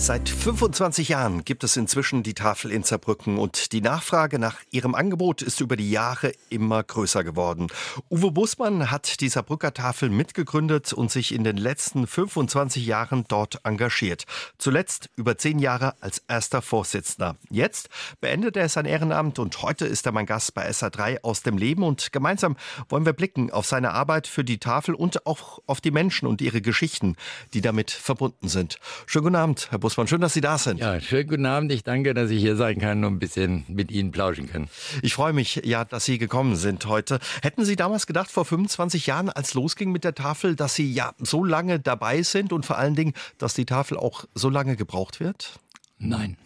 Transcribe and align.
Seit 0.00 0.28
25 0.28 1.08
Jahren 1.08 1.44
gibt 1.44 1.64
es 1.64 1.76
inzwischen 1.76 2.22
die 2.22 2.32
Tafel 2.32 2.70
in 2.70 2.84
Saarbrücken 2.84 3.36
und 3.36 3.72
die 3.72 3.80
Nachfrage 3.80 4.38
nach 4.38 4.60
ihrem 4.70 4.94
Angebot 4.94 5.42
ist 5.42 5.60
über 5.60 5.76
die 5.76 5.90
Jahre 5.90 6.32
immer 6.50 6.84
größer 6.84 7.24
geworden. 7.24 7.66
Uwe 8.08 8.30
Busmann 8.30 8.92
hat 8.92 9.20
die 9.20 9.28
Saarbrücker 9.28 9.74
Tafel 9.74 10.08
mitgegründet 10.08 10.92
und 10.92 11.10
sich 11.10 11.34
in 11.34 11.42
den 11.42 11.56
letzten 11.56 12.06
25 12.06 12.86
Jahren 12.86 13.24
dort 13.26 13.58
engagiert. 13.64 14.24
Zuletzt 14.56 15.10
über 15.16 15.36
zehn 15.36 15.58
Jahre 15.58 15.94
als 16.00 16.22
erster 16.28 16.62
Vorsitzender. 16.62 17.36
Jetzt 17.50 17.88
beendet 18.20 18.56
er 18.56 18.68
sein 18.68 18.86
Ehrenamt 18.86 19.40
und 19.40 19.62
heute 19.62 19.84
ist 19.84 20.06
er 20.06 20.12
mein 20.12 20.26
Gast 20.26 20.54
bei 20.54 20.70
SA3 20.70 21.22
aus 21.22 21.42
dem 21.42 21.58
Leben 21.58 21.82
und 21.82 22.12
gemeinsam 22.12 22.56
wollen 22.88 23.04
wir 23.04 23.14
blicken 23.14 23.50
auf 23.50 23.66
seine 23.66 23.90
Arbeit 23.90 24.28
für 24.28 24.44
die 24.44 24.58
Tafel 24.58 24.94
und 24.94 25.26
auch 25.26 25.58
auf 25.66 25.80
die 25.80 25.90
Menschen 25.90 26.28
und 26.28 26.40
ihre 26.40 26.62
Geschichten, 26.62 27.16
die 27.52 27.60
damit 27.60 27.90
verbunden 27.90 28.48
sind. 28.48 28.78
Schönen 29.04 29.24
guten 29.24 29.36
Abend, 29.36 29.66
Herr 29.70 29.78
Busmann. 29.78 29.87
Busmann. 29.88 30.06
Schön, 30.06 30.20
dass 30.20 30.34
Sie 30.34 30.42
da 30.42 30.58
sind. 30.58 30.80
Ja, 30.80 31.00
schönen 31.00 31.28
guten 31.30 31.46
Abend. 31.46 31.72
Ich 31.72 31.82
danke, 31.82 32.12
dass 32.12 32.28
ich 32.28 32.42
hier 32.42 32.56
sein 32.56 32.78
kann 32.78 33.02
und 33.04 33.14
ein 33.14 33.18
bisschen 33.18 33.64
mit 33.68 33.90
Ihnen 33.90 34.10
plauschen 34.10 34.46
kann. 34.46 34.68
Ich 35.00 35.14
freue 35.14 35.32
mich, 35.32 35.62
ja, 35.64 35.86
dass 35.86 36.04
Sie 36.04 36.18
gekommen 36.18 36.56
sind 36.56 36.84
heute. 36.84 37.20
Hätten 37.40 37.64
Sie 37.64 37.74
damals 37.74 38.06
gedacht, 38.06 38.30
vor 38.30 38.44
25 38.44 39.06
Jahren, 39.06 39.30
als 39.30 39.54
losging 39.54 39.90
mit 39.90 40.04
der 40.04 40.14
Tafel, 40.14 40.56
dass 40.56 40.74
Sie 40.74 40.92
ja 40.92 41.14
so 41.16 41.42
lange 41.42 41.80
dabei 41.80 42.20
sind 42.20 42.52
und 42.52 42.66
vor 42.66 42.76
allen 42.76 42.96
Dingen, 42.96 43.14
dass 43.38 43.54
die 43.54 43.64
Tafel 43.64 43.96
auch 43.96 44.26
so 44.34 44.50
lange 44.50 44.76
gebraucht 44.76 45.20
wird? 45.20 45.58
Nein, 45.96 46.36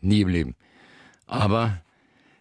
nie 0.00 0.22
im 0.22 0.28
Leben. 0.28 0.56
Aber 1.28 1.80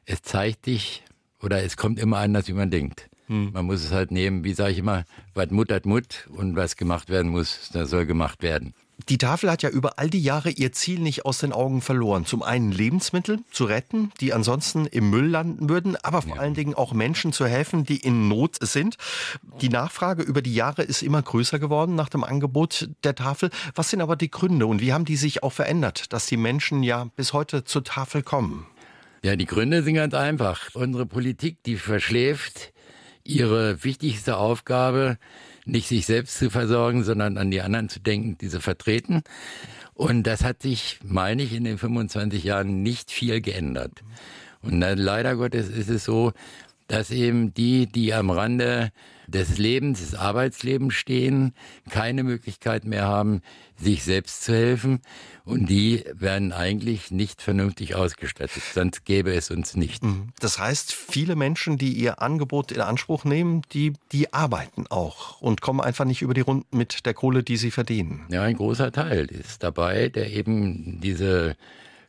es 0.06 0.24
zeigt 0.24 0.66
dich, 0.66 1.04
oder 1.44 1.62
es 1.62 1.78
kommt 1.78 2.00
immer 2.00 2.18
anders, 2.18 2.48
wie 2.48 2.54
man 2.54 2.72
denkt. 2.72 3.08
Hm. 3.28 3.52
Man 3.54 3.66
muss 3.66 3.84
es 3.84 3.92
halt 3.92 4.10
nehmen, 4.10 4.44
wie 4.44 4.56
sage 4.56 4.72
ich 4.72 4.80
immer, 4.80 5.04
was 5.36 5.52
Mut 5.52 5.72
hat 5.72 5.86
Mut 5.86 6.28
und 6.32 6.56
was 6.56 6.76
gemacht 6.76 7.08
werden 7.10 7.30
muss, 7.30 7.70
das 7.72 7.92
soll 7.92 8.08
gemacht 8.08 8.42
werden. 8.42 8.74
Die 9.08 9.18
Tafel 9.18 9.50
hat 9.50 9.64
ja 9.64 9.70
über 9.70 9.98
all 9.98 10.10
die 10.10 10.22
Jahre 10.22 10.50
ihr 10.50 10.72
Ziel 10.72 11.00
nicht 11.00 11.26
aus 11.26 11.38
den 11.38 11.54
Augen 11.54 11.82
verloren. 11.82 12.26
Zum 12.26 12.44
einen 12.44 12.72
Lebensmittel 12.72 13.40
zu 13.52 13.66
retten, 13.66 14.12
die 14.20 14.34
ansonsten 14.34 14.86
im 14.86 15.10
Müll 15.10 15.28
landen 15.28 15.70
würden, 15.70 15.96
aber 15.96 16.22
vor 16.22 16.36
ja. 16.36 16.42
allen 16.42 16.54
Dingen 16.54 16.74
auch 16.74 16.94
Menschen 16.94 17.32
zu 17.32 17.46
helfen, 17.46 17.86
die 17.86 17.98
in 17.98 18.28
Not 18.28 18.58
sind. 18.60 18.98
Die 19.62 19.70
Nachfrage 19.70 20.24
über 20.24 20.42
die 20.42 20.54
Jahre 20.54 20.84
ist 20.84 21.02
immer 21.02 21.22
größer 21.22 21.60
geworden 21.60 21.96
nach 21.96 22.10
dem 22.10 22.24
Angebot 22.24 22.90
der 23.04 23.16
Tafel. 23.16 23.50
Was 23.74 23.90
sind 23.90 24.02
aber 24.02 24.16
die 24.16 24.30
Gründe 24.30 24.68
und 24.68 24.82
wie 24.82 24.94
haben 24.94 25.06
die 25.06 25.16
sich 25.16 25.44
auch 25.44 25.54
verändert, 25.54 26.12
dass 26.12 26.26
die 26.26 26.38
Menschen 26.38 26.84
ja 26.84 27.06
bis 27.16 27.34
heute 27.34 27.64
zur 27.64 27.84
Tafel 27.84 28.22
kommen? 28.22 28.68
Ja, 29.24 29.36
die 29.36 29.46
Gründe 29.46 29.84
sind 29.84 29.96
ganz 29.96 30.14
einfach. 30.14 30.76
Unsere 30.76 31.06
Politik, 31.06 31.64
die 31.64 31.76
verschläft 31.76 32.74
ihre 33.24 33.84
wichtigste 33.84 34.38
Aufgabe, 34.38 35.18
nicht 35.72 35.88
sich 35.88 36.06
selbst 36.06 36.38
zu 36.38 36.50
versorgen, 36.50 37.04
sondern 37.04 37.38
an 37.38 37.52
die 37.52 37.62
anderen 37.62 37.90
zu 37.90 38.00
denken, 38.00 38.38
diese 38.38 38.62
vertreten. 38.62 39.24
Und 39.94 40.24
das 40.24 40.44
hat 40.44 40.62
sich, 40.62 41.00
meine 41.04 41.44
ich, 41.44 41.54
in 41.54 41.64
den 41.64 41.78
25 41.78 42.44
Jahren 42.44 42.84
nicht 42.84 43.12
viel 43.12 43.42
geändert. 43.42 44.04
Und 44.62 44.80
dann, 44.82 44.98
leider 44.98 45.36
Gottes 45.36 45.70
ist 45.70 45.90
es 45.90 46.06
so, 46.06 46.34
dass 46.88 47.12
eben 47.12 47.54
die, 47.54 47.86
die 47.86 48.14
am 48.14 48.30
Rande 48.30 48.92
des 49.28 49.58
Lebens, 49.58 50.00
des 50.00 50.16
Arbeitslebens 50.16 50.96
stehen, 50.96 51.54
keine 51.90 52.24
Möglichkeit 52.24 52.84
mehr 52.84 53.06
haben, 53.06 53.42
sich 53.78 54.04
selbst 54.04 54.44
zu 54.44 54.54
helfen. 54.54 55.00
Und 55.50 55.70
die 55.70 56.04
werden 56.14 56.52
eigentlich 56.52 57.12
nicht 57.12 57.42
vernünftig 57.42 57.96
ausgestattet. 57.96 58.62
Sonst 58.74 59.06
gäbe 59.06 59.34
es 59.34 59.50
uns 59.52 59.76
nicht. 59.76 60.04
Mhm. 60.04 60.30
Das 60.40 60.60
heißt, 60.60 60.94
viele 60.94 61.36
Menschen, 61.36 61.78
die 61.78 61.94
ihr 61.94 62.22
Angebot 62.22 62.72
in 62.72 62.82
Anspruch 62.82 63.26
nehmen, 63.26 63.64
die, 63.74 63.94
die 64.12 64.34
arbeiten 64.34 64.86
auch 64.90 65.42
und 65.42 65.62
kommen 65.62 65.82
einfach 65.82 66.06
nicht 66.06 66.22
über 66.22 66.34
die 66.34 66.42
Runden 66.42 66.78
mit 66.78 67.06
der 67.06 67.14
Kohle, 67.14 67.44
die 67.44 67.58
sie 67.58 67.72
verdienen. 67.72 68.26
Ja, 68.30 68.44
ein 68.44 68.56
großer 68.56 68.92
Teil 68.92 69.26
ist 69.26 69.64
dabei, 69.64 70.10
der 70.10 70.32
eben 70.32 71.02
diese 71.02 71.56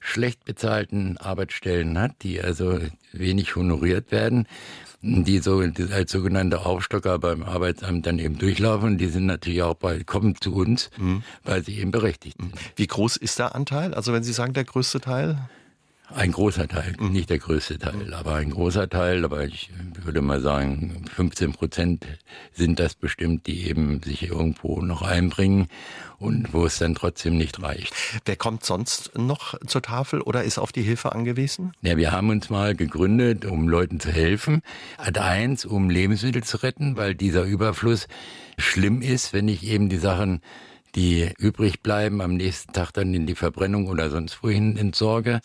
schlecht 0.00 0.44
bezahlten 0.44 1.19
Arbeitsstellen 1.19 1.99
hat, 1.99 2.12
die 2.22 2.41
also 2.41 2.78
wenig 3.12 3.55
honoriert 3.55 4.11
werden 4.11 4.47
die 5.03 5.38
so 5.38 5.61
als 5.93 6.12
sogenannte 6.12 6.66
Aufstocker 6.66 7.19
beim 7.19 7.43
Arbeitsamt 7.43 8.06
dann 8.06 8.19
eben 8.19 8.38
durchlaufen. 8.38 8.99
Die 8.99 9.06
sind 9.06 9.27
natürlich 9.27 9.62
auch 9.62 9.75
bald 9.75 10.06
kommen 10.06 10.34
zu 10.38 10.55
uns, 10.55 10.91
mhm. 10.99 11.22
weil 11.43 11.65
sie 11.65 11.78
eben 11.78 11.91
berechtigt 11.91 12.37
sind. 12.38 12.53
Wie 12.77 12.87
groß 12.87 13.16
ist 13.16 13.38
der 13.38 13.55
Anteil? 13.55 13.94
Also 13.94 14.12
wenn 14.12 14.22
Sie 14.22 14.33
sagen 14.33 14.53
der 14.53 14.65
größte 14.65 15.00
Teil? 15.00 15.38
Ein 16.15 16.32
großer 16.32 16.66
Teil, 16.66 16.94
mhm. 16.98 17.12
nicht 17.12 17.31
der 17.31 17.38
größte 17.38 17.78
Teil, 17.78 18.15
aber 18.15 18.34
ein 18.34 18.50
großer 18.50 18.88
Teil, 18.88 19.25
aber 19.25 19.44
ich 19.44 19.71
würde 20.03 20.21
mal 20.21 20.41
sagen, 20.41 21.04
15 21.15 21.53
Prozent 21.53 22.06
sind 22.53 22.81
das 22.81 22.94
bestimmt, 22.94 23.47
die 23.47 23.69
eben 23.69 24.03
sich 24.03 24.25
irgendwo 24.25 24.81
noch 24.82 25.03
einbringen 25.03 25.69
und 26.19 26.53
wo 26.53 26.66
es 26.66 26.78
dann 26.78 26.94
trotzdem 26.94 27.37
nicht 27.37 27.62
reicht. 27.62 27.94
Wer 28.25 28.37
kommt 28.37 28.65
sonst 28.65 29.16
noch 29.16 29.54
zur 29.66 29.82
Tafel 29.82 30.20
oder 30.20 30.43
ist 30.43 30.59
auf 30.59 30.72
die 30.72 30.82
Hilfe 30.82 31.12
angewiesen? 31.12 31.72
Ja, 31.82 31.97
wir 31.97 32.12
haben 32.12 32.31
uns 32.31 32.50
mal 32.50 32.75
gegründet, 32.75 33.44
um 33.44 33.69
Leuten 33.69 34.00
zu 34.00 34.10
helfen. 34.10 34.62
Ad 34.99 35.19
eins, 35.19 35.65
um 35.65 35.91
Lebensmittel 35.91 36.43
zu 36.43 36.59
retten, 36.59 36.97
weil 36.97 37.15
dieser 37.15 37.44
Überfluss 37.44 38.09
schlimm 38.59 39.00
ist, 39.00 39.32
wenn 39.32 39.49
ich 39.49 39.65
eben 39.65 39.88
die 39.88 39.99
Sachen 39.99 40.41
die 40.95 41.33
übrig 41.39 41.83
bleiben, 41.83 42.21
am 42.21 42.34
nächsten 42.34 42.73
Tag 42.73 42.93
dann 42.93 43.15
in 43.15 43.27
die 43.27 43.34
Verbrennung 43.34 43.89
oder 43.89 44.11
sonst 44.11 44.43
wohin 44.43 44.77
entsorge. 44.77 45.41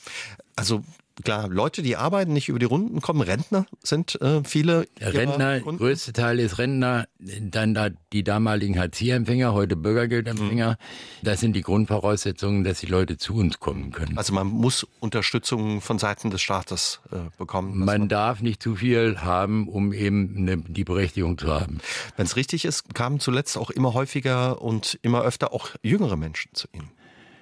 Also 0.56 0.84
klar, 1.24 1.48
Leute, 1.48 1.82
die 1.82 1.96
arbeiten, 1.96 2.34
nicht 2.34 2.50
über 2.50 2.60
die 2.60 2.66
Runden 2.66 3.02
kommen, 3.02 3.22
Rentner 3.22 3.66
sind 3.82 4.20
äh, 4.22 4.44
viele. 4.44 4.88
Rentner, 5.00 5.60
größte 5.60 6.14
Teil 6.14 6.40
ist 6.40 6.58
Rentner, 6.58 7.08
dann 7.20 7.74
da 7.74 7.90
die 8.12 8.24
damaligen 8.24 8.78
Hartz-IV-Empfänger, 8.78 9.54
heute 9.54 9.76
Bürgergeldempfänger. 9.76 10.72
Mhm. 10.72 11.26
Das 11.26 11.40
sind 11.40 11.54
die 11.54 11.62
Grundvoraussetzungen, 11.62 12.64
dass 12.64 12.80
die 12.80 12.88
Leute 12.88 13.18
zu 13.18 13.36
uns 13.36 13.60
kommen 13.60 13.92
können. 13.92 14.18
Also 14.18 14.34
man 14.34 14.48
muss 14.48 14.86
Unterstützung 15.00 15.82
von 15.82 16.00
Seiten 16.00 16.30
des 16.30 16.42
Staates 16.42 17.00
äh, 17.12 17.18
bekommen. 17.38 17.78
Man, 17.78 17.86
man, 17.86 18.10
darf 18.10 18.42
nicht 18.42 18.62
zu 18.62 18.76
viel 18.76 19.20
haben, 19.22 19.68
um 19.68 19.94
eben 19.94 20.36
eine, 20.38 20.58
die 20.58 20.84
Berechtigung 20.84 21.38
zu 21.38 21.48
haben. 21.48 21.80
Wenn 22.18 22.26
es 22.26 22.36
richtig 22.36 22.66
ist, 22.66 22.94
kamen 22.94 23.20
zuletzt 23.20 23.58
auch 23.58 23.70
immer 23.70 23.94
häufiger 23.94 24.62
und 24.62 25.00
immer 25.02 25.24
öfter 25.24 25.54
auch 25.54 25.70
jüngere 25.82 26.18
Menschen 26.18 26.52
zu 26.54 26.68
Ihnen. 26.74 26.92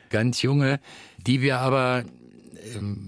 Ganz 0.09 0.41
junge, 0.41 0.79
die 1.17 1.41
wir 1.41 1.59
aber 1.59 2.05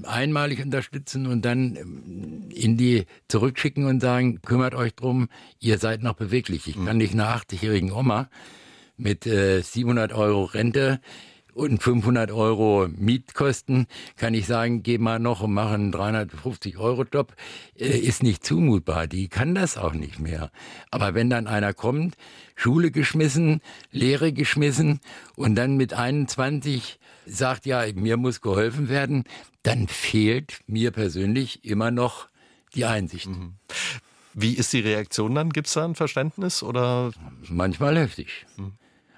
einmalig 0.04 0.64
unterstützen 0.64 1.28
und 1.28 1.44
dann 1.44 1.76
ähm, 1.76 2.50
in 2.54 2.78
die 2.78 3.06
zurückschicken 3.28 3.86
und 3.86 4.02
sagen, 4.02 4.42
kümmert 4.42 4.76
euch 4.76 4.96
drum, 4.96 5.30
ihr 5.60 5.78
seid 5.78 6.04
noch 6.04 6.16
beweglich. 6.16 6.68
Ich 6.68 6.84
kann 6.84 6.98
nicht 6.98 7.14
einer 7.14 7.36
80-jährigen 7.36 7.92
Oma 7.92 8.30
mit 8.98 9.26
äh, 9.26 9.62
700 9.62 10.14
Euro 10.14 10.44
Rente 10.44 11.00
und 11.54 11.82
500 11.82 12.32
Euro 12.32 12.88
Mietkosten, 12.90 13.88
kann 14.18 14.34
ich 14.34 14.46
sagen, 14.46 14.84
geh 14.84 14.98
mal 14.98 15.20
noch 15.20 15.42
und 15.42 15.54
mach 15.54 15.72
einen 15.72 15.92
350 15.92 16.78
Euro 16.78 17.06
Job, 17.12 17.34
äh, 17.78 17.86
ist 17.98 18.24
nicht 18.24 18.46
zumutbar. 18.46 19.08
Die 19.08 19.30
kann 19.30 19.56
das 19.56 19.78
auch 19.78 19.94
nicht 19.94 20.20
mehr. 20.20 20.52
Aber 20.92 21.14
wenn 21.14 21.30
dann 21.30 21.48
einer 21.48 21.74
kommt, 21.74 22.16
Schule 22.56 22.92
geschmissen, 22.92 23.62
Lehre 23.92 24.34
geschmissen 24.34 25.00
und 25.36 25.56
dann 25.56 25.78
mit 25.78 25.94
21 25.94 27.00
sagt, 27.26 27.66
ja, 27.66 27.84
mir 27.94 28.18
muss 28.18 28.42
geholfen 28.42 28.90
werden, 28.90 29.24
dann 29.64 29.88
fehlt 29.88 30.60
mir 30.68 30.92
persönlich 30.92 31.66
immer 31.66 31.92
noch 31.92 32.28
die 32.76 32.86
Einsicht. 32.86 33.28
Mhm. 33.28 33.56
Wie 34.34 34.54
ist 34.54 34.74
die 34.74 34.82
Reaktion 34.82 35.34
dann? 35.34 35.50
Gibt 35.50 35.68
es 35.68 35.74
da 35.74 35.86
ein 35.86 35.96
Verständnis 35.96 36.62
oder? 36.62 37.12
Manchmal 37.50 37.98
heftig. 37.98 38.46
Mhm. 38.58 38.74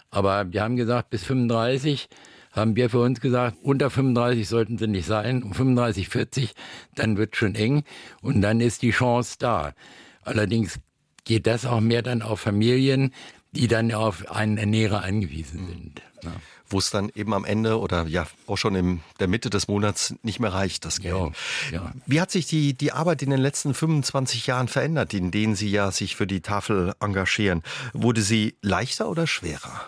Aber 0.09 0.51
wir 0.51 0.62
haben 0.62 0.75
gesagt, 0.75 1.09
bis 1.09 1.23
35 1.23 2.07
haben 2.51 2.75
wir 2.75 2.90
für 2.90 3.01
uns 3.01 3.19
gesagt, 3.19 3.57
unter 3.62 3.90
35 3.90 4.47
sollten 4.47 4.78
sie 4.78 4.88
nicht 4.88 5.06
sein, 5.06 5.44
um 5.44 5.53
35, 5.53 6.07
40, 6.09 6.53
dann 6.95 7.18
wird 7.18 7.35
schon 7.35 7.56
eng 7.56 7.84
und 8.22 8.41
dann 8.41 8.62
ist 8.62 8.81
die 8.81 8.91
Chance 8.91 9.35
da. 9.39 9.74
Allerdings 10.22 10.79
geht 11.25 11.45
das 11.45 11.66
auch 11.66 11.81
mehr 11.81 12.03
dann 12.03 12.22
auf 12.22 12.39
Familien, 12.39 13.13
die 13.51 13.68
dann 13.68 13.92
auf 13.92 14.31
einen 14.31 14.57
Ernährer 14.57 15.03
angewiesen 15.03 15.63
mhm. 15.63 15.68
sind. 15.68 16.01
Ja 16.24 16.31
wo 16.69 16.80
es 16.80 16.90
dann 16.90 17.10
eben 17.16 17.34
am 17.34 17.46
Ende 17.46 17.80
oder 17.80 18.08
ja 18.08 18.28
auch 18.46 18.58
schon 18.58 18.75
in 18.75 19.00
der 19.19 19.28
Mitte 19.28 19.50
des 19.50 19.68
Monats 19.68 20.16
nicht 20.24 20.40
mehr 20.40 20.54
reicht, 20.54 20.86
das 20.86 21.00
Geld. 21.00 21.16
Ja, 21.16 21.31
ja. 21.72 21.94
Wie 22.06 22.22
hat 22.22 22.31
sich 22.31 22.48
die, 22.48 22.74
die 22.74 22.92
Arbeit 22.92 23.22
in 23.22 23.30
den 23.30 23.40
letzten 23.40 23.74
25 23.74 24.48
Jahren 24.48 24.68
verändert, 24.68 25.14
in 25.14 25.31
denen 25.31 25.56
Sie 25.56 25.69
ja 25.69 25.92
sich 25.92 26.16
für 26.16 26.28
die 26.28 26.42
Tafel 26.42 26.94
engagieren? 27.00 27.64
Wurde 27.94 28.22
sie 28.22 28.56
leichter 28.62 29.10
oder 29.10 29.28
schwerer? 29.28 29.81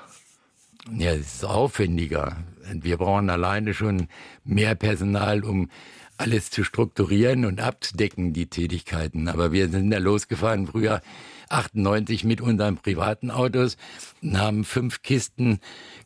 Ja, 0.96 1.12
es 1.12 1.36
ist 1.36 1.46
aufwendiger. 1.46 2.38
Wir 2.72 2.98
brauchen 2.98 3.30
alleine 3.30 3.74
schon 3.74 4.08
mehr 4.44 4.76
Personal, 4.76 5.44
um 5.44 5.70
alles 6.18 6.50
zu 6.50 6.64
strukturieren 6.64 7.46
und 7.46 7.62
abzudecken, 7.62 8.34
die 8.34 8.48
Tätigkeiten. 8.48 9.30
Aber 9.30 9.52
wir 9.52 9.70
sind 9.70 9.92
ja 9.92 10.00
losgefahren 10.00 10.68
früher 10.68 11.02
98 11.50 12.26
mit 12.26 12.42
unseren 12.42 12.78
privaten 12.78 13.32
Autos 13.32 13.78
und 14.22 14.38
haben 14.38 14.64
fünf 14.66 15.02
Kisten 15.02 15.60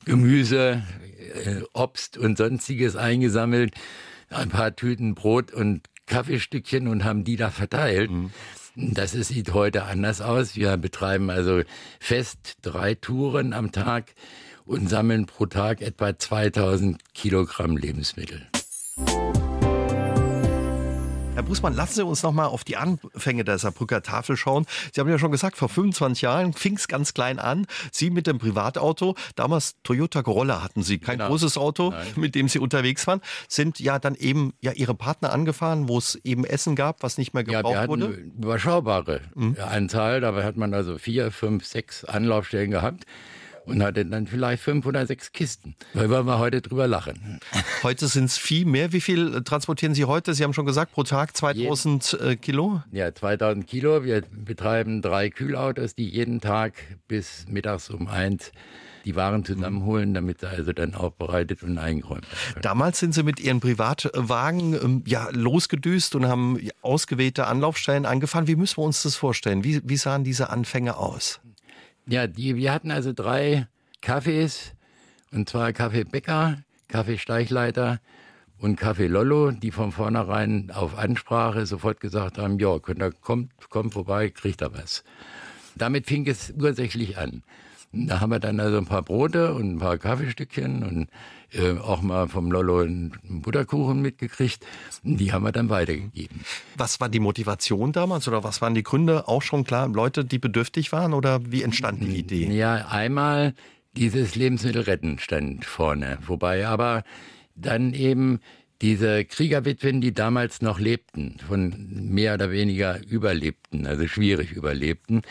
Gemüse, 0.05 0.83
äh, 1.33 1.61
Obst 1.73 2.17
und 2.17 2.37
sonstiges 2.37 2.95
eingesammelt, 2.95 3.73
ein 4.29 4.49
paar 4.49 4.75
Tüten 4.75 5.15
Brot 5.15 5.51
und 5.51 5.81
Kaffeestückchen 6.05 6.87
und 6.87 7.03
haben 7.03 7.23
die 7.23 7.35
da 7.35 7.49
verteilt. 7.49 8.11
Mhm. 8.11 8.31
Das 8.75 9.11
sieht 9.11 9.53
heute 9.53 9.83
anders 9.83 10.21
aus. 10.21 10.55
Wir 10.55 10.77
betreiben 10.77 11.29
also 11.29 11.61
fest 11.99 12.57
drei 12.63 12.95
Touren 12.95 13.53
am 13.53 13.71
Tag 13.71 14.13
und 14.65 14.89
sammeln 14.89 15.27
pro 15.27 15.45
Tag 15.45 15.81
etwa 15.81 16.17
2000 16.17 16.97
Kilogramm 17.13 17.77
Lebensmittel. 17.77 18.47
Herr 21.35 21.41
Bußmann, 21.41 21.73
lassen 21.73 21.95
Sie 21.95 22.05
uns 22.05 22.21
noch 22.21 22.31
mal 22.31 22.45
auf 22.45 22.63
die 22.63 22.77
Anfänge 22.77 23.43
der 23.43 23.57
Saarbrücker 23.57 24.03
Tafel 24.03 24.37
schauen. 24.37 24.67
Sie 24.93 25.01
haben 25.01 25.09
ja 25.09 25.17
schon 25.17 25.31
gesagt, 25.31 25.57
vor 25.57 25.67
25 25.67 26.21
Jahren 26.21 26.53
fing 26.53 26.75
es 26.75 26.87
ganz 26.87 27.15
klein 27.15 27.39
an. 27.39 27.65
Sie 27.91 28.11
mit 28.11 28.27
dem 28.27 28.37
Privatauto, 28.37 29.15
damals 29.35 29.75
Toyota 29.81 30.21
Corolla 30.21 30.63
hatten 30.63 30.83
Sie, 30.83 30.99
kein 30.99 31.17
genau. 31.17 31.29
großes 31.29 31.57
Auto, 31.57 31.89
Nein. 31.89 32.05
mit 32.17 32.35
dem 32.35 32.49
Sie 32.49 32.59
unterwegs 32.59 33.07
waren, 33.07 33.19
sind 33.47 33.79
ja 33.79 33.97
dann 33.97 34.13
eben 34.13 34.53
ja 34.61 34.73
Ihre 34.73 34.93
Partner 34.93 35.33
angefahren, 35.33 35.89
wo 35.89 35.97
es 35.97 36.19
eben 36.23 36.45
Essen 36.45 36.75
gab, 36.75 37.01
was 37.01 37.17
nicht 37.17 37.33
mehr 37.33 37.43
gebraucht 37.43 37.63
ja, 37.63 37.71
wir 37.71 37.79
hatten 37.79 37.89
wurde? 37.89 38.13
Überschaubare 38.13 39.21
mhm. 39.33 39.57
Anzahl, 39.59 40.21
dabei 40.21 40.43
hat 40.43 40.55
man 40.55 40.71
also 40.75 40.99
vier, 40.99 41.31
fünf, 41.31 41.65
sechs 41.65 42.05
Anlaufstellen 42.05 42.69
gehabt 42.69 43.05
und 43.65 43.83
hatte 43.83 44.05
dann 44.05 44.27
vielleicht 44.27 44.63
fünf 44.63 44.85
oder 44.85 45.05
sechs 45.05 45.31
Kisten. 45.31 45.75
Da 45.93 46.09
wollen 46.09 46.25
wir 46.25 46.39
heute 46.39 46.61
drüber 46.61 46.87
lachen. 46.87 47.39
Heute 47.83 48.07
sind 48.07 48.25
es 48.25 48.37
viel 48.37 48.65
mehr. 48.65 48.93
Wie 48.93 49.01
viel 49.01 49.43
transportieren 49.43 49.95
Sie 49.95 50.05
heute? 50.05 50.33
Sie 50.33 50.43
haben 50.43 50.53
schon 50.53 50.65
gesagt, 50.65 50.93
pro 50.93 51.03
Tag 51.03 51.35
2000 51.35 52.17
Je 52.21 52.35
Kilo? 52.37 52.81
Ja, 52.91 53.13
2000 53.13 53.65
Kilo. 53.67 54.03
Wir 54.03 54.21
betreiben 54.31 55.01
drei 55.01 55.29
Kühlautos, 55.29 55.95
die 55.95 56.09
jeden 56.09 56.41
Tag 56.41 56.73
bis 57.07 57.45
mittags 57.47 57.89
um 57.89 58.07
eins 58.07 58.51
die 59.05 59.15
Waren 59.15 59.43
zusammenholen, 59.43 60.13
damit 60.13 60.39
sie 60.39 60.47
also 60.47 60.73
dann 60.73 60.95
aufbereitet 60.95 61.63
und 61.63 61.77
eingeräumt 61.77 62.25
werden. 62.31 62.61
Damals 62.61 62.99
sind 62.99 63.13
Sie 63.13 63.23
mit 63.23 63.39
Ihren 63.39 63.59
Privatwagen 63.59 64.73
ähm, 64.73 65.03
ja, 65.05 65.27
losgedüst 65.31 66.15
und 66.15 66.27
haben 66.27 66.59
ausgewählte 66.81 67.47
Anlaufstellen 67.47 68.05
angefahren. 68.05 68.47
Wie 68.47 68.55
müssen 68.55 68.77
wir 68.77 68.85
uns 68.85 69.03
das 69.03 69.15
vorstellen? 69.15 69.63
Wie, 69.63 69.81
wie 69.83 69.97
sahen 69.97 70.23
diese 70.23 70.49
Anfänge 70.49 70.97
aus? 70.97 71.41
Ja, 72.05 72.27
die, 72.27 72.55
wir 72.55 72.73
hatten 72.73 72.91
also 72.91 73.13
drei 73.13 73.67
Cafés, 74.01 74.71
und 75.31 75.47
zwar 75.47 75.71
Kaffee 75.71 76.03
Bäcker, 76.03 76.57
Kaffee 76.89 77.17
Steichleiter 77.17 77.99
und 78.59 78.75
Kaffee 78.75 79.07
Lollo, 79.07 79.51
die 79.51 79.71
von 79.71 79.91
vornherein 79.91 80.69
auf 80.71 80.97
Ansprache 80.97 81.65
sofort 81.65 82.01
gesagt 82.01 82.37
haben, 82.37 82.59
ja, 82.59 82.77
könnt 82.79 83.01
ihr, 83.01 83.11
kommt, 83.11 83.51
kommt 83.69 83.93
vorbei, 83.93 84.29
kriegt 84.29 84.61
ihr 84.61 84.73
was. 84.73 85.03
Damit 85.75 86.07
fing 86.07 86.27
es 86.27 86.53
ursächlich 86.59 87.17
an. 87.17 87.43
Da 87.93 88.19
haben 88.19 88.31
wir 88.31 88.39
dann 88.39 88.59
also 88.59 88.77
ein 88.77 88.85
paar 88.85 89.03
Brote 89.03 89.53
und 89.53 89.75
ein 89.75 89.79
paar 89.79 89.97
Kaffeestückchen 89.97 90.83
und 90.83 91.07
äh, 91.53 91.77
auch 91.77 92.01
mal 92.01 92.27
vom 92.27 92.51
Lollo 92.51 92.79
einen 92.79 93.13
Butterkuchen 93.23 94.01
mitgekriegt. 94.01 94.65
Die 95.03 95.31
haben 95.31 95.43
wir 95.43 95.51
dann 95.51 95.69
weitergegeben. 95.69 96.41
Was 96.77 96.99
war 96.99 97.09
die 97.09 97.19
Motivation 97.19 97.91
damals 97.91 98.27
oder 98.27 98.43
was 98.43 98.61
waren 98.61 98.75
die 98.75 98.83
Gründe? 98.83 99.27
Auch 99.27 99.41
schon 99.41 99.63
klar, 99.63 99.87
Leute, 99.87 100.25
die 100.25 100.39
bedürftig 100.39 100.91
waren 100.91 101.13
oder 101.13 101.39
wie 101.51 101.63
entstand 101.63 102.01
die 102.01 102.17
Idee? 102.17 102.51
Ja, 102.51 102.87
einmal 102.87 103.53
dieses 103.95 104.35
Lebensmittelretten 104.35 105.19
stand 105.19 105.65
vorne. 105.65 106.17
Wobei 106.25 106.67
aber 106.67 107.03
dann 107.55 107.93
eben 107.93 108.39
diese 108.81 109.23
Kriegerwitwen, 109.23 110.01
die 110.01 110.13
damals 110.13 110.61
noch 110.61 110.79
lebten, 110.79 111.37
von 111.47 111.87
mehr 111.89 112.33
oder 112.33 112.51
weniger 112.51 112.99
überlebten, 113.07 113.87
also 113.87 114.07
schwierig 114.07 114.51
überlebten, 114.51 115.21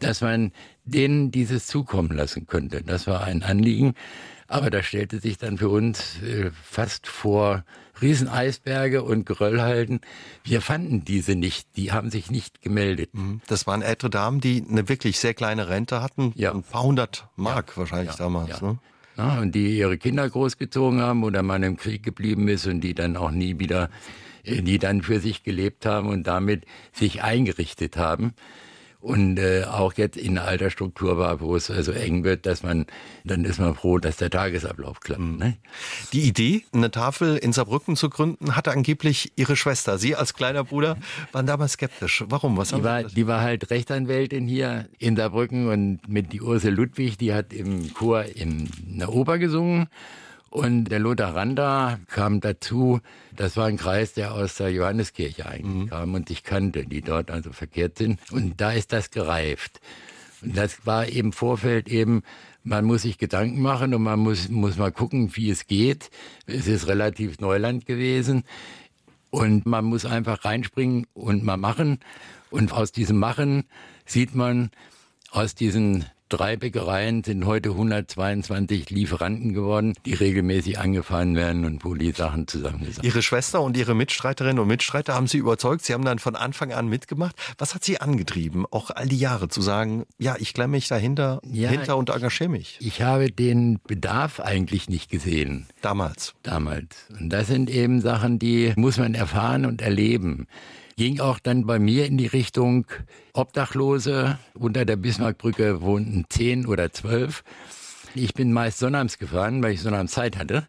dass 0.00 0.22
man 0.22 0.52
denen 0.86 1.30
dieses 1.30 1.66
zukommen 1.66 2.16
lassen 2.16 2.46
könnte. 2.46 2.82
Das 2.82 3.06
war 3.06 3.24
ein 3.24 3.42
Anliegen. 3.42 3.94
Aber 4.48 4.70
da 4.70 4.82
stellte 4.82 5.18
sich 5.18 5.38
dann 5.38 5.58
für 5.58 5.68
uns 5.68 6.22
äh, 6.22 6.50
fast 6.62 7.08
vor 7.08 7.64
Rieseneisberge 8.00 9.02
und 9.02 9.26
Geröllhalden. 9.26 10.00
Wir 10.44 10.60
fanden 10.60 11.04
diese 11.04 11.34
nicht, 11.34 11.76
die 11.76 11.90
haben 11.92 12.10
sich 12.10 12.30
nicht 12.30 12.62
gemeldet. 12.62 13.10
Mhm. 13.12 13.40
Das 13.48 13.66
waren 13.66 13.82
ältere 13.82 14.10
Damen, 14.10 14.40
die 14.40 14.64
eine 14.68 14.88
wirklich 14.88 15.18
sehr 15.18 15.34
kleine 15.34 15.68
Rente 15.68 16.00
hatten, 16.00 16.32
ja. 16.36 16.52
ein 16.52 16.62
paar 16.62 16.84
hundert 16.84 17.28
Mark 17.34 17.70
ja. 17.70 17.76
wahrscheinlich 17.78 18.12
ja. 18.12 18.24
damals. 18.24 18.62
Ne? 18.62 18.78
Ja, 19.16 19.40
und 19.40 19.54
die 19.54 19.78
ihre 19.78 19.98
Kinder 19.98 20.28
großgezogen 20.28 21.00
haben 21.00 21.24
oder 21.24 21.42
man 21.42 21.62
im 21.62 21.76
Krieg 21.76 22.02
geblieben 22.02 22.48
ist 22.48 22.66
und 22.66 22.82
die 22.82 22.94
dann 22.94 23.16
auch 23.16 23.30
nie 23.30 23.58
wieder, 23.58 23.88
äh, 24.44 24.62
die 24.62 24.78
dann 24.78 25.02
für 25.02 25.18
sich 25.18 25.42
gelebt 25.42 25.86
haben 25.86 26.08
und 26.08 26.26
damit 26.26 26.66
sich 26.92 27.24
eingerichtet 27.24 27.96
haben 27.96 28.34
und 29.06 29.38
äh, 29.38 29.62
auch 29.62 29.94
jetzt 29.94 30.16
in 30.16 30.36
einer 30.36 30.48
Altersstruktur 30.48 31.16
war, 31.16 31.40
wo 31.40 31.54
es 31.54 31.70
also 31.70 31.92
eng 31.92 32.24
wird, 32.24 32.44
dass 32.44 32.64
man, 32.64 32.86
dann 33.22 33.44
ist 33.44 33.60
man 33.60 33.76
froh, 33.76 33.98
dass 33.98 34.16
der 34.16 34.30
Tagesablauf 34.30 34.98
klappt. 34.98 35.20
Mhm. 35.20 35.36
Ne? 35.36 35.56
Die 36.12 36.22
Idee, 36.22 36.64
eine 36.72 36.90
Tafel 36.90 37.36
in 37.36 37.52
Saarbrücken 37.52 37.94
zu 37.94 38.10
gründen, 38.10 38.56
hatte 38.56 38.72
angeblich 38.72 39.32
ihre 39.36 39.54
Schwester. 39.54 39.98
Sie 39.98 40.16
als 40.16 40.34
kleiner 40.34 40.64
Bruder 40.64 40.96
waren 41.30 41.46
damals 41.46 41.74
skeptisch. 41.74 42.24
Warum? 42.28 42.56
Was 42.56 42.70
die, 42.70 42.82
war, 42.82 43.04
die 43.04 43.28
war 43.28 43.42
halt 43.42 43.70
Rechtsanwältin 43.70 44.48
hier 44.48 44.88
in 44.98 45.14
Saarbrücken 45.16 45.68
und 45.68 46.08
mit 46.08 46.32
die 46.32 46.42
Ursel 46.42 46.74
Ludwig, 46.74 47.16
die 47.16 47.32
hat 47.32 47.52
im 47.52 47.94
Chor 47.94 48.24
in 48.24 48.68
einer 48.92 49.14
Oper 49.14 49.38
gesungen. 49.38 49.86
Und 50.56 50.86
der 50.86 51.00
Lothar 51.00 51.36
Randa 51.36 52.00
kam 52.06 52.40
dazu, 52.40 53.00
das 53.36 53.58
war 53.58 53.66
ein 53.66 53.76
Kreis, 53.76 54.14
der 54.14 54.32
aus 54.32 54.54
der 54.54 54.72
Johanneskirche 54.72 55.44
eigentlich 55.44 55.84
mhm. 55.84 55.90
kam 55.90 56.14
und 56.14 56.30
ich 56.30 56.44
kannte, 56.44 56.86
die 56.86 57.02
dort 57.02 57.30
also 57.30 57.52
verkehrt 57.52 57.98
sind. 57.98 58.18
Und 58.32 58.58
da 58.58 58.72
ist 58.72 58.90
das 58.90 59.10
gereift. 59.10 59.82
Und 60.40 60.56
das 60.56 60.86
war 60.86 61.08
eben 61.08 61.34
Vorfeld 61.34 61.88
eben, 61.88 62.22
man 62.64 62.86
muss 62.86 63.02
sich 63.02 63.18
Gedanken 63.18 63.60
machen 63.60 63.92
und 63.92 64.02
man 64.02 64.18
muss, 64.18 64.48
muss 64.48 64.78
mal 64.78 64.92
gucken, 64.92 65.36
wie 65.36 65.50
es 65.50 65.66
geht. 65.66 66.08
Es 66.46 66.66
ist 66.66 66.86
relativ 66.86 67.38
Neuland 67.38 67.84
gewesen. 67.84 68.42
Und 69.28 69.66
man 69.66 69.84
muss 69.84 70.06
einfach 70.06 70.46
reinspringen 70.46 71.06
und 71.12 71.44
mal 71.44 71.58
machen. 71.58 71.98
Und 72.48 72.72
aus 72.72 72.92
diesem 72.92 73.18
Machen 73.18 73.64
sieht 74.06 74.34
man 74.34 74.70
aus 75.30 75.54
diesen 75.54 76.06
drei 76.28 76.56
Bäckereien 76.56 77.22
sind 77.24 77.44
heute 77.46 77.70
122 77.70 78.90
Lieferanten 78.90 79.54
geworden, 79.54 79.94
die 80.04 80.14
regelmäßig 80.14 80.78
angefahren 80.78 81.36
werden 81.36 81.64
und 81.64 81.84
wo 81.84 81.94
die 81.94 82.12
Sachen 82.12 82.48
zusammengesammelt 82.48 83.04
Ihre 83.04 83.22
Schwester 83.22 83.62
und 83.62 83.76
Ihre 83.76 83.94
Mitstreiterinnen 83.94 84.58
und 84.58 84.68
Mitstreiter 84.68 85.14
haben 85.14 85.26
Sie 85.26 85.38
überzeugt. 85.38 85.84
Sie 85.84 85.92
haben 85.92 86.04
dann 86.04 86.18
von 86.18 86.36
Anfang 86.36 86.72
an 86.72 86.88
mitgemacht. 86.88 87.36
Was 87.58 87.74
hat 87.74 87.84
Sie 87.84 88.00
angetrieben, 88.00 88.66
auch 88.70 88.90
all 88.90 89.06
die 89.06 89.18
Jahre 89.18 89.48
zu 89.48 89.60
sagen, 89.60 90.04
ja, 90.18 90.36
ich 90.38 90.54
klemme 90.54 90.72
mich 90.72 90.88
dahinter 90.88 91.40
ja, 91.44 91.68
hinter 91.68 91.96
und 91.96 92.10
engagiere 92.10 92.48
mich? 92.48 92.78
Ich 92.80 93.02
habe 93.02 93.30
den 93.30 93.80
Bedarf 93.86 94.40
eigentlich 94.40 94.88
nicht 94.88 95.10
gesehen. 95.10 95.66
Damals? 95.82 96.34
Damals. 96.42 97.06
Und 97.18 97.30
das 97.30 97.46
sind 97.46 97.70
eben 97.70 98.00
Sachen, 98.00 98.38
die 98.38 98.72
muss 98.76 98.98
man 98.98 99.14
erfahren 99.14 99.66
und 99.66 99.82
erleben 99.82 100.46
ging 100.96 101.20
auch 101.20 101.38
dann 101.38 101.66
bei 101.66 101.78
mir 101.78 102.06
in 102.06 102.16
die 102.16 102.26
Richtung 102.26 102.86
Obdachlose. 103.34 104.38
Unter 104.54 104.84
der 104.86 104.96
Bismarckbrücke 104.96 105.82
wohnten 105.82 106.24
zehn 106.30 106.66
oder 106.66 106.90
zwölf. 106.90 107.44
Ich 108.14 108.32
bin 108.32 108.52
meist 108.52 108.78
sonnabends 108.78 109.18
gefahren, 109.18 109.62
weil 109.62 109.74
ich 109.74 109.82
sonnabends 109.82 110.14
Zeit 110.14 110.38
hatte. 110.38 110.66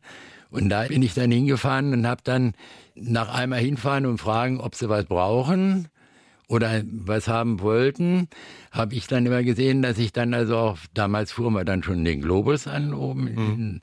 Und 0.49 0.69
da 0.69 0.83
bin 0.83 1.01
ich 1.01 1.13
dann 1.13 1.31
hingefahren 1.31 1.93
und 1.93 2.05
habe 2.05 2.21
dann 2.23 2.53
nach 2.95 3.33
einmal 3.33 3.59
hinfahren 3.59 4.05
und 4.05 4.17
fragen, 4.17 4.59
ob 4.59 4.75
sie 4.75 4.89
was 4.89 5.05
brauchen 5.05 5.87
oder 6.49 6.81
was 6.89 7.27
haben 7.27 7.59
wollten, 7.59 8.29
habe 8.71 8.95
ich 8.95 9.07
dann 9.07 9.25
immer 9.25 9.43
gesehen, 9.43 9.81
dass 9.81 9.97
ich 9.97 10.13
dann 10.13 10.33
also 10.33 10.57
auch, 10.57 10.77
damals 10.93 11.33
fuhren 11.33 11.53
wir 11.53 11.65
dann 11.65 11.83
schon 11.83 12.05
den 12.05 12.21
Globus 12.21 12.67
an 12.67 12.93
oben 12.93 13.33
mhm. 13.33 13.81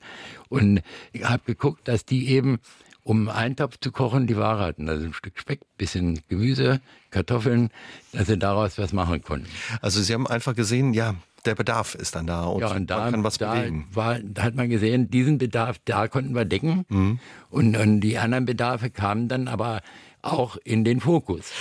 und 0.49 0.81
habe 1.21 1.43
geguckt, 1.45 1.87
dass 1.87 2.05
die 2.05 2.27
eben 2.29 2.57
um 3.05 3.29
einen 3.29 3.55
Topf 3.55 3.77
zu 3.79 3.91
kochen, 3.91 4.25
die 4.25 4.35
Ware 4.35 4.61
hatten. 4.61 4.89
Also 4.89 5.05
ein 5.05 5.13
Stück 5.13 5.39
Speck, 5.39 5.61
bisschen 5.77 6.19
Gemüse, 6.27 6.81
Kartoffeln, 7.11 7.69
dass 8.11 8.27
sie 8.27 8.37
daraus 8.37 8.79
was 8.79 8.93
machen 8.93 9.21
konnten. 9.21 9.47
Also 9.79 10.01
Sie 10.01 10.11
haben 10.11 10.25
einfach 10.25 10.55
gesehen, 10.55 10.91
ja, 10.93 11.13
der 11.45 11.53
Bedarf 11.53 11.93
ist 11.93 12.15
dann 12.15 12.25
da 12.25 12.45
und, 12.45 12.61
ja, 12.61 12.71
und 12.71 12.89
da, 12.89 12.97
man 12.97 13.11
kann 13.11 13.23
was 13.23 13.37
da 13.37 13.53
bewegen. 13.53 13.87
War, 13.93 14.19
da 14.19 14.41
hat 14.41 14.55
man 14.55 14.69
gesehen, 14.69 15.11
diesen 15.11 15.37
Bedarf, 15.37 15.77
da 15.85 16.07
konnten 16.07 16.33
wir 16.33 16.45
decken. 16.45 16.85
Mhm. 16.89 17.19
Und, 17.51 17.77
und 17.77 18.01
die 18.01 18.17
anderen 18.17 18.45
Bedarfe 18.45 18.89
kamen 18.89 19.27
dann 19.27 19.47
aber 19.47 19.81
auch 20.23 20.57
in 20.63 20.83
den 20.83 20.99
Fokus. 20.99 21.51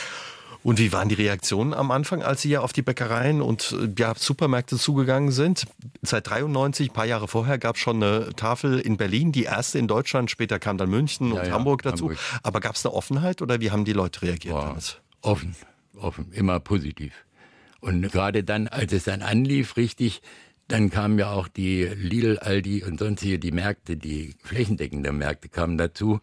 Und 0.64 0.78
wie 0.78 0.92
waren 0.92 1.10
die 1.10 1.14
Reaktionen 1.14 1.74
am 1.74 1.90
Anfang, 1.90 2.22
als 2.22 2.40
Sie 2.40 2.48
ja 2.48 2.60
auf 2.60 2.72
die 2.72 2.80
Bäckereien 2.80 3.42
und 3.42 3.76
äh, 3.78 3.90
ja, 3.98 4.14
Supermärkte 4.16 4.78
zugegangen 4.78 5.30
sind? 5.30 5.66
Seit 6.00 6.26
93, 6.28 6.88
ein 6.88 6.92
paar 6.94 7.04
Jahre 7.04 7.28
vorher, 7.28 7.58
gab 7.58 7.76
es 7.76 7.82
schon 7.82 8.02
eine 8.02 8.30
Tafel 8.34 8.80
in 8.80 8.96
Berlin, 8.96 9.30
die 9.30 9.44
erste 9.44 9.78
in 9.78 9.88
Deutschland. 9.88 10.30
Später 10.30 10.58
kam 10.58 10.78
dann 10.78 10.88
München 10.88 11.32
und 11.32 11.46
ja, 11.46 11.52
Hamburg 11.52 11.82
dazu. 11.82 12.04
Hamburg. 12.04 12.18
Aber 12.42 12.60
gab 12.60 12.76
es 12.76 12.86
eine 12.86 12.94
Offenheit 12.94 13.42
oder 13.42 13.60
wie 13.60 13.70
haben 13.70 13.84
die 13.84 13.92
Leute 13.92 14.22
reagiert? 14.22 14.54
Boah, 14.54 14.78
offen, 15.20 15.54
offen, 15.98 16.32
immer 16.32 16.58
positiv. 16.60 17.12
Und 17.80 18.10
gerade 18.10 18.42
dann, 18.42 18.66
als 18.66 18.94
es 18.94 19.04
dann 19.04 19.20
anlief, 19.20 19.76
richtig, 19.76 20.22
dann 20.66 20.88
kamen 20.88 21.18
ja 21.18 21.30
auch 21.30 21.46
die 21.46 21.84
Lidl, 21.84 22.38
Aldi 22.38 22.84
und 22.84 22.98
sonstige, 22.98 23.38
die 23.38 23.52
Märkte, 23.52 23.98
die 23.98 24.34
flächendeckenden 24.42 25.18
Märkte 25.18 25.50
kamen 25.50 25.76
dazu. 25.76 26.20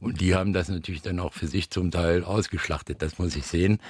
Und 0.00 0.20
die 0.20 0.34
haben 0.34 0.52
das 0.52 0.68
natürlich 0.68 1.02
dann 1.02 1.18
auch 1.20 1.32
für 1.32 1.46
sich 1.46 1.70
zum 1.70 1.90
Teil 1.90 2.24
ausgeschlachtet. 2.24 3.02
Das 3.02 3.18
muss 3.18 3.34
ich 3.36 3.46
sehen, 3.46 3.80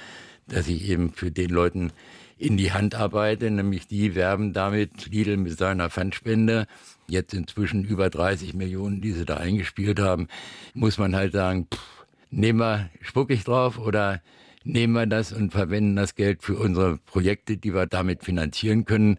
dass 0.47 0.67
ich 0.67 0.89
eben 0.89 1.13
für 1.13 1.31
den 1.31 1.49
Leuten 1.49 1.91
in 2.37 2.57
die 2.57 2.71
Hand 2.71 2.95
arbeite, 2.95 3.51
nämlich 3.51 3.87
die 3.87 4.15
werben 4.15 4.53
damit 4.53 5.07
Lidl 5.07 5.37
mit 5.37 5.57
seiner 5.57 5.89
Pfandspende. 5.89 6.67
Jetzt 7.07 7.33
inzwischen 7.33 7.83
über 7.83 8.09
30 8.09 8.53
Millionen, 8.53 9.01
die 9.01 9.11
sie 9.11 9.25
da 9.25 9.37
eingespielt 9.37 9.99
haben, 9.99 10.27
muss 10.73 10.97
man 10.97 11.15
halt 11.15 11.33
sagen, 11.33 11.67
pff, 11.71 12.05
nehmen 12.31 12.59
wir, 12.59 12.89
spuck 13.01 13.29
ich 13.29 13.43
drauf 13.43 13.77
oder 13.77 14.21
nehmen 14.63 14.93
wir 14.93 15.05
das 15.05 15.33
und 15.33 15.51
verwenden 15.51 15.95
das 15.95 16.15
Geld 16.15 16.41
für 16.41 16.55
unsere 16.55 16.97
Projekte, 16.97 17.57
die 17.57 17.73
wir 17.73 17.87
damit 17.87 18.23
finanzieren 18.23 18.85
können. 18.85 19.17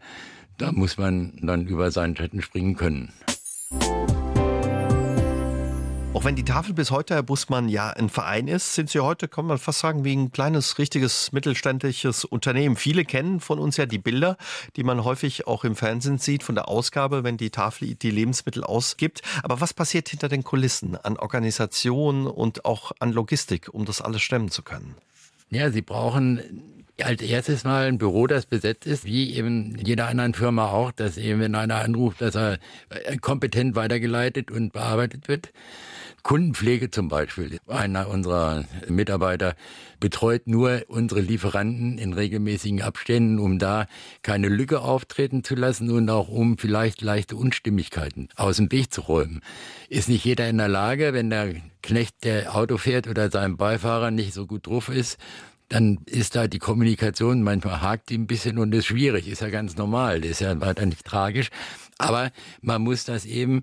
Da 0.57 0.73
muss 0.73 0.97
man 0.99 1.39
dann 1.43 1.67
über 1.67 1.91
seinen 1.91 2.17
Schatten 2.17 2.43
springen 2.43 2.77
können. 2.77 3.13
Auch 6.21 6.27
wenn 6.27 6.37
die 6.37 6.45
Tafel 6.45 6.75
bis 6.75 6.91
heute, 6.91 7.15
Herr 7.15 7.23
Bussmann, 7.23 7.71
ja 7.71 7.89
ein 7.89 8.11
Verein 8.11 8.47
ist, 8.47 8.75
sind 8.75 8.91
Sie 8.91 9.01
heute, 9.01 9.27
kann 9.27 9.47
man 9.47 9.57
fast 9.57 9.79
sagen, 9.79 10.05
wie 10.05 10.15
ein 10.15 10.31
kleines, 10.33 10.79
richtiges 10.79 11.33
mittelständisches 11.33 12.27
Unternehmen. 12.27 12.77
Viele 12.77 13.07
kennen 13.07 13.41
von 13.41 13.59
uns 13.59 13.79
ja 13.79 13.87
die 13.87 13.97
Bilder, 13.97 14.37
die 14.77 14.85
man 14.85 15.03
häufig 15.03 15.47
auch 15.47 15.65
im 15.65 15.77
Fernsehen 15.77 16.19
sieht, 16.19 16.43
von 16.43 16.57
der 16.57 16.69
Ausgabe, 16.69 17.25
wenn 17.25 17.39
die 17.39 17.49
Tafel 17.49 17.95
die 17.95 18.11
Lebensmittel 18.11 18.63
ausgibt. 18.63 19.23
Aber 19.43 19.63
was 19.63 19.73
passiert 19.73 20.11
hinter 20.11 20.29
den 20.29 20.45
Kulissen 20.45 20.95
an 20.95 21.17
Organisation 21.17 22.27
und 22.27 22.67
auch 22.67 22.93
an 22.99 23.13
Logistik, 23.13 23.73
um 23.73 23.87
das 23.87 24.03
alles 24.03 24.21
stemmen 24.21 24.51
zu 24.51 24.63
können? 24.63 24.97
Ja, 25.49 25.71
Sie 25.71 25.81
brauchen 25.81 26.83
als 27.03 27.23
erstes 27.23 27.65
mal 27.65 27.87
ein 27.87 27.97
Büro, 27.97 28.27
das 28.27 28.45
besetzt 28.45 28.87
ist, 28.87 29.07
wie 29.07 29.35
eben 29.35 29.75
jeder 29.83 30.09
anderen 30.09 30.35
Firma 30.35 30.69
auch, 30.69 30.93
dass 30.93 31.17
eben, 31.17 31.41
wenn 31.41 31.55
einer 31.55 31.77
anruft, 31.77 32.21
dass 32.21 32.35
er 32.35 32.59
kompetent 33.23 33.75
weitergeleitet 33.75 34.51
und 34.51 34.75
bearbeitet 34.75 35.27
wird. 35.27 35.51
Kundenpflege 36.23 36.91
zum 36.91 37.09
Beispiel. 37.09 37.59
Einer 37.67 38.09
unserer 38.09 38.65
Mitarbeiter 38.89 39.55
betreut 39.99 40.47
nur 40.47 40.83
unsere 40.89 41.21
Lieferanten 41.21 41.99
in 41.99 42.13
regelmäßigen 42.13 42.83
Abständen, 42.83 43.39
um 43.39 43.59
da 43.59 43.87
keine 44.23 44.49
Lücke 44.49 44.81
auftreten 44.81 45.45
zu 45.45 45.55
lassen 45.55 45.91
und 45.91 46.09
auch 46.11 46.29
um 46.29 46.59
vielleicht 46.59 47.03
leichte 47.03 47.37
Unstimmigkeiten 47.37 48.29
aus 48.37 48.57
dem 48.57 48.71
Weg 48.73 48.93
zu 48.93 49.03
räumen. 49.03 49.41
Ist 49.89 50.09
nicht 50.09 50.25
jeder 50.25 50.49
in 50.49 50.59
der 50.59 50.69
Lage, 50.69 51.13
wenn 51.13 51.31
der 51.31 51.55
Knecht, 51.83 52.25
der 52.25 52.55
Auto 52.55 52.77
fährt 52.77 53.09
oder 53.09 53.31
sein 53.31 53.57
Beifahrer 53.57 54.11
nicht 54.11 54.35
so 54.35 54.47
gut 54.47 54.67
drauf 54.67 54.89
ist, 54.89 55.19
dann 55.71 55.99
ist 56.07 56.35
da 56.35 56.49
die 56.49 56.59
Kommunikation, 56.59 57.43
manchmal 57.43 57.81
hakt 57.81 58.11
die 58.11 58.19
ein 58.19 58.27
bisschen 58.27 58.59
und 58.59 58.75
ist 58.75 58.87
schwierig, 58.87 59.29
ist 59.29 59.41
ja 59.41 59.51
ganz 59.51 59.77
normal, 59.77 60.25
ist 60.25 60.41
ja 60.41 60.61
weiter 60.61 60.85
nicht 60.85 61.05
tragisch. 61.05 61.51
Aber 61.97 62.33
man 62.61 62.83
muss 62.83 63.05
das 63.05 63.25
eben 63.25 63.63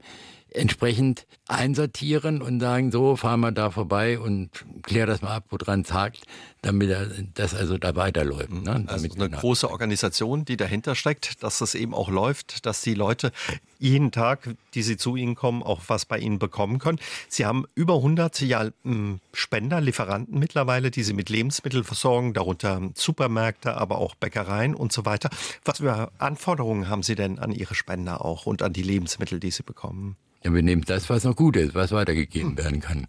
entsprechend 0.50 1.28
einsortieren 1.50 2.42
und 2.42 2.60
sagen, 2.60 2.92
so 2.92 3.16
fahren 3.16 3.40
wir 3.40 3.52
da 3.52 3.72
vorbei 3.72 4.20
und 4.20 4.50
klär 4.84 5.06
das 5.06 5.22
mal 5.22 5.36
ab, 5.36 5.46
woran 5.50 5.82
es 5.82 5.94
hakt, 5.94 6.24
damit 6.62 6.90
das 7.36 7.54
also 7.54 7.78
da 7.78 7.96
weiterläuft. 7.96 8.52
Ne? 8.52 8.84
Also 8.88 9.08
eine 9.16 9.30
große 9.30 9.70
Organisation, 9.70 10.44
die 10.44 10.58
dahinter 10.58 10.96
steckt, 10.96 11.42
dass 11.44 11.60
das 11.60 11.76
eben 11.76 11.94
auch 11.94 12.10
läuft, 12.10 12.66
dass 12.66 12.82
die 12.82 12.94
Leute 12.94 13.32
jeden 13.80 14.12
Tag, 14.12 14.56
die 14.74 14.82
sie 14.82 14.98
zu 14.98 15.16
Ihnen 15.16 15.36
kommen, 15.36 15.64
auch 15.64 15.82
was 15.88 16.06
bei 16.06 16.18
Ihnen 16.18 16.40
bekommen 16.40 16.80
können. 16.80 17.00
Sie 17.30 17.46
haben 17.46 17.66
über 17.76 17.96
100 17.96 18.42
ja, 18.42 18.68
hm, 18.84 19.20
Spender, 19.34 19.80
Lieferanten 19.80 20.40
mittlerweile, 20.40 20.92
die 20.92 21.04
Sie 21.04 21.14
mit 21.14 21.30
Lebensmitteln 21.30 21.84
versorgen, 21.84 22.34
darunter 22.34 22.82
Supermärkte, 22.96 23.78
aber 23.78 24.00
auch 24.00 24.16
Bäckereien 24.16 24.76
und 24.76 24.92
so 24.92 25.06
weiter. 25.06 25.30
Was 25.64 25.78
für 25.78 26.12
Anforderungen 26.18 26.90
haben 26.90 27.04
Sie 27.04 27.16
denn 27.16 27.40
an 27.40 27.52
Ihre 27.52 27.76
Spender 27.76 28.26
auch 28.26 28.46
und 28.46 28.62
an 28.62 28.74
die 28.74 28.84
Lebensmittel, 28.84 29.40
die 29.40 29.52
Sie 29.52 29.64
bekommen? 29.64 30.18
Ja, 30.44 30.54
wir 30.54 30.62
nehmen 30.62 30.84
das, 30.86 31.10
was 31.10 31.24
noch 31.24 31.36
gut 31.38 31.56
ist, 31.56 31.74
was 31.74 31.94
weitergegeben 31.94 32.58
werden 32.58 32.82
kann. 32.82 33.08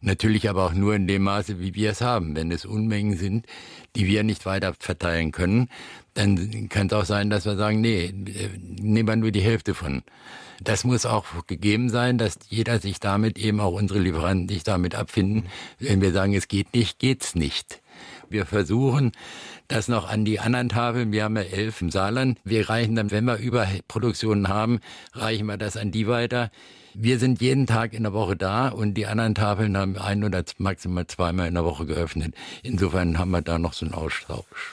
Natürlich 0.00 0.48
aber 0.50 0.66
auch 0.66 0.74
nur 0.74 0.94
in 0.94 1.06
dem 1.06 1.22
Maße, 1.22 1.58
wie 1.60 1.74
wir 1.74 1.90
es 1.90 2.00
haben. 2.00 2.36
Wenn 2.36 2.50
es 2.50 2.64
Unmengen 2.64 3.16
sind, 3.16 3.46
die 3.94 4.06
wir 4.06 4.24
nicht 4.24 4.44
weiter 4.44 4.74
verteilen 4.78 5.32
können, 5.32 5.68
dann 6.14 6.68
kann 6.68 6.88
es 6.88 6.92
auch 6.92 7.04
sein, 7.04 7.30
dass 7.30 7.44
wir 7.44 7.56
sagen, 7.56 7.80
nee, 7.80 8.12
nehmen 8.12 9.08
wir 9.08 9.16
nur 9.16 9.30
die 9.30 9.40
Hälfte 9.40 9.74
von. 9.74 10.02
Das 10.60 10.84
muss 10.84 11.06
auch 11.06 11.46
gegeben 11.46 11.90
sein, 11.90 12.18
dass 12.18 12.38
jeder 12.48 12.78
sich 12.78 13.00
damit 13.00 13.38
eben 13.38 13.60
auch 13.60 13.72
unsere 13.72 13.98
Lieferanten 13.98 14.48
sich 14.48 14.62
damit 14.62 14.94
abfinden. 14.94 15.46
Wenn 15.78 16.00
wir 16.00 16.12
sagen, 16.12 16.34
es 16.34 16.48
geht 16.48 16.74
nicht, 16.74 16.98
geht's 16.98 17.34
nicht. 17.34 17.82
Wir 18.28 18.46
versuchen 18.46 19.12
das 19.68 19.88
noch 19.88 20.08
an 20.08 20.24
die 20.24 20.40
anderen 20.40 20.68
Tafeln. 20.68 21.12
Wir 21.12 21.24
haben 21.24 21.36
ja 21.36 21.42
elf 21.42 21.80
im 21.80 21.90
Saarland. 21.90 22.38
Wir 22.44 22.68
reichen 22.68 22.96
dann, 22.96 23.10
wenn 23.10 23.24
wir 23.24 23.36
Überproduktionen 23.36 24.48
haben, 24.48 24.80
reichen 25.12 25.46
wir 25.46 25.56
das 25.56 25.76
an 25.76 25.90
die 25.90 26.06
weiter. 26.06 26.50
Wir 26.94 27.18
sind 27.18 27.42
jeden 27.42 27.66
Tag 27.66 27.92
in 27.92 28.04
der 28.04 28.14
Woche 28.14 28.36
da 28.36 28.68
und 28.68 28.94
die 28.94 29.06
anderen 29.06 29.34
Tafeln 29.34 29.76
haben 29.76 29.98
ein 29.98 30.24
oder 30.24 30.42
maximal 30.56 31.06
zweimal 31.06 31.46
in 31.46 31.54
der 31.54 31.64
Woche 31.64 31.84
geöffnet. 31.84 32.34
Insofern 32.62 33.18
haben 33.18 33.32
wir 33.32 33.42
da 33.42 33.58
noch 33.58 33.74
so 33.74 33.84
einen 33.84 33.94
Austausch. 33.94 34.72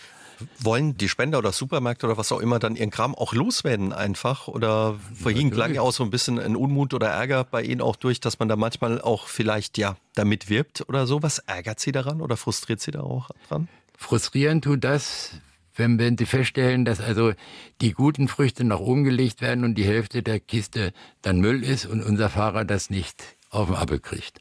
Wollen 0.60 0.98
die 0.98 1.10
Spender 1.10 1.38
oder 1.38 1.52
Supermärkte 1.52 2.06
oder 2.06 2.18
was 2.18 2.32
auch 2.32 2.40
immer 2.40 2.60
dann 2.60 2.76
ihren 2.76 2.92
Kram 2.92 3.14
auch 3.14 3.34
loswerden 3.34 3.92
einfach? 3.92 4.48
Oder 4.48 4.96
vorhin 5.14 5.52
klang 5.52 5.74
ja 5.74 5.82
auch 5.82 5.92
so 5.92 6.04
ein 6.04 6.10
bisschen 6.10 6.40
ein 6.40 6.56
Unmut 6.56 6.94
oder 6.94 7.08
Ärger 7.08 7.44
bei 7.44 7.62
Ihnen 7.62 7.82
auch 7.82 7.96
durch, 7.96 8.20
dass 8.20 8.40
man 8.40 8.48
da 8.48 8.56
manchmal 8.56 9.02
auch 9.02 9.28
vielleicht 9.28 9.78
ja 9.78 9.98
damit 10.16 10.50
wirbt 10.50 10.86
oder 10.88 11.08
so. 11.08 11.24
Was 11.24 11.40
ärgert 11.40 11.80
Sie 11.80 11.92
daran 11.92 12.22
oder 12.22 12.38
frustriert 12.38 12.80
Sie 12.80 12.92
da 12.92 13.02
auch 13.02 13.32
dran? 13.50 13.68
Frustrieren 14.04 14.62
tut 14.62 14.84
das, 14.84 15.32
wenn, 15.76 15.98
wenn 15.98 16.18
Sie 16.18 16.26
feststellen, 16.26 16.84
dass 16.84 17.00
also 17.00 17.32
die 17.80 17.94
guten 17.94 18.28
Früchte 18.28 18.66
nach 18.66 18.80
oben 18.80 19.06
gelegt 19.06 19.42
werden 19.42 19.64
und 19.64 19.76
die 19.76 19.86
Hälfte 19.86 20.22
der 20.22 20.42
Kiste 20.42 20.92
dann 21.22 21.40
Müll 21.40 21.64
ist 21.64 21.86
und 21.86 22.04
unser 22.04 22.30
Fahrer 22.30 22.66
das 22.66 22.90
nicht 22.90 23.24
auf 23.50 23.68
den 23.68 23.78
Appel 23.78 24.00
kriegt. 24.00 24.40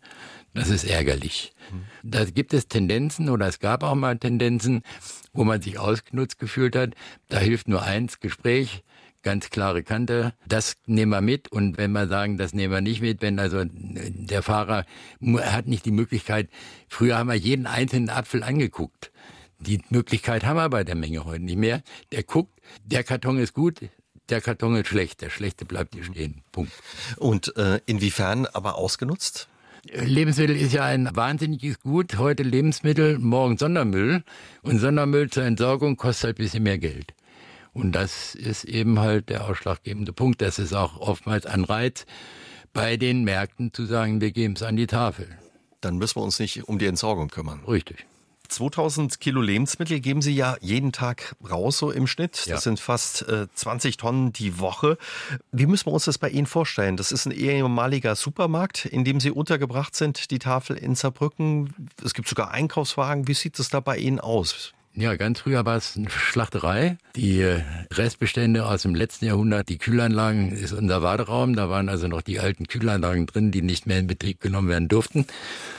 Das 0.52 0.68
ist 0.68 0.84
ärgerlich. 0.84 1.52
Da 2.02 2.24
gibt 2.24 2.52
es 2.52 2.66
Tendenzen 2.66 3.30
oder 3.30 3.46
es 3.46 3.60
gab 3.60 3.84
auch 3.84 3.94
mal 3.94 4.18
Tendenzen, 4.18 4.82
wo 5.32 5.44
man 5.44 5.62
sich 5.62 5.78
ausgenutzt 5.78 6.40
gefühlt 6.40 6.74
hat. 6.74 6.94
Da 7.28 7.38
hilft 7.38 7.68
nur 7.68 7.82
eins, 7.82 8.18
Gespräch, 8.18 8.82
ganz 9.22 9.48
klare 9.48 9.84
Kante. 9.84 10.34
Das 10.46 10.74
nehmen 10.86 11.12
wir 11.12 11.20
mit. 11.20 11.50
Und 11.52 11.78
wenn 11.78 11.92
wir 11.92 12.08
sagen, 12.08 12.36
das 12.36 12.52
nehmen 12.52 12.74
wir 12.74 12.80
nicht 12.80 13.00
mit, 13.00 13.22
wenn 13.22 13.38
also 13.38 13.62
der 13.64 14.42
Fahrer 14.42 14.84
hat 15.40 15.68
nicht 15.68 15.86
die 15.86 15.92
Möglichkeit, 15.92 16.50
früher 16.88 17.16
haben 17.16 17.28
wir 17.28 17.36
jeden 17.36 17.66
einzelnen 17.66 18.10
Apfel 18.10 18.42
angeguckt. 18.42 19.12
Die 19.66 19.80
Möglichkeit 19.90 20.44
haben 20.44 20.56
wir 20.56 20.68
bei 20.68 20.82
der 20.82 20.96
Menge 20.96 21.24
heute 21.24 21.44
nicht 21.44 21.58
mehr. 21.58 21.82
Der 22.10 22.24
guckt, 22.24 22.60
der 22.84 23.04
Karton 23.04 23.38
ist 23.38 23.54
gut, 23.54 23.80
der 24.28 24.40
Karton 24.40 24.74
ist 24.76 24.88
schlecht, 24.88 25.20
der 25.20 25.30
schlechte 25.30 25.64
bleibt 25.64 25.94
hier 25.94 26.04
stehen. 26.04 26.42
Punkt. 26.50 26.72
Und 27.16 27.56
äh, 27.56 27.80
inwiefern 27.86 28.46
aber 28.46 28.76
ausgenutzt? 28.76 29.48
Lebensmittel 29.84 30.56
ist 30.56 30.72
ja 30.72 30.84
ein 30.84 31.14
wahnsinniges 31.14 31.80
Gut. 31.80 32.16
Heute 32.18 32.42
Lebensmittel, 32.42 33.18
morgen 33.18 33.56
Sondermüll. 33.56 34.24
Und 34.62 34.78
Sondermüll 34.78 35.30
zur 35.30 35.44
Entsorgung 35.44 35.96
kostet 35.96 36.24
halt 36.24 36.38
ein 36.38 36.42
bisschen 36.42 36.62
mehr 36.62 36.78
Geld. 36.78 37.14
Und 37.72 37.92
das 37.92 38.34
ist 38.34 38.64
eben 38.64 38.98
halt 38.98 39.28
der 39.28 39.48
ausschlaggebende 39.48 40.12
Punkt. 40.12 40.42
Das 40.42 40.58
ist 40.58 40.72
auch 40.72 40.98
oftmals 40.98 41.46
ein 41.46 41.64
Reiz 41.64 42.04
bei 42.72 42.96
den 42.96 43.24
Märkten 43.24 43.72
zu 43.72 43.86
sagen, 43.86 44.20
wir 44.20 44.32
geben 44.32 44.54
es 44.54 44.62
an 44.62 44.76
die 44.76 44.86
Tafel. 44.86 45.28
Dann 45.80 45.98
müssen 45.98 46.16
wir 46.16 46.22
uns 46.22 46.38
nicht 46.38 46.68
um 46.68 46.78
die 46.78 46.86
Entsorgung 46.86 47.28
kümmern. 47.28 47.60
Richtig. 47.66 48.06
2000 48.54 49.20
Kilo 49.20 49.40
Lebensmittel 49.40 50.00
geben 50.00 50.22
Sie 50.22 50.34
ja 50.34 50.56
jeden 50.60 50.92
Tag 50.92 51.34
raus, 51.48 51.78
so 51.78 51.90
im 51.90 52.06
Schnitt. 52.06 52.46
Ja. 52.46 52.54
Das 52.54 52.64
sind 52.64 52.80
fast 52.80 53.28
äh, 53.28 53.46
20 53.54 53.96
Tonnen 53.96 54.32
die 54.32 54.58
Woche. 54.58 54.98
Wie 55.50 55.66
müssen 55.66 55.86
wir 55.86 55.92
uns 55.92 56.04
das 56.04 56.18
bei 56.18 56.28
Ihnen 56.30 56.46
vorstellen? 56.46 56.96
Das 56.96 57.12
ist 57.12 57.26
ein 57.26 57.32
ehemaliger 57.32 58.14
Supermarkt, 58.14 58.84
in 58.84 59.04
dem 59.04 59.20
Sie 59.20 59.30
untergebracht 59.30 59.96
sind, 59.96 60.30
die 60.30 60.38
Tafel 60.38 60.76
in 60.76 60.94
Saarbrücken. 60.94 61.74
Es 62.04 62.14
gibt 62.14 62.28
sogar 62.28 62.50
Einkaufswagen. 62.50 63.28
Wie 63.28 63.34
sieht 63.34 63.58
es 63.58 63.68
da 63.68 63.80
bei 63.80 63.96
Ihnen 63.96 64.20
aus? 64.20 64.72
Ja, 64.94 65.16
ganz 65.16 65.40
früher 65.40 65.64
war 65.64 65.76
es 65.76 65.96
eine 65.96 66.10
Schlachterei. 66.10 66.98
Die 67.16 67.40
äh, 67.40 67.62
Restbestände 67.92 68.66
aus 68.66 68.82
dem 68.82 68.94
letzten 68.94 69.24
Jahrhundert, 69.24 69.70
die 69.70 69.78
Kühlanlagen 69.78 70.52
ist 70.52 70.72
unser 70.72 71.00
Warteraum. 71.00 71.56
Da 71.56 71.70
waren 71.70 71.88
also 71.88 72.08
noch 72.08 72.20
die 72.20 72.40
alten 72.40 72.66
Kühlanlagen 72.66 73.24
drin, 73.24 73.50
die 73.50 73.62
nicht 73.62 73.86
mehr 73.86 73.98
in 73.98 74.06
Betrieb 74.06 74.40
genommen 74.42 74.68
werden 74.68 74.88
durften. 74.88 75.26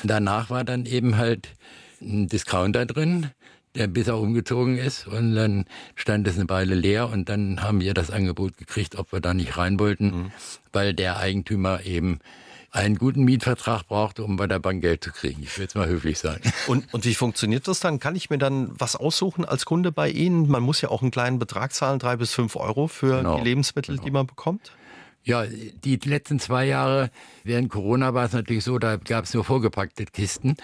Danach 0.01 0.49
war 0.49 0.63
dann 0.63 0.87
eben 0.87 1.15
halt 1.17 1.49
ein 2.03 2.27
Discounter 2.27 2.85
drin, 2.85 3.31
der 3.75 3.87
bisher 3.87 4.17
umgezogen 4.17 4.77
ist 4.77 5.07
und 5.07 5.35
dann 5.35 5.65
stand 5.95 6.27
es 6.27 6.37
eine 6.37 6.49
Weile 6.49 6.75
leer 6.75 7.09
und 7.09 7.29
dann 7.29 7.61
haben 7.61 7.81
wir 7.81 7.93
das 7.93 8.11
Angebot 8.11 8.57
gekriegt, 8.57 8.95
ob 8.97 9.11
wir 9.11 9.19
da 9.19 9.33
nicht 9.33 9.57
rein 9.57 9.79
wollten, 9.79 10.05
mhm. 10.05 10.31
weil 10.71 10.93
der 10.93 11.17
Eigentümer 11.17 11.83
eben 11.83 12.19
einen 12.73 12.97
guten 12.97 13.23
Mietvertrag 13.23 13.87
brauchte, 13.87 14.23
um 14.23 14.35
bei 14.35 14.47
der 14.47 14.57
Bank 14.57 14.81
Geld 14.81 15.03
zu 15.03 15.11
kriegen. 15.11 15.43
Ich 15.43 15.55
will 15.57 15.63
jetzt 15.65 15.75
mal 15.75 15.87
höflich 15.87 16.17
sagen. 16.17 16.41
Und, 16.67 16.91
und 16.91 17.05
wie 17.05 17.13
funktioniert 17.13 17.67
das 17.67 17.79
dann? 17.79 17.99
Kann 17.99 18.15
ich 18.15 18.31
mir 18.31 18.39
dann 18.39 18.71
was 18.79 18.95
aussuchen 18.95 19.45
als 19.45 19.65
Kunde 19.65 19.91
bei 19.91 20.09
Ihnen? 20.09 20.49
Man 20.49 20.63
muss 20.63 20.81
ja 20.81 20.89
auch 20.89 21.03
einen 21.03 21.11
kleinen 21.11 21.37
Betrag 21.37 21.71
zahlen, 21.73 21.99
drei 21.99 22.15
bis 22.15 22.33
fünf 22.33 22.55
Euro 22.55 22.87
für 22.87 23.17
genau. 23.17 23.37
die 23.37 23.43
Lebensmittel, 23.43 23.95
genau. 23.95 24.05
die 24.05 24.11
man 24.11 24.25
bekommt. 24.27 24.71
Ja, 25.25 25.45
die 25.45 25.99
letzten 26.03 26.39
zwei 26.39 26.65
Jahre 26.65 27.09
während 27.43 27.69
Corona 27.69 28.13
war 28.13 28.25
es 28.25 28.33
natürlich 28.33 28.63
so, 28.65 28.77
da 28.77 28.97
gab 28.97 29.23
es 29.23 29.33
nur 29.33 29.45
vorgepackte 29.45 30.05
Kisten. 30.05 30.55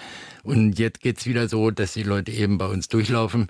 Und 0.44 0.78
jetzt 0.78 1.00
geht's 1.00 1.26
wieder 1.26 1.48
so, 1.48 1.72
dass 1.72 1.94
die 1.94 2.04
Leute 2.04 2.32
eben 2.32 2.58
bei 2.58 2.68
uns 2.68 2.90
durchlaufen, 2.90 3.48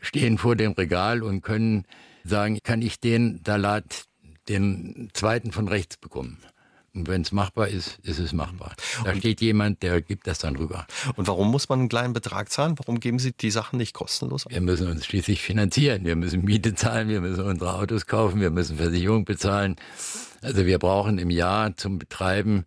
stehen 0.00 0.38
vor 0.38 0.54
dem 0.54 0.72
Regal 0.72 1.22
und 1.22 1.42
können 1.42 1.84
sagen, 2.24 2.58
kann 2.62 2.80
ich 2.80 3.00
den 3.00 3.40
Salat, 3.44 4.04
den 4.48 5.10
zweiten 5.14 5.50
von 5.50 5.66
rechts 5.66 5.96
bekommen. 5.96 6.38
Und 6.94 7.08
wenn 7.08 7.22
es 7.22 7.32
machbar 7.32 7.68
ist, 7.68 7.98
ist 8.02 8.18
es 8.18 8.32
machbar. 8.34 8.74
Da 9.02 9.12
und 9.12 9.18
steht 9.18 9.40
jemand, 9.40 9.82
der 9.82 10.02
gibt 10.02 10.26
das 10.26 10.40
dann 10.40 10.56
rüber. 10.56 10.86
Und 11.16 11.26
warum 11.26 11.50
muss 11.50 11.70
man 11.70 11.80
einen 11.80 11.88
kleinen 11.88 12.12
Betrag 12.12 12.52
zahlen? 12.52 12.74
Warum 12.78 13.00
geben 13.00 13.18
Sie 13.18 13.32
die 13.32 13.50
Sachen 13.50 13.78
nicht 13.78 13.94
kostenlos? 13.94 14.44
Wir 14.48 14.60
müssen 14.60 14.88
uns 14.88 15.06
schließlich 15.06 15.40
finanzieren. 15.40 16.04
Wir 16.04 16.16
müssen 16.16 16.44
Miete 16.44 16.74
zahlen, 16.74 17.08
wir 17.08 17.22
müssen 17.22 17.44
unsere 17.44 17.74
Autos 17.74 18.06
kaufen, 18.06 18.42
wir 18.42 18.50
müssen 18.50 18.76
Versicherung 18.76 19.24
bezahlen. 19.24 19.76
Also 20.42 20.66
wir 20.66 20.78
brauchen 20.78 21.18
im 21.18 21.30
Jahr 21.30 21.76
zum 21.76 21.98
Betreiben 21.98 22.64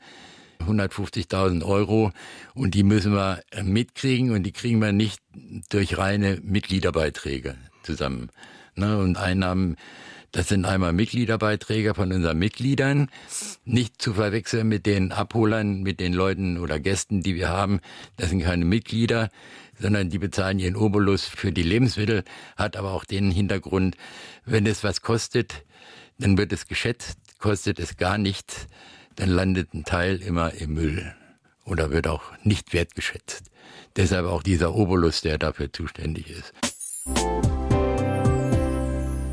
150.000 0.59 1.63
Euro 1.63 2.11
und 2.53 2.73
die 2.73 2.83
müssen 2.83 3.13
wir 3.13 3.41
mitkriegen 3.63 4.31
und 4.31 4.43
die 4.43 4.53
kriegen 4.53 4.79
wir 4.79 4.93
nicht 4.93 5.21
durch 5.69 5.97
reine 5.97 6.39
Mitgliederbeiträge 6.41 7.55
zusammen. 7.83 8.31
Ne? 8.75 8.97
Und 8.97 9.17
Einnahmen, 9.17 9.75
das 10.31 10.47
sind 10.47 10.65
einmal 10.65 10.93
Mitgliederbeiträge 10.93 11.93
von 11.93 12.11
unseren 12.11 12.37
Mitgliedern, 12.39 13.09
nicht 13.65 14.01
zu 14.01 14.13
verwechseln 14.13 14.67
mit 14.67 14.85
den 14.85 15.11
Abholern, 15.11 15.81
mit 15.81 15.99
den 15.99 16.13
Leuten 16.13 16.57
oder 16.57 16.79
Gästen, 16.79 17.21
die 17.21 17.35
wir 17.35 17.49
haben. 17.49 17.81
Das 18.15 18.29
sind 18.29 18.41
keine 18.41 18.65
Mitglieder, 18.65 19.29
sondern 19.79 20.09
die 20.09 20.19
bezahlen 20.19 20.59
ihren 20.59 20.75
Obolus 20.77 21.25
für 21.25 21.51
die 21.51 21.63
Lebensmittel, 21.63 22.23
hat 22.55 22.77
aber 22.77 22.93
auch 22.93 23.05
den 23.05 23.31
Hintergrund, 23.31 23.97
wenn 24.45 24.65
es 24.65 24.83
was 24.83 25.01
kostet, 25.01 25.65
dann 26.17 26.37
wird 26.37 26.53
es 26.53 26.67
geschätzt, 26.67 27.17
kostet 27.45 27.77
es 27.77 27.97
gar 27.97 28.17
nichts, 28.17 28.65
dann 29.17 29.29
landet 29.29 29.71
ein 29.75 29.83
Teil 29.83 30.19
immer 30.19 30.55
im 30.55 30.73
Müll 30.73 31.13
oder 31.63 31.91
wird 31.91 32.07
auch 32.07 32.23
nicht 32.43 32.73
wertgeschätzt. 32.73 33.51
Deshalb 33.95 34.25
auch 34.25 34.41
dieser 34.41 34.73
Obolus, 34.73 35.21
der 35.21 35.37
dafür 35.37 35.71
zuständig 35.71 36.31
ist. 36.31 36.53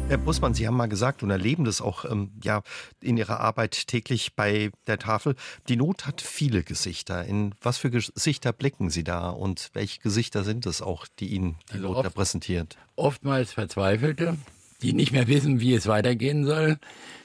Herr 0.09 0.19
Bussmann, 0.19 0.52
Sie 0.52 0.66
haben 0.66 0.76
mal 0.76 0.90
gesagt 0.90 1.23
und 1.23 1.31
erleben 1.31 1.64
das 1.64 1.81
auch 1.81 2.04
ähm, 2.04 2.33
ja, 2.45 2.61
in 3.00 3.16
Ihrer 3.16 3.40
Arbeit 3.40 3.87
täglich 3.87 4.35
bei 4.37 4.71
der 4.87 4.99
Tafel. 4.99 5.35
Die 5.71 5.76
Not 5.76 6.07
hat 6.07 6.21
viele 6.21 6.64
Gesichter. 6.64 7.25
In 7.25 7.54
was 7.62 7.78
für 7.78 7.90
Gesichter 7.90 8.52
blicken 8.52 8.90
Sie 8.90 9.04
da 9.04 9.31
und 9.31 9.71
welche 9.73 10.00
Gesichter 10.00 10.45
sind 10.45 10.66
es 10.66 10.83
auch, 10.83 11.07
die 11.19 11.28
Ihnen 11.28 11.57
die 11.71 11.76
also 11.76 11.88
Not 11.88 11.97
oft, 11.97 12.07
repräsentiert? 12.09 12.76
Oftmals 12.95 13.54
Verzweifelte, 13.54 14.37
die 14.83 14.92
nicht 14.92 15.12
mehr 15.12 15.28
wissen, 15.28 15.61
wie 15.61 15.73
es 15.73 15.87
weitergehen 15.87 16.45
soll. 16.45 16.78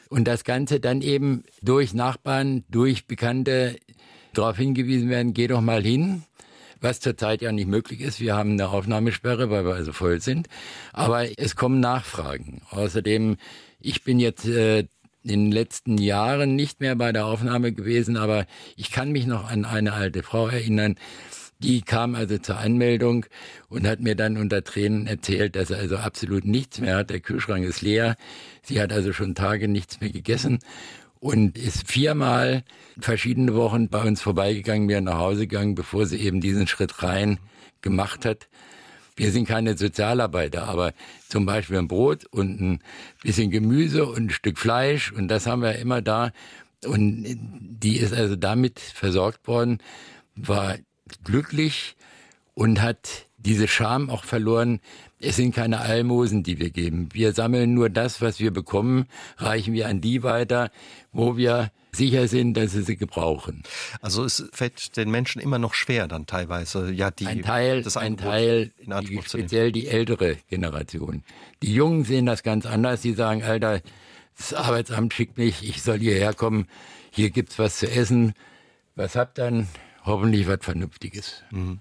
Und 0.10 0.28
das 0.28 0.44
Ganze 0.44 0.80
dann 0.80 1.02
eben 1.02 1.44
durch 1.62 1.94
Nachbarn, 1.94 2.64
durch 2.70 3.08
Bekannte 3.08 3.78
darauf 4.34 4.58
hingewiesen 4.58 5.10
werden, 5.10 5.34
geh 5.34 5.48
doch 5.48 5.62
mal 5.62 5.84
hin 5.84 6.24
was 6.82 7.00
zurzeit 7.00 7.42
ja 7.42 7.52
nicht 7.52 7.68
möglich 7.68 8.02
ist. 8.02 8.20
Wir 8.20 8.36
haben 8.36 8.52
eine 8.52 8.70
Aufnahmesperre, 8.70 9.50
weil 9.50 9.66
wir 9.66 9.74
also 9.74 9.94
voll 9.94 10.22
sind. 10.22 10.48
Aber 10.94 11.26
es 11.38 11.56
kommen 11.56 11.80
Nachfragen. 11.80 12.62
Außerdem, 12.70 13.38
ich 13.80 14.04
bin 14.04 14.20
jetzt 14.20 14.46
äh, 14.46 14.80
in 15.24 15.46
den 15.46 15.52
letzten 15.52 15.98
Jahren 15.98 16.56
nicht 16.56 16.80
mehr 16.80 16.96
bei 16.96 17.12
der 17.12 17.26
Aufnahme 17.26 17.74
gewesen, 17.74 18.18
aber 18.18 18.46
ich 18.76 18.92
kann 18.92 19.12
mich 19.12 19.26
noch 19.26 19.50
an 19.50 19.66
eine 19.66 19.94
alte 19.94 20.24
Frau 20.24 20.48
erinnern, 20.48 20.96
die 21.60 21.82
kam 21.82 22.16
also 22.16 22.38
zur 22.38 22.58
Anmeldung 22.58 23.26
und 23.70 23.88
hat 23.88 24.00
mir 24.00 24.16
dann 24.16 24.38
unter 24.38 24.64
Tränen 24.64 25.08
erzählt, 25.08 25.56
dass 25.56 25.72
er 25.72 25.80
also 25.80 25.98
absolut 25.98 26.46
nichts 26.46 26.80
mehr 26.80 26.98
hat. 26.98 27.10
Der 27.10 27.20
Kühlschrank 27.20 27.66
ist 27.66 27.82
leer. 27.82 28.16
Sie 28.62 28.80
hat 28.80 28.94
also 28.94 29.14
schon 29.14 29.36
Tage 29.36 29.68
nichts 29.68 30.00
mehr 30.00 30.12
gegessen 30.12 30.60
und 31.20 31.58
ist 31.58 31.90
viermal 31.90 32.64
verschiedene 33.00 33.56
Wochen 33.56 33.90
bei 33.90 34.04
uns 34.04 34.22
vorbeigegangen, 34.22 34.86
mir 34.86 35.02
nach 35.02 35.18
Hause 35.18 35.48
gegangen, 35.48 35.76
bevor 35.76 36.06
sie 36.06 36.18
eben 36.18 36.42
diesen 36.42 36.68
Schritt 36.68 37.02
rein 37.02 37.40
gemacht 37.82 38.26
hat. 38.26 38.48
Wir 39.16 39.32
sind 39.32 39.48
keine 39.48 39.76
Sozialarbeiter, 39.76 40.68
aber 40.68 40.94
zum 41.28 41.48
Beispiel 41.48 41.78
ein 41.78 41.88
Brot 41.88 42.26
und 42.26 42.62
ein 42.62 42.80
bisschen 43.24 43.50
Gemüse 43.50 44.06
und 44.06 44.28
ein 44.28 44.30
Stück 44.30 44.60
Fleisch 44.60 45.12
und 45.12 45.28
das 45.28 45.48
haben 45.48 45.64
wir 45.64 45.76
immer 45.80 46.04
da. 46.04 46.32
Und 46.86 47.26
die 47.26 47.98
ist 47.98 48.14
also 48.14 48.36
damit 48.36 48.80
versorgt 48.80 49.48
worden, 49.48 49.80
war 50.36 50.78
glücklich 51.24 51.96
und 52.54 52.82
hat 52.82 53.28
diese 53.38 53.68
Scham 53.68 54.10
auch 54.10 54.24
verloren. 54.24 54.80
Es 55.20 55.36
sind 55.36 55.56
keine 55.56 55.80
Almosen, 55.80 56.44
die 56.44 56.60
wir 56.60 56.70
geben. 56.70 57.10
Wir 57.14 57.34
sammeln 57.34 57.74
nur 57.74 57.90
das, 57.90 58.22
was 58.22 58.40
wir 58.40 58.52
bekommen, 58.52 59.06
reichen 59.38 59.74
wir 59.74 59.88
an 59.88 60.02
die 60.02 60.24
weiter, 60.24 60.72
wo 61.12 61.38
wir 61.38 61.72
sicher 61.92 62.28
sind, 62.28 62.56
dass 62.56 62.74
sie 62.74 62.84
sie 62.84 62.98
gebrauchen. 62.98 63.64
Also 64.02 64.24
es 64.24 64.46
fällt 64.52 64.98
den 64.98 65.10
Menschen 65.10 65.42
immer 65.42 65.60
noch 65.60 65.74
schwer 65.74 66.08
dann 66.08 66.26
teilweise, 66.26 66.92
ja, 66.92 67.10
die, 67.10 67.26
ein 67.26 67.42
Teil, 67.42 67.82
das 67.82 67.98
ein 67.98 68.18
Teil, 68.18 68.72
die, 68.78 69.22
speziell 69.24 69.72
die 69.72 69.88
ältere 69.88 70.38
Generation. 70.50 71.24
Die 71.64 71.74
Jungen 71.74 72.04
sehen 72.04 72.26
das 72.26 72.44
ganz 72.44 72.66
anders. 72.66 73.02
Sie 73.02 73.14
sagen, 73.14 73.44
Alter, 73.44 73.82
das 74.38 74.54
Arbeitsamt 74.54 75.14
schickt 75.14 75.38
mich, 75.38 75.68
ich 75.68 75.82
soll 75.82 76.00
hierher 76.00 76.34
kommen, 76.34 76.68
hier 77.12 77.32
gibt's 77.32 77.58
was 77.58 77.80
zu 77.80 77.90
essen. 77.90 78.34
Was 78.96 79.16
habt 79.16 79.40
dann? 79.40 79.68
Hoffentlich 80.08 80.48
was 80.48 80.60
Vernünftiges. 80.62 81.44
Mhm. 81.52 81.80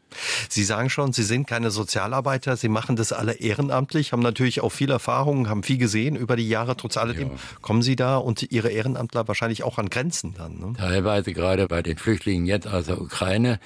Sie 0.49 0.65
sagen 0.65 0.91
schon, 0.91 1.13
Sie 1.13 1.23
sind 1.23 1.47
keine 1.47 1.71
Sozialarbeiter, 1.71 2.57
Sie 2.57 2.69
machen 2.69 2.97
das 2.97 3.13
alle 3.13 3.35
ehrenamtlich, 3.35 4.13
haben 4.13 4.23
natürlich 4.23 4.61
auch 4.61 4.71
viel 4.71 4.91
Erfahrung, 4.91 5.49
haben 5.49 5.63
viel 5.63 5.79
gesehen 5.79 6.17
über 6.17 6.37
die 6.37 6.49
Jahre. 6.49 6.77
Trotz 6.77 6.97
alledem 6.97 7.29
ja. 7.29 7.35
kommen 7.63 7.83
Sie 7.83 7.97
da 7.97 8.17
und 8.17 8.51
Ihre 8.51 8.71
Ehrenamtler 8.71 9.27
wahrscheinlich 9.29 9.63
auch 9.63 9.79
an 9.79 9.89
Grenzen 9.89 10.35
dann. 10.35 10.59
Ne? 10.59 10.75
Teilweise 10.77 11.33
gerade 11.33 11.67
bei 11.69 11.83
den 11.83 11.97
Flüchtlingen 11.97 12.47
jetzt 12.47 12.67
aus 12.67 12.87
der 12.87 13.01
Ukraine, 13.01 13.59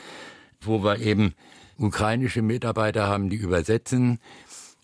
wo 0.60 0.84
wir 0.84 1.00
eben 1.00 1.34
ukrainische 1.78 2.42
Mitarbeiter 2.42 3.08
haben, 3.08 3.30
die 3.30 3.36
übersetzen. 3.36 4.20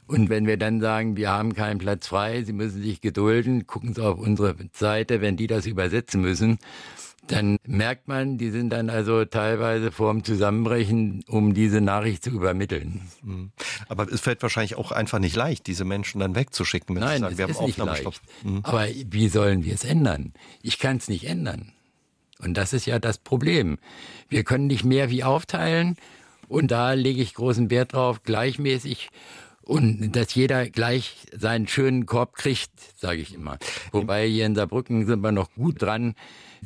Und 0.07 0.31
wenn 0.31 0.47
wir 0.47 0.57
dann 0.57 0.81
sagen, 0.81 1.17
wir 1.17 1.31
haben 1.31 1.55
keinen 1.55 1.79
Platz 1.79 2.07
frei, 2.07 2.45
Sie 2.45 2.53
müssen 2.53 2.83
sich 2.83 3.01
gedulden, 3.01 3.67
gucken 3.67 3.95
Sie 3.95 4.05
auf 4.05 4.19
unsere 4.19 4.55
Seite, 4.73 5.21
wenn 5.21 5.37
die 5.37 5.49
das 5.49 5.67
übersetzen 5.67 6.21
müssen, 6.21 6.59
dann 7.29 7.59
merkt 7.67 8.09
man, 8.09 8.39
die 8.39 8.51
sind 8.51 8.71
dann 8.71 8.91
also 8.91 9.25
teilweise 9.25 9.91
vorm 9.91 10.25
Zusammenbrechen, 10.25 11.25
um 11.29 11.55
diese 11.55 11.81
Nachricht 11.81 12.25
zu 12.25 12.31
übermitteln. 12.31 13.03
Mhm. 13.23 13.51
Aber 13.89 14.11
es 14.11 14.21
fällt 14.21 14.43
wahrscheinlich 14.43 14.77
auch 14.77 14.93
einfach 14.93 15.19
nicht 15.19 15.37
leicht, 15.37 15.67
diese 15.67 15.85
Menschen 15.85 16.21
dann 16.21 16.35
wegzuschicken. 16.35 16.95
Wenn 16.95 17.03
Nein, 17.03 17.21
sagen, 17.21 17.39
wir 17.39 17.49
haben 17.49 17.67
nicht 17.67 17.79
leicht. 17.79 18.21
Mhm. 18.45 18.61
Aber 18.63 18.87
wie 18.89 19.29
sollen 19.29 19.65
wir 19.65 19.75
es 19.75 19.85
ändern? 19.85 20.33
Ich 20.63 20.79
kann 20.79 20.97
es 20.97 21.09
nicht 21.09 21.27
ändern. 21.27 21.73
Und 22.39 22.55
das 22.57 22.73
ist 22.73 22.87
ja 22.87 22.99
das 22.99 23.19
Problem. 23.19 23.79
Wir 24.29 24.45
können 24.45 24.67
nicht 24.67 24.85
mehr 24.85 25.11
wie 25.11 25.25
aufteilen. 25.25 25.97
Und 26.49 26.71
da 26.71 26.93
lege 26.93 27.23
ich 27.23 27.35
großen 27.35 27.71
Wert 27.71 27.95
drauf, 27.95 28.23
gleichmäßig 28.23 29.11
und 29.67 30.13
dass 30.15 30.33
jeder 30.35 30.71
gleich 30.71 31.27
seinen 31.37 31.67
schönen 31.67 32.07
Korb 32.07 32.37
kriegt, 32.37 32.71
sage 32.97 33.21
ich 33.21 33.35
immer. 33.35 33.59
Wobei 33.91 34.29
hier 34.29 34.47
in 34.47 34.55
Saarbrücken 34.55 35.07
sind 35.07 35.21
wir 35.21 35.33
noch 35.33 35.53
gut 35.55 35.83
dran. 35.83 36.15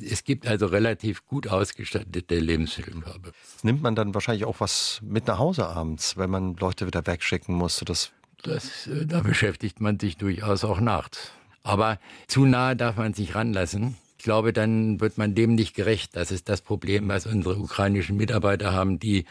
Es 0.01 0.25
gibt 0.25 0.47
also 0.47 0.67
relativ 0.67 1.27
gut 1.27 1.49
ausgestattete 1.49 2.39
Lebensmittelkörbe. 2.39 3.33
Nimmt 3.63 3.83
man 3.83 3.95
dann 3.95 4.15
wahrscheinlich 4.15 4.45
auch 4.45 4.61
was 4.61 5.01
mit 5.03 5.27
nach 5.27 5.39
Hause 5.39 5.67
abends, 5.67 6.17
wenn 6.17 6.31
man 6.31 6.57
Leute 6.57 6.87
wieder 6.87 7.07
wegschicken 7.07 7.55
muss? 7.55 7.83
Das, 7.85 8.13
das 8.43 8.87
äh, 8.87 9.07
da 9.07 9.21
beschäftigt 9.21 9.81
man 9.81 9.99
sich 9.99 10.17
durchaus 10.17 10.65
auch 10.65 10.81
nachts. 10.81 11.33
Aber 11.63 11.99
zu 12.27 12.45
nah 12.47 12.75
darf 12.75 12.97
man 12.97 13.15
sich 13.15 13.35
ranlassen. 13.35 13.97
Ich 14.19 14.25
glaube, 14.25 14.53
dann 14.53 15.01
wird 15.01 15.19
man 15.19 15.35
dem 15.35 15.55
nicht 15.55 15.75
gerecht. 15.75 16.15
Das 16.15 16.31
ist 16.31 16.49
das 16.49 16.61
Problem, 16.61 17.09
was 17.09 17.27
unsere 17.27 17.57
ukrainischen 17.57 18.17
Mitarbeiter 18.17 18.73
haben, 18.73 18.99
die 18.99 19.25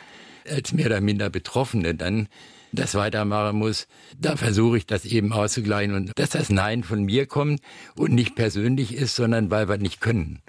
als 0.49 0.73
mehr 0.73 0.87
oder 0.87 1.01
minder 1.01 1.29
Betroffene 1.29 1.95
dann 1.95 2.27
das 2.71 2.95
weitermachen 2.95 3.57
muss. 3.57 3.87
Da 4.19 4.35
versuche 4.35 4.77
ich 4.77 4.85
das 4.85 5.05
eben 5.05 5.33
auszugleichen 5.33 5.95
und 5.95 6.11
dass 6.15 6.31
das 6.31 6.49
Nein 6.49 6.83
von 6.83 7.03
mir 7.03 7.25
kommt 7.25 7.61
und 7.95 8.13
nicht 8.13 8.35
persönlich 8.35 8.93
ist, 8.93 9.15
sondern 9.15 9.51
weil 9.51 9.69
wir 9.69 9.77
nicht 9.77 10.01
können. 10.01 10.41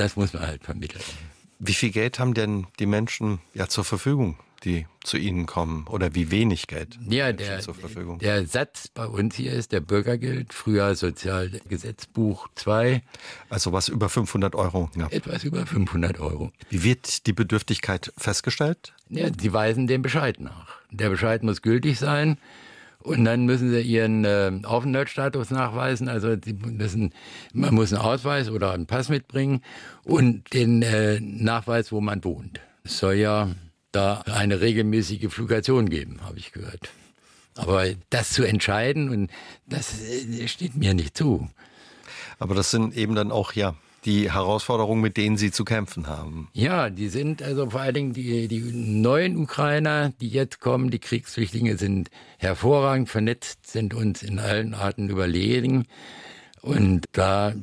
Das 0.00 0.16
muss 0.16 0.32
man 0.32 0.46
halt 0.46 0.64
vermitteln. 0.64 1.02
Wie 1.58 1.74
viel 1.74 1.90
Geld 1.90 2.18
haben 2.18 2.32
denn 2.32 2.66
die 2.78 2.86
Menschen 2.86 3.38
ja 3.52 3.68
zur 3.68 3.84
Verfügung, 3.84 4.38
die 4.64 4.86
zu 5.04 5.18
Ihnen 5.18 5.44
kommen? 5.44 5.86
Oder 5.88 6.14
wie 6.14 6.30
wenig 6.30 6.68
Geld 6.68 6.98
ja, 7.06 7.34
der, 7.34 7.60
zur 7.60 7.74
Verfügung? 7.74 8.18
Der 8.18 8.46
Satz 8.46 8.88
bei 8.88 9.04
uns 9.04 9.34
hier 9.34 9.52
ist 9.52 9.72
der 9.72 9.80
Bürgergeld, 9.80 10.54
früher 10.54 10.94
Sozialgesetzbuch 10.94 12.48
2. 12.54 13.02
Also 13.50 13.74
was 13.74 13.88
über 13.88 14.08
500 14.08 14.54
Euro? 14.54 14.88
Ja. 14.96 15.08
Etwas 15.10 15.44
über 15.44 15.66
500 15.66 16.18
Euro. 16.18 16.50
Wie 16.70 16.82
wird 16.82 17.26
die 17.26 17.34
Bedürftigkeit 17.34 18.10
festgestellt? 18.16 18.94
Ja, 19.10 19.28
Sie 19.38 19.52
weisen 19.52 19.86
den 19.86 20.00
Bescheid 20.00 20.40
nach. 20.40 20.78
Der 20.90 21.10
Bescheid 21.10 21.42
muss 21.42 21.60
gültig 21.60 21.98
sein. 21.98 22.38
Und 23.02 23.24
dann 23.24 23.46
müssen 23.46 23.70
sie 23.70 23.80
ihren 23.80 24.24
äh, 24.24 24.52
Aufenthaltsstatus 24.62 25.50
nachweisen. 25.50 26.08
Also 26.08 26.36
müssen, 26.66 27.14
man 27.54 27.74
muss 27.74 27.92
einen 27.92 28.02
Ausweis 28.02 28.50
oder 28.50 28.72
einen 28.72 28.86
Pass 28.86 29.08
mitbringen 29.08 29.62
und 30.04 30.52
den 30.52 30.82
äh, 30.82 31.18
Nachweis, 31.20 31.92
wo 31.92 32.00
man 32.00 32.22
wohnt. 32.24 32.60
Es 32.84 32.98
soll 32.98 33.14
ja 33.14 33.48
da 33.92 34.20
eine 34.26 34.60
regelmäßige 34.60 35.32
Flugation 35.32 35.88
geben, 35.88 36.20
habe 36.22 36.38
ich 36.38 36.52
gehört. 36.52 36.90
Aber 37.56 37.84
das 38.10 38.30
zu 38.30 38.44
entscheiden, 38.44 39.10
und 39.10 39.30
das 39.66 40.00
äh, 40.02 40.46
steht 40.46 40.76
mir 40.76 40.94
nicht 40.94 41.16
zu. 41.16 41.48
Aber 42.38 42.54
das 42.54 42.70
sind 42.70 42.96
eben 42.96 43.14
dann 43.14 43.32
auch, 43.32 43.52
ja, 43.54 43.74
die 44.04 44.32
Herausforderungen, 44.32 45.00
mit 45.00 45.16
denen 45.16 45.36
Sie 45.36 45.50
zu 45.50 45.64
kämpfen 45.64 46.06
haben. 46.06 46.48
Ja, 46.52 46.90
die 46.90 47.08
sind 47.08 47.42
also 47.42 47.70
vor 47.70 47.80
allen 47.80 47.94
Dingen 47.94 48.12
die, 48.12 48.48
die 48.48 48.60
neuen 48.60 49.36
Ukrainer, 49.36 50.12
die 50.20 50.28
jetzt 50.28 50.60
kommen, 50.60 50.90
die 50.90 50.98
Kriegsflüchtlinge 50.98 51.76
sind 51.76 52.10
hervorragend 52.38 53.08
vernetzt, 53.08 53.66
sind 53.66 53.94
uns 53.94 54.22
in 54.22 54.38
allen 54.38 54.74
Arten 54.74 55.08
überlegen. 55.08 55.86
Und 56.62 57.06
da 57.12 57.54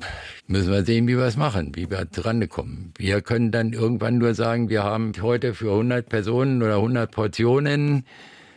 müssen 0.47 0.71
wir 0.71 0.83
sehen, 0.83 1.07
wie 1.07 1.17
wir 1.17 1.25
es 1.25 1.37
machen, 1.37 1.75
wie 1.75 1.89
wir 1.89 2.09
zurande 2.11 2.47
kommen. 2.47 2.93
Wir 2.97 3.21
können 3.21 3.51
dann 3.51 3.73
irgendwann 3.73 4.17
nur 4.17 4.33
sagen, 4.33 4.69
wir 4.69 4.83
haben 4.83 5.13
heute 5.21 5.53
für 5.53 5.71
100 5.71 6.09
Personen 6.09 6.63
oder 6.63 6.77
100 6.77 7.11
Portionen, 7.11 8.05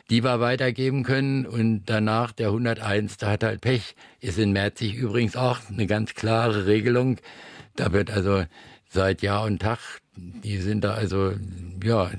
die 0.08 0.24
wir 0.24 0.40
weitergeben 0.40 1.02
können. 1.02 1.44
Und 1.44 1.82
danach 1.86 2.32
der 2.32 2.48
101, 2.48 3.18
der 3.18 3.28
hat 3.28 3.44
halt 3.44 3.60
Pech. 3.60 3.94
Ist 4.20 4.38
in 4.38 4.52
Merzig 4.52 4.94
übrigens 4.94 5.36
auch 5.36 5.58
eine 5.68 5.86
ganz 5.86 6.14
klare 6.14 6.66
Regelung. 6.66 7.18
Da 7.80 7.92
wird 7.92 8.10
also 8.10 8.44
seit 8.90 9.22
Jahr 9.22 9.44
und 9.44 9.62
Tag. 9.62 9.78
Die 10.14 10.58
sind 10.58 10.82
da 10.82 10.92
also, 10.92 11.32
ja, 11.82 12.10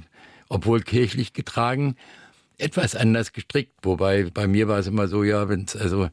obwohl 0.50 0.82
kirchlich 0.82 1.34
getragen, 1.34 1.96
etwas 2.58 2.96
anders 2.96 3.32
gestrickt. 3.32 3.74
Wobei 3.84 4.24
bei 4.34 4.48
mir 4.48 4.68
war 4.68 4.80
es 4.80 4.88
immer 4.88 5.08
so, 5.08 5.24
ja, 5.24 5.50
wenn 5.50 5.66
es 5.66 5.76
also 5.76 6.10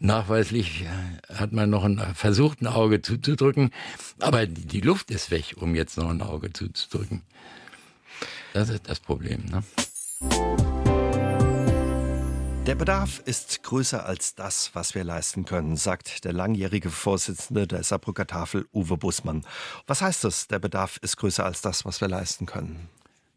nachweislich 0.00 0.86
hat 1.32 1.52
man 1.52 1.70
noch 1.70 1.84
ein, 1.84 2.00
versucht, 2.14 2.62
ein 2.62 2.66
Auge 2.66 3.00
zuzudrücken, 3.00 3.70
aber 4.18 4.46
die, 4.46 4.66
die 4.66 4.80
Luft 4.80 5.12
ist 5.12 5.30
weg, 5.30 5.54
um 5.60 5.76
jetzt 5.76 5.96
noch 5.96 6.10
ein 6.10 6.20
Auge 6.20 6.52
zuzudrücken. 6.52 7.22
Das 8.54 8.70
ist 8.70 8.88
das 8.88 8.98
Problem. 8.98 9.44
Ne? 9.46 10.63
Der 12.66 12.76
Bedarf 12.76 13.20
ist 13.26 13.62
größer 13.62 14.06
als 14.06 14.34
das, 14.36 14.70
was 14.74 14.94
wir 14.94 15.04
leisten 15.04 15.44
können, 15.44 15.76
sagt 15.76 16.24
der 16.24 16.32
langjährige 16.32 16.88
Vorsitzende 16.88 17.66
der 17.66 17.82
Saarbrücker 17.82 18.26
Tafel, 18.26 18.66
Uwe 18.72 18.96
Bussmann. 18.96 19.44
Was 19.86 20.00
heißt 20.00 20.24
das, 20.24 20.48
der 20.48 20.60
Bedarf 20.60 20.98
ist 21.02 21.18
größer 21.18 21.44
als 21.44 21.60
das, 21.60 21.84
was 21.84 22.00
wir 22.00 22.08
leisten 22.08 22.46
können? 22.46 22.88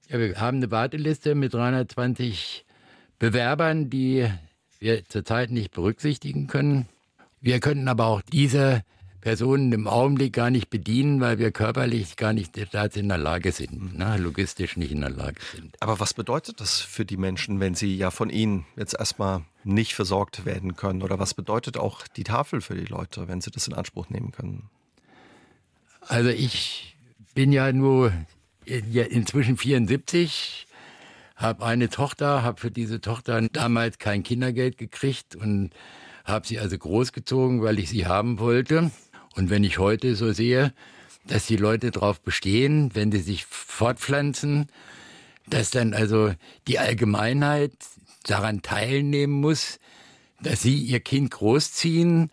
Ja, 0.08 0.18
wir 0.18 0.40
haben 0.40 0.58
eine 0.58 0.72
Warteliste 0.72 1.36
mit 1.36 1.54
320 1.54 2.66
Bewerbern, 3.20 3.90
die 3.90 4.32
wir 4.80 5.04
zurzeit 5.10 5.52
nicht 5.52 5.72
berücksichtigen 5.72 6.48
können. 6.48 6.88
Wir 7.42 7.60
könnten 7.60 7.90
aber 7.90 8.06
auch 8.06 8.22
diese 8.22 8.84
Personen 9.28 9.74
im 9.74 9.88
Augenblick 9.90 10.32
gar 10.32 10.50
nicht 10.50 10.70
bedienen, 10.70 11.20
weil 11.20 11.38
wir 11.38 11.52
körperlich 11.52 12.16
gar 12.16 12.32
nicht 12.32 12.58
dazu 12.72 12.98
in 12.98 13.10
der 13.10 13.18
Lage 13.18 13.52
sind, 13.52 13.98
ne, 13.98 14.16
logistisch 14.16 14.78
nicht 14.78 14.94
in 14.94 15.02
der 15.02 15.10
Lage 15.10 15.42
sind. 15.54 15.76
Aber 15.82 16.00
was 16.00 16.14
bedeutet 16.14 16.62
das 16.62 16.80
für 16.80 17.04
die 17.04 17.18
Menschen, 17.18 17.60
wenn 17.60 17.76
sie 17.76 17.98
ja 17.98 18.10
von 18.10 18.30
ihnen 18.30 18.66
jetzt 18.78 18.98
erstmal 18.98 19.44
nicht 19.66 19.96
versorgt 19.96 20.46
werden 20.46 20.78
können? 20.78 21.04
Oder 21.04 21.20
was 21.20 21.34
bedeutet 21.34 21.76
auch 21.76 22.08
die 22.08 22.24
Tafel 22.24 22.62
für 22.62 22.76
die 22.76 22.86
Leute, 22.86 23.28
wenn 23.28 23.42
sie 23.42 23.52
das 23.52 23.68
in 23.68 23.74
Anspruch 23.74 24.10
nehmen 24.10 24.32
können? 24.32 24.70
Also 26.00 26.30
ich 26.30 26.96
bin 27.34 27.52
ja 27.52 27.74
nur 27.74 28.14
inzwischen 28.64 29.58
74, 29.58 30.68
habe 31.36 31.66
eine 31.66 31.90
Tochter, 31.90 32.44
habe 32.44 32.62
für 32.62 32.72
diese 32.72 33.02
Tochter 33.02 33.42
damals 33.42 33.98
kein 33.98 34.24
Kindergeld 34.24 34.78
gekriegt 34.78 35.36
und 35.36 35.72
habe 36.24 36.48
sie 36.48 36.60
also 36.60 36.78
großgezogen, 36.78 37.62
weil 37.62 37.78
ich 37.78 37.90
sie 37.90 38.06
haben 38.06 38.40
wollte. 38.40 38.90
Und 39.38 39.50
wenn 39.52 39.64
ich 39.64 39.78
heute 39.78 40.16
so 40.16 40.34
sehe, 40.34 40.74
dass 41.28 41.46
die 41.46 41.58
Leute 41.58 41.92
darauf 41.92 42.20
bestehen, 42.20 42.92
wenn 42.94 43.12
sie 43.12 43.20
sich 43.20 43.46
fortpflanzen, 43.46 44.68
dass 45.48 45.70
dann 45.70 45.94
also 45.94 46.34
die 46.68 46.80
Allgemeinheit 46.80 47.72
daran 48.24 48.62
teilnehmen 48.62 49.34
muss, 49.34 49.80
dass 50.42 50.62
sie 50.62 50.76
ihr 50.76 51.00
Kind 51.00 51.32
großziehen, 51.32 52.32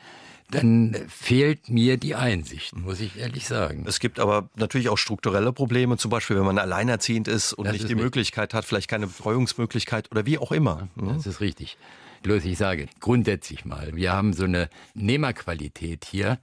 dann 0.50 0.96
fehlt 1.08 1.68
mir 1.68 1.96
die 1.96 2.14
Einsicht, 2.14 2.76
muss 2.76 3.00
ich 3.00 3.18
ehrlich 3.18 3.46
sagen. 3.46 3.84
Es 3.86 3.98
gibt 3.98 4.20
aber 4.20 4.48
natürlich 4.56 4.88
auch 4.88 4.98
strukturelle 4.98 5.52
Probleme, 5.52 5.96
zum 5.96 6.10
Beispiel 6.10 6.36
wenn 6.36 6.44
man 6.44 6.58
alleinerziehend 6.58 7.28
ist 7.28 7.52
und 7.52 7.64
das 7.64 7.72
nicht 7.72 7.82
ist 7.82 7.90
die 7.90 7.96
Möglichkeit 7.96 8.54
hat, 8.54 8.64
vielleicht 8.64 8.88
keine 8.88 9.06
Betreuungsmöglichkeit 9.06 10.10
oder 10.10 10.26
wie 10.26 10.38
auch 10.38 10.52
immer. 10.52 10.88
Das 10.96 11.26
ist 11.26 11.40
richtig. 11.40 11.76
Bloß 12.22 12.44
ich 12.44 12.56
sage, 12.56 12.88
grundsätzlich 13.00 13.64
mal, 13.64 13.94
wir 13.96 14.12
haben 14.12 14.32
so 14.32 14.44
eine 14.44 14.70
Nehmerqualität 14.94 16.06
hier, 16.10 16.38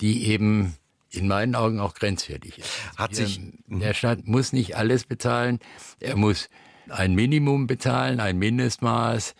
die 0.00 0.26
eben 0.28 0.76
in 1.10 1.26
meinen 1.26 1.54
Augen 1.54 1.80
auch 1.80 1.94
grenzwertig 1.94 2.58
ist. 2.58 2.70
Hat 2.96 3.14
sich 3.14 3.40
der 3.66 3.94
Staat 3.94 4.26
muss 4.26 4.52
nicht 4.52 4.76
alles 4.76 5.04
bezahlen, 5.04 5.58
er 5.98 6.16
muss 6.16 6.48
ein 6.88 7.14
Minimum 7.14 7.66
bezahlen, 7.66 8.20
ein 8.20 8.38
Mindestmaß, 8.38 9.34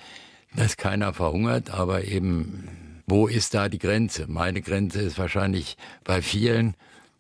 dass 0.56 0.76
keiner 0.76 1.12
verhungert, 1.12 1.70
aber 1.70 2.04
eben 2.04 2.68
wo 3.06 3.26
ist 3.26 3.54
da 3.54 3.68
die 3.68 3.78
Grenze? 3.78 4.26
Meine 4.28 4.62
Grenze 4.62 5.00
ist 5.00 5.18
wahrscheinlich 5.18 5.76
bei 6.04 6.22
vielen 6.22 6.74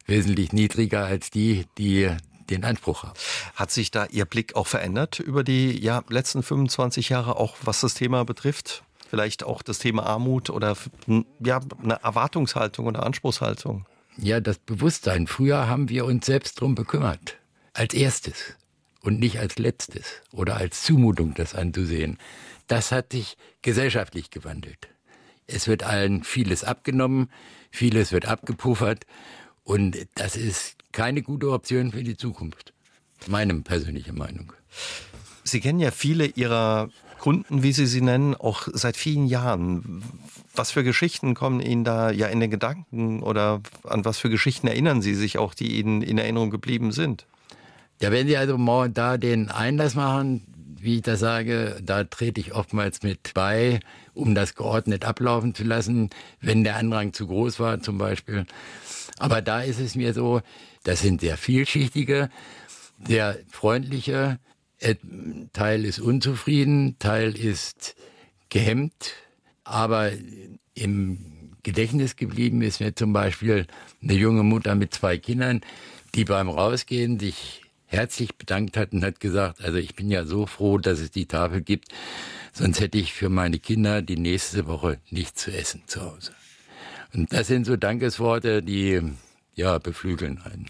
wesentlich 0.06 0.52
niedriger 0.52 1.04
als 1.04 1.30
die, 1.30 1.66
die 1.78 2.08
den 2.48 2.64
Anspruch 2.64 3.04
haben. 3.04 3.18
Hat 3.54 3.70
sich 3.70 3.90
da 3.90 4.06
Ihr 4.06 4.24
Blick 4.24 4.56
auch 4.56 4.66
verändert 4.66 5.20
über 5.20 5.44
die 5.44 5.80
ja, 5.80 6.02
letzten 6.08 6.42
25 6.42 7.08
Jahre, 7.08 7.36
auch 7.36 7.56
was 7.62 7.80
das 7.80 7.94
Thema 7.94 8.24
betrifft? 8.24 8.84
Vielleicht 9.10 9.42
auch 9.42 9.62
das 9.62 9.80
Thema 9.80 10.06
Armut 10.06 10.50
oder 10.50 10.76
ja, 11.40 11.60
eine 11.82 12.00
Erwartungshaltung 12.00 12.86
oder 12.86 13.04
Anspruchshaltung? 13.04 13.84
Ja, 14.16 14.38
das 14.38 14.58
Bewusstsein. 14.58 15.26
Früher 15.26 15.66
haben 15.66 15.88
wir 15.88 16.04
uns 16.04 16.26
selbst 16.26 16.60
drum 16.60 16.76
bekümmert. 16.76 17.36
Als 17.72 17.92
erstes 17.92 18.54
und 19.00 19.18
nicht 19.18 19.40
als 19.40 19.58
letztes 19.58 20.22
oder 20.30 20.58
als 20.58 20.84
Zumutung, 20.84 21.34
das 21.34 21.56
anzusehen. 21.56 22.18
Das 22.68 22.92
hat 22.92 23.10
sich 23.10 23.36
gesellschaftlich 23.62 24.30
gewandelt. 24.30 24.86
Es 25.48 25.66
wird 25.66 25.82
allen 25.82 26.22
vieles 26.22 26.62
abgenommen, 26.62 27.32
vieles 27.72 28.12
wird 28.12 28.26
abgepuffert 28.26 29.06
und 29.64 29.96
das 30.14 30.36
ist 30.36 30.76
keine 30.92 31.22
gute 31.22 31.50
Option 31.50 31.90
für 31.90 32.04
die 32.04 32.16
Zukunft. 32.16 32.74
Meine 33.26 33.54
persönliche 33.62 34.12
Meinung. 34.12 34.52
Sie 35.42 35.58
kennen 35.58 35.80
ja 35.80 35.90
viele 35.90 36.26
Ihrer 36.26 36.90
Kunden, 37.20 37.62
wie 37.62 37.72
Sie 37.72 37.86
sie 37.86 38.00
nennen, 38.00 38.34
auch 38.34 38.66
seit 38.72 38.96
vielen 38.96 39.26
Jahren. 39.26 40.02
Was 40.54 40.70
für 40.70 40.82
Geschichten 40.82 41.34
kommen 41.34 41.60
Ihnen 41.60 41.84
da 41.84 42.10
ja 42.10 42.26
in 42.28 42.40
den 42.40 42.50
Gedanken 42.50 43.22
oder 43.22 43.60
an 43.84 44.04
was 44.04 44.18
für 44.18 44.30
Geschichten 44.30 44.66
erinnern 44.66 45.02
Sie 45.02 45.14
sich 45.14 45.36
auch, 45.38 45.54
die 45.54 45.78
Ihnen 45.78 46.00
in 46.02 46.18
Erinnerung 46.18 46.50
geblieben 46.50 46.92
sind? 46.92 47.26
Ja, 48.00 48.10
wenn 48.10 48.26
Sie 48.26 48.38
also 48.38 48.56
mal 48.56 48.88
da 48.88 49.18
den 49.18 49.50
Einlass 49.50 49.94
machen, 49.94 50.46
wie 50.80 50.96
ich 50.96 51.02
das 51.02 51.20
sage, 51.20 51.76
da 51.82 52.04
trete 52.04 52.40
ich 52.40 52.54
oftmals 52.54 53.02
mit 53.02 53.34
bei, 53.34 53.80
um 54.14 54.34
das 54.34 54.54
geordnet 54.54 55.04
ablaufen 55.04 55.54
zu 55.54 55.64
lassen, 55.64 56.08
wenn 56.40 56.64
der 56.64 56.76
Andrang 56.76 57.12
zu 57.12 57.26
groß 57.26 57.60
war 57.60 57.82
zum 57.82 57.98
Beispiel. 57.98 58.46
Aber 59.18 59.42
da 59.42 59.60
ist 59.60 59.78
es 59.78 59.94
mir 59.94 60.14
so, 60.14 60.40
das 60.84 61.00
sind 61.00 61.20
sehr 61.20 61.36
vielschichtige, 61.36 62.30
sehr 63.06 63.38
freundliche, 63.50 64.38
Teil 65.52 65.84
ist 65.84 66.00
unzufrieden, 66.00 66.98
Teil 66.98 67.36
ist 67.36 67.96
gehemmt, 68.48 69.14
aber 69.64 70.10
im 70.74 71.52
Gedächtnis 71.62 72.16
geblieben 72.16 72.62
ist 72.62 72.80
mir 72.80 72.94
zum 72.94 73.12
Beispiel 73.12 73.66
eine 74.02 74.14
junge 74.14 74.42
Mutter 74.42 74.74
mit 74.74 74.94
zwei 74.94 75.18
Kindern, 75.18 75.60
die 76.14 76.24
beim 76.24 76.48
Rausgehen 76.48 77.20
sich 77.20 77.62
herzlich 77.86 78.36
bedankt 78.36 78.76
hat 78.76 78.92
und 78.92 79.04
hat 79.04 79.20
gesagt, 79.20 79.60
also 79.62 79.76
ich 79.76 79.94
bin 79.94 80.10
ja 80.10 80.24
so 80.24 80.46
froh, 80.46 80.78
dass 80.78 81.00
es 81.00 81.10
die 81.10 81.26
Tafel 81.26 81.60
gibt, 81.60 81.88
sonst 82.52 82.80
hätte 82.80 82.98
ich 82.98 83.12
für 83.12 83.28
meine 83.28 83.58
Kinder 83.58 84.00
die 84.00 84.16
nächste 84.16 84.66
Woche 84.66 84.98
nichts 85.10 85.42
zu 85.42 85.52
essen 85.52 85.82
zu 85.86 86.00
Hause. 86.02 86.32
Und 87.12 87.32
das 87.32 87.48
sind 87.48 87.66
so 87.66 87.76
Dankesworte, 87.76 88.62
die 88.62 89.02
ja 89.60 89.78
beflügeln 89.78 90.40
einen. 90.44 90.66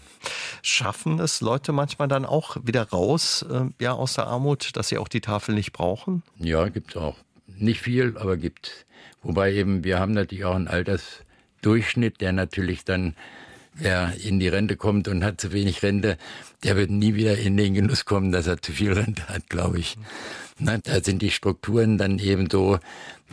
Schaffen 0.61 1.19
es 1.19 1.41
Leute 1.41 1.71
manchmal 1.71 2.07
dann 2.07 2.25
auch 2.25 2.57
wieder 2.63 2.83
raus 2.89 3.43
äh, 3.49 3.65
ja, 3.81 3.93
aus 3.93 4.13
der 4.13 4.27
Armut, 4.27 4.75
dass 4.75 4.89
sie 4.89 4.97
auch 4.97 5.07
die 5.07 5.21
Tafel 5.21 5.55
nicht 5.55 5.73
brauchen? 5.73 6.23
Ja, 6.37 6.67
gibt 6.69 6.91
es 6.91 6.97
auch. 6.97 7.17
Nicht 7.47 7.81
viel, 7.81 8.17
aber 8.17 8.37
gibt. 8.37 8.85
Wobei 9.23 9.53
eben, 9.53 9.83
wir 9.83 9.99
haben 9.99 10.13
natürlich 10.13 10.45
auch 10.45 10.55
einen 10.55 10.67
Altersdurchschnitt, 10.67 12.21
der 12.21 12.31
natürlich 12.31 12.85
dann 12.85 13.15
wer 13.73 14.13
in 14.23 14.39
die 14.39 14.47
Rente 14.47 14.75
kommt 14.75 15.07
und 15.07 15.23
hat 15.23 15.39
zu 15.39 15.51
wenig 15.51 15.81
Rente, 15.83 16.17
der 16.63 16.75
wird 16.75 16.91
nie 16.91 17.15
wieder 17.15 17.37
in 17.37 17.57
den 17.57 17.73
Genuss 17.73 18.05
kommen, 18.05 18.31
dass 18.31 18.47
er 18.47 18.61
zu 18.61 18.71
viel 18.71 18.93
Rente 18.93 19.27
hat, 19.27 19.49
glaube 19.49 19.79
ich. 19.79 19.97
Na, 20.59 20.77
da 20.77 21.01
sind 21.01 21.21
die 21.21 21.31
Strukturen 21.31 21.97
dann 21.97 22.19
eben 22.19 22.47
so, 22.49 22.77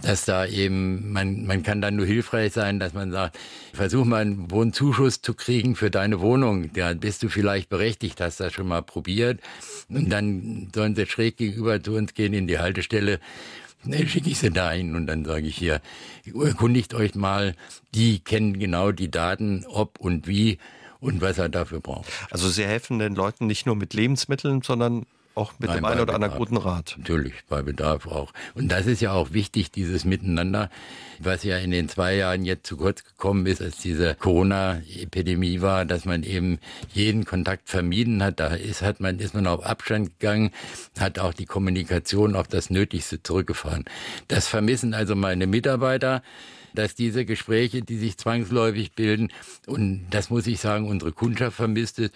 dass 0.00 0.24
da 0.24 0.46
eben, 0.46 1.12
man, 1.12 1.44
man 1.44 1.62
kann 1.62 1.82
dann 1.82 1.96
nur 1.96 2.06
hilfreich 2.06 2.52
sein, 2.52 2.78
dass 2.78 2.94
man 2.94 3.10
sagt, 3.10 3.38
versuch 3.74 4.04
mal 4.04 4.22
einen 4.22 4.50
Wohnzuschuss 4.50 5.20
zu 5.20 5.34
kriegen 5.34 5.76
für 5.76 5.90
deine 5.90 6.20
Wohnung. 6.20 6.72
Da 6.72 6.94
bist 6.94 7.22
du 7.22 7.28
vielleicht 7.28 7.68
berechtigt, 7.68 8.20
hast 8.20 8.40
das 8.40 8.52
schon 8.52 8.68
mal 8.68 8.82
probiert. 8.82 9.40
Und 9.88 10.08
dann 10.08 10.70
sollen 10.74 10.94
sie 10.94 11.06
schräg 11.06 11.36
gegenüber 11.36 11.82
zu 11.82 11.94
uns 11.94 12.14
gehen 12.14 12.32
in 12.32 12.46
die 12.46 12.58
Haltestelle. 12.58 13.20
Dann 13.84 14.08
schicke 14.08 14.30
ich 14.30 14.38
sie 14.38 14.50
da 14.50 14.72
hin 14.72 14.94
und 14.94 15.06
dann 15.06 15.24
sage 15.24 15.46
ich 15.46 15.56
hier, 15.56 15.80
erkundigt 16.26 16.94
euch 16.94 17.14
mal, 17.14 17.54
die 17.94 18.18
kennen 18.20 18.58
genau 18.58 18.92
die 18.92 19.10
Daten, 19.10 19.64
ob 19.66 20.00
und 20.00 20.26
wie 20.26 20.58
und 21.00 21.20
was 21.20 21.38
er 21.38 21.48
dafür 21.48 21.80
braucht. 21.80 22.08
Also 22.30 22.48
Sie 22.48 22.64
helfen 22.64 22.98
den 22.98 23.14
Leuten 23.14 23.46
nicht 23.46 23.66
nur 23.66 23.76
mit 23.76 23.94
Lebensmitteln, 23.94 24.62
sondern 24.62 25.06
auch 25.38 25.52
mit 25.58 25.70
Nein, 25.70 25.78
dem 25.78 25.84
einen 25.84 26.00
oder 26.00 26.14
anderen 26.14 26.36
guten 26.36 26.56
Rat. 26.56 26.96
Natürlich, 26.98 27.34
bei 27.48 27.62
Bedarf 27.62 28.06
auch. 28.06 28.32
Und 28.54 28.68
das 28.68 28.86
ist 28.86 29.00
ja 29.00 29.12
auch 29.12 29.32
wichtig, 29.32 29.70
dieses 29.70 30.04
Miteinander, 30.04 30.70
was 31.20 31.44
ja 31.44 31.56
in 31.58 31.70
den 31.70 31.88
zwei 31.88 32.16
Jahren 32.16 32.44
jetzt 32.44 32.66
zu 32.66 32.76
kurz 32.76 33.04
gekommen 33.04 33.46
ist, 33.46 33.62
als 33.62 33.78
diese 33.78 34.14
Corona-Epidemie 34.14 35.60
war, 35.60 35.84
dass 35.84 36.04
man 36.04 36.22
eben 36.22 36.58
jeden 36.92 37.24
Kontakt 37.24 37.68
vermieden 37.68 38.22
hat. 38.22 38.40
Da 38.40 38.48
ist, 38.48 38.82
hat 38.82 39.00
man, 39.00 39.18
ist 39.18 39.34
man 39.34 39.46
auf 39.46 39.64
Abstand 39.64 40.18
gegangen, 40.18 40.50
hat 40.98 41.18
auch 41.18 41.32
die 41.32 41.46
Kommunikation 41.46 42.34
auf 42.34 42.48
das 42.48 42.70
Nötigste 42.70 43.22
zurückgefahren. 43.22 43.84
Das 44.26 44.48
vermissen 44.48 44.94
also 44.94 45.14
meine 45.14 45.46
Mitarbeiter 45.46 46.22
dass 46.74 46.94
diese 46.94 47.24
Gespräche, 47.24 47.82
die 47.82 47.96
sich 47.96 48.18
zwangsläufig 48.18 48.92
bilden, 48.92 49.32
und 49.66 50.06
das 50.10 50.30
muss 50.30 50.46
ich 50.46 50.60
sagen, 50.60 50.86
unsere 50.86 51.12
Kundschaft 51.12 51.56
vermisst 51.56 51.98
es. 51.98 52.10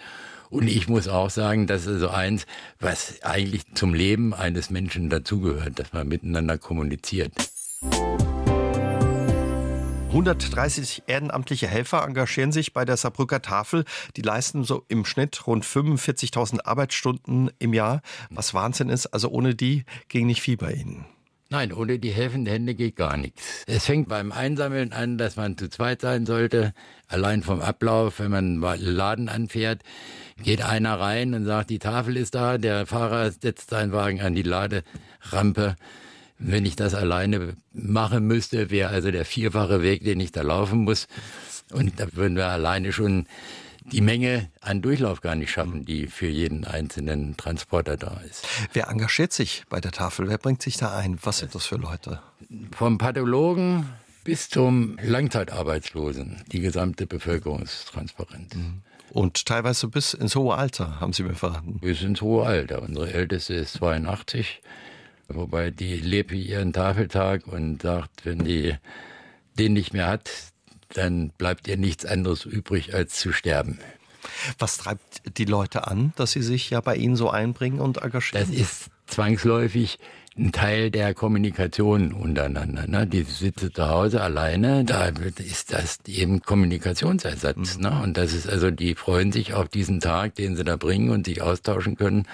Und 0.53 0.67
ich 0.67 0.87
muss 0.87 1.07
auch 1.07 1.31
sagen, 1.31 1.65
das 1.65 1.87
ist 1.87 2.01
so 2.01 2.09
eins, 2.09 2.45
was 2.79 3.23
eigentlich 3.23 3.63
zum 3.73 3.95
Leben 3.95 4.35
eines 4.35 4.69
Menschen 4.69 5.09
dazugehört, 5.09 5.79
dass 5.79 5.93
man 5.93 6.07
miteinander 6.07 6.59
kommuniziert. 6.59 7.33
130 10.09 11.03
ehrenamtliche 11.07 11.65
Helfer 11.65 12.05
engagieren 12.05 12.51
sich 12.51 12.71
bei 12.71 12.85
der 12.85 12.97
Saarbrücker 12.97 13.41
Tafel. 13.41 13.83
Die 14.15 14.21
leisten 14.21 14.63
so 14.63 14.85
im 14.89 15.05
Schnitt 15.05 15.47
rund 15.47 15.65
45.000 15.65 16.63
Arbeitsstunden 16.65 17.49
im 17.57 17.73
Jahr. 17.73 18.03
Was 18.29 18.53
Wahnsinn 18.53 18.89
ist, 18.89 19.07
also 19.07 19.29
ohne 19.29 19.55
die 19.55 19.85
ging 20.07 20.27
nicht 20.27 20.43
viel 20.43 20.57
bei 20.57 20.73
Ihnen. 20.73 21.07
Nein, 21.53 21.71
ohne 21.71 21.99
die 21.99 22.09
helfenden 22.09 22.51
Hände 22.51 22.73
geht 22.73 22.95
gar 22.95 23.15
nichts. 23.15 23.63
Es 23.67 23.85
fängt 23.85 24.09
beim 24.09 24.31
Einsammeln 24.31 24.91
an, 24.91 25.19
dass 25.19 25.35
man 25.35 25.55
zu 25.55 25.69
zweit 25.69 26.01
sein 26.01 26.25
sollte. 26.25 26.73
Allein 27.07 27.43
vom 27.43 27.61
Ablauf, 27.61 28.17
wenn 28.17 28.31
man 28.31 28.63
einen 28.63 28.83
Laden 28.83 29.29
anfährt, 29.29 29.83
geht 30.41 30.63
einer 30.63 30.99
rein 30.99 31.35
und 31.35 31.45
sagt, 31.45 31.69
die 31.69 31.77
Tafel 31.77 32.17
ist 32.17 32.33
da, 32.33 32.57
der 32.57 32.87
Fahrer 32.87 33.29
setzt 33.29 33.69
seinen 33.69 33.91
Wagen 33.91 34.19
an 34.19 34.33
die 34.33 34.41
Laderampe. 34.41 35.75
Wenn 36.39 36.65
ich 36.65 36.75
das 36.75 36.95
alleine 36.95 37.55
machen 37.71 38.25
müsste, 38.25 38.71
wäre 38.71 38.89
also 38.89 39.11
der 39.11 39.23
vierfache 39.23 39.83
Weg, 39.83 40.03
den 40.03 40.19
ich 40.21 40.31
da 40.31 40.41
laufen 40.41 40.79
muss. 40.79 41.07
Und 41.71 41.99
da 41.99 42.07
würden 42.13 42.35
wir 42.35 42.47
alleine 42.47 42.91
schon 42.91 43.27
die 43.91 44.01
Menge 44.01 44.49
an 44.61 44.81
Durchlauf 44.81 45.21
gar 45.21 45.35
nicht 45.35 45.51
schaffen, 45.51 45.85
die 45.85 46.07
für 46.07 46.27
jeden 46.27 46.65
einzelnen 46.65 47.37
Transporter 47.37 47.97
da 47.97 48.21
ist. 48.29 48.47
Wer 48.73 48.89
engagiert 48.89 49.33
sich 49.33 49.63
bei 49.69 49.79
der 49.79 49.91
Tafel? 49.91 50.29
Wer 50.29 50.37
bringt 50.37 50.61
sich 50.61 50.77
da 50.77 50.97
ein? 50.97 51.17
Was 51.23 51.39
sind 51.39 51.53
das 51.55 51.65
für 51.65 51.75
Leute? 51.77 52.21
Vom 52.75 52.97
Pathologen 52.97 53.89
bis 54.23 54.49
zum 54.49 54.97
Langzeitarbeitslosen. 55.01 56.43
Die 56.51 56.61
gesamte 56.61 57.07
Bevölkerung 57.07 57.61
ist 57.61 57.89
transparent. 57.89 58.55
Mhm. 58.55 58.81
Und 59.09 59.45
teilweise 59.45 59.87
bis 59.89 60.13
ins 60.13 60.35
hohe 60.35 60.55
Alter, 60.55 60.99
haben 60.99 61.13
Sie 61.13 61.23
mir 61.23 61.35
verraten. 61.35 61.79
Bis 61.79 62.01
ins 62.01 62.21
hohe 62.21 62.45
Alter. 62.45 62.81
Unsere 62.81 63.13
Älteste 63.13 63.53
ist 63.53 63.73
82, 63.73 64.61
wobei 65.27 65.69
die 65.69 65.97
lebt 65.97 66.31
ihren 66.31 66.73
Tafeltag 66.73 67.45
und 67.47 67.83
sagt, 67.83 68.25
wenn 68.25 68.43
die 68.43 68.75
den 69.59 69.73
nicht 69.73 69.93
mehr 69.93 70.07
hat, 70.07 70.31
dann 70.93 71.29
bleibt 71.37 71.67
ihr 71.67 71.77
nichts 71.77 72.05
anderes 72.05 72.45
übrig, 72.45 72.93
als 72.93 73.15
zu 73.15 73.31
sterben. 73.31 73.79
Was 74.57 74.77
treibt 74.77 75.37
die 75.37 75.45
Leute 75.45 75.87
an, 75.87 76.13
dass 76.15 76.31
sie 76.31 76.41
sich 76.41 76.69
ja 76.69 76.81
bei 76.81 76.95
Ihnen 76.95 77.15
so 77.15 77.29
einbringen 77.29 77.79
und 77.79 77.97
engagieren? 77.97 78.47
Das 78.47 78.55
ist 78.55 78.89
zwangsläufig 79.07 79.99
ein 80.35 80.51
Teil 80.51 80.89
der 80.89 81.13
Kommunikation 81.13 82.11
untereinander. 82.11 82.87
Ne? 82.87 83.05
Die 83.05 83.21
sitzen 83.23 83.73
zu 83.73 83.87
Hause 83.87 84.21
alleine, 84.21 84.83
da 84.83 85.11
ist 85.37 85.73
das 85.73 85.99
eben 86.07 86.41
Kommunikationsersatz. 86.41 87.77
Mhm. 87.77 87.81
Ne? 87.83 88.01
Und 88.01 88.17
das 88.17 88.33
ist 88.33 88.49
also, 88.49 88.71
die 88.71 88.95
freuen 88.95 89.31
sich 89.31 89.53
auf 89.53 89.67
diesen 89.67 89.99
Tag, 89.99 90.35
den 90.35 90.55
sie 90.55 90.63
da 90.63 90.75
bringen 90.75 91.11
und 91.11 91.27
sich 91.27 91.41
austauschen 91.41 91.97
können, 91.97 92.25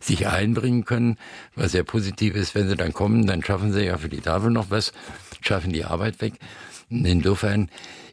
sich 0.00 0.26
einbringen 0.26 0.84
können, 0.84 1.16
was 1.54 1.72
sehr 1.72 1.84
positiv 1.84 2.34
ist, 2.34 2.54
wenn 2.54 2.68
sie 2.68 2.76
dann 2.76 2.92
kommen, 2.92 3.26
dann 3.26 3.42
schaffen 3.42 3.72
sie 3.72 3.84
ja 3.84 3.96
für 3.96 4.08
die 4.08 4.20
Tafel 4.20 4.50
noch 4.50 4.70
was, 4.70 4.92
schaffen 5.40 5.72
die 5.72 5.84
Arbeit 5.84 6.20
weg. 6.20 6.34
Insofern 6.90 7.70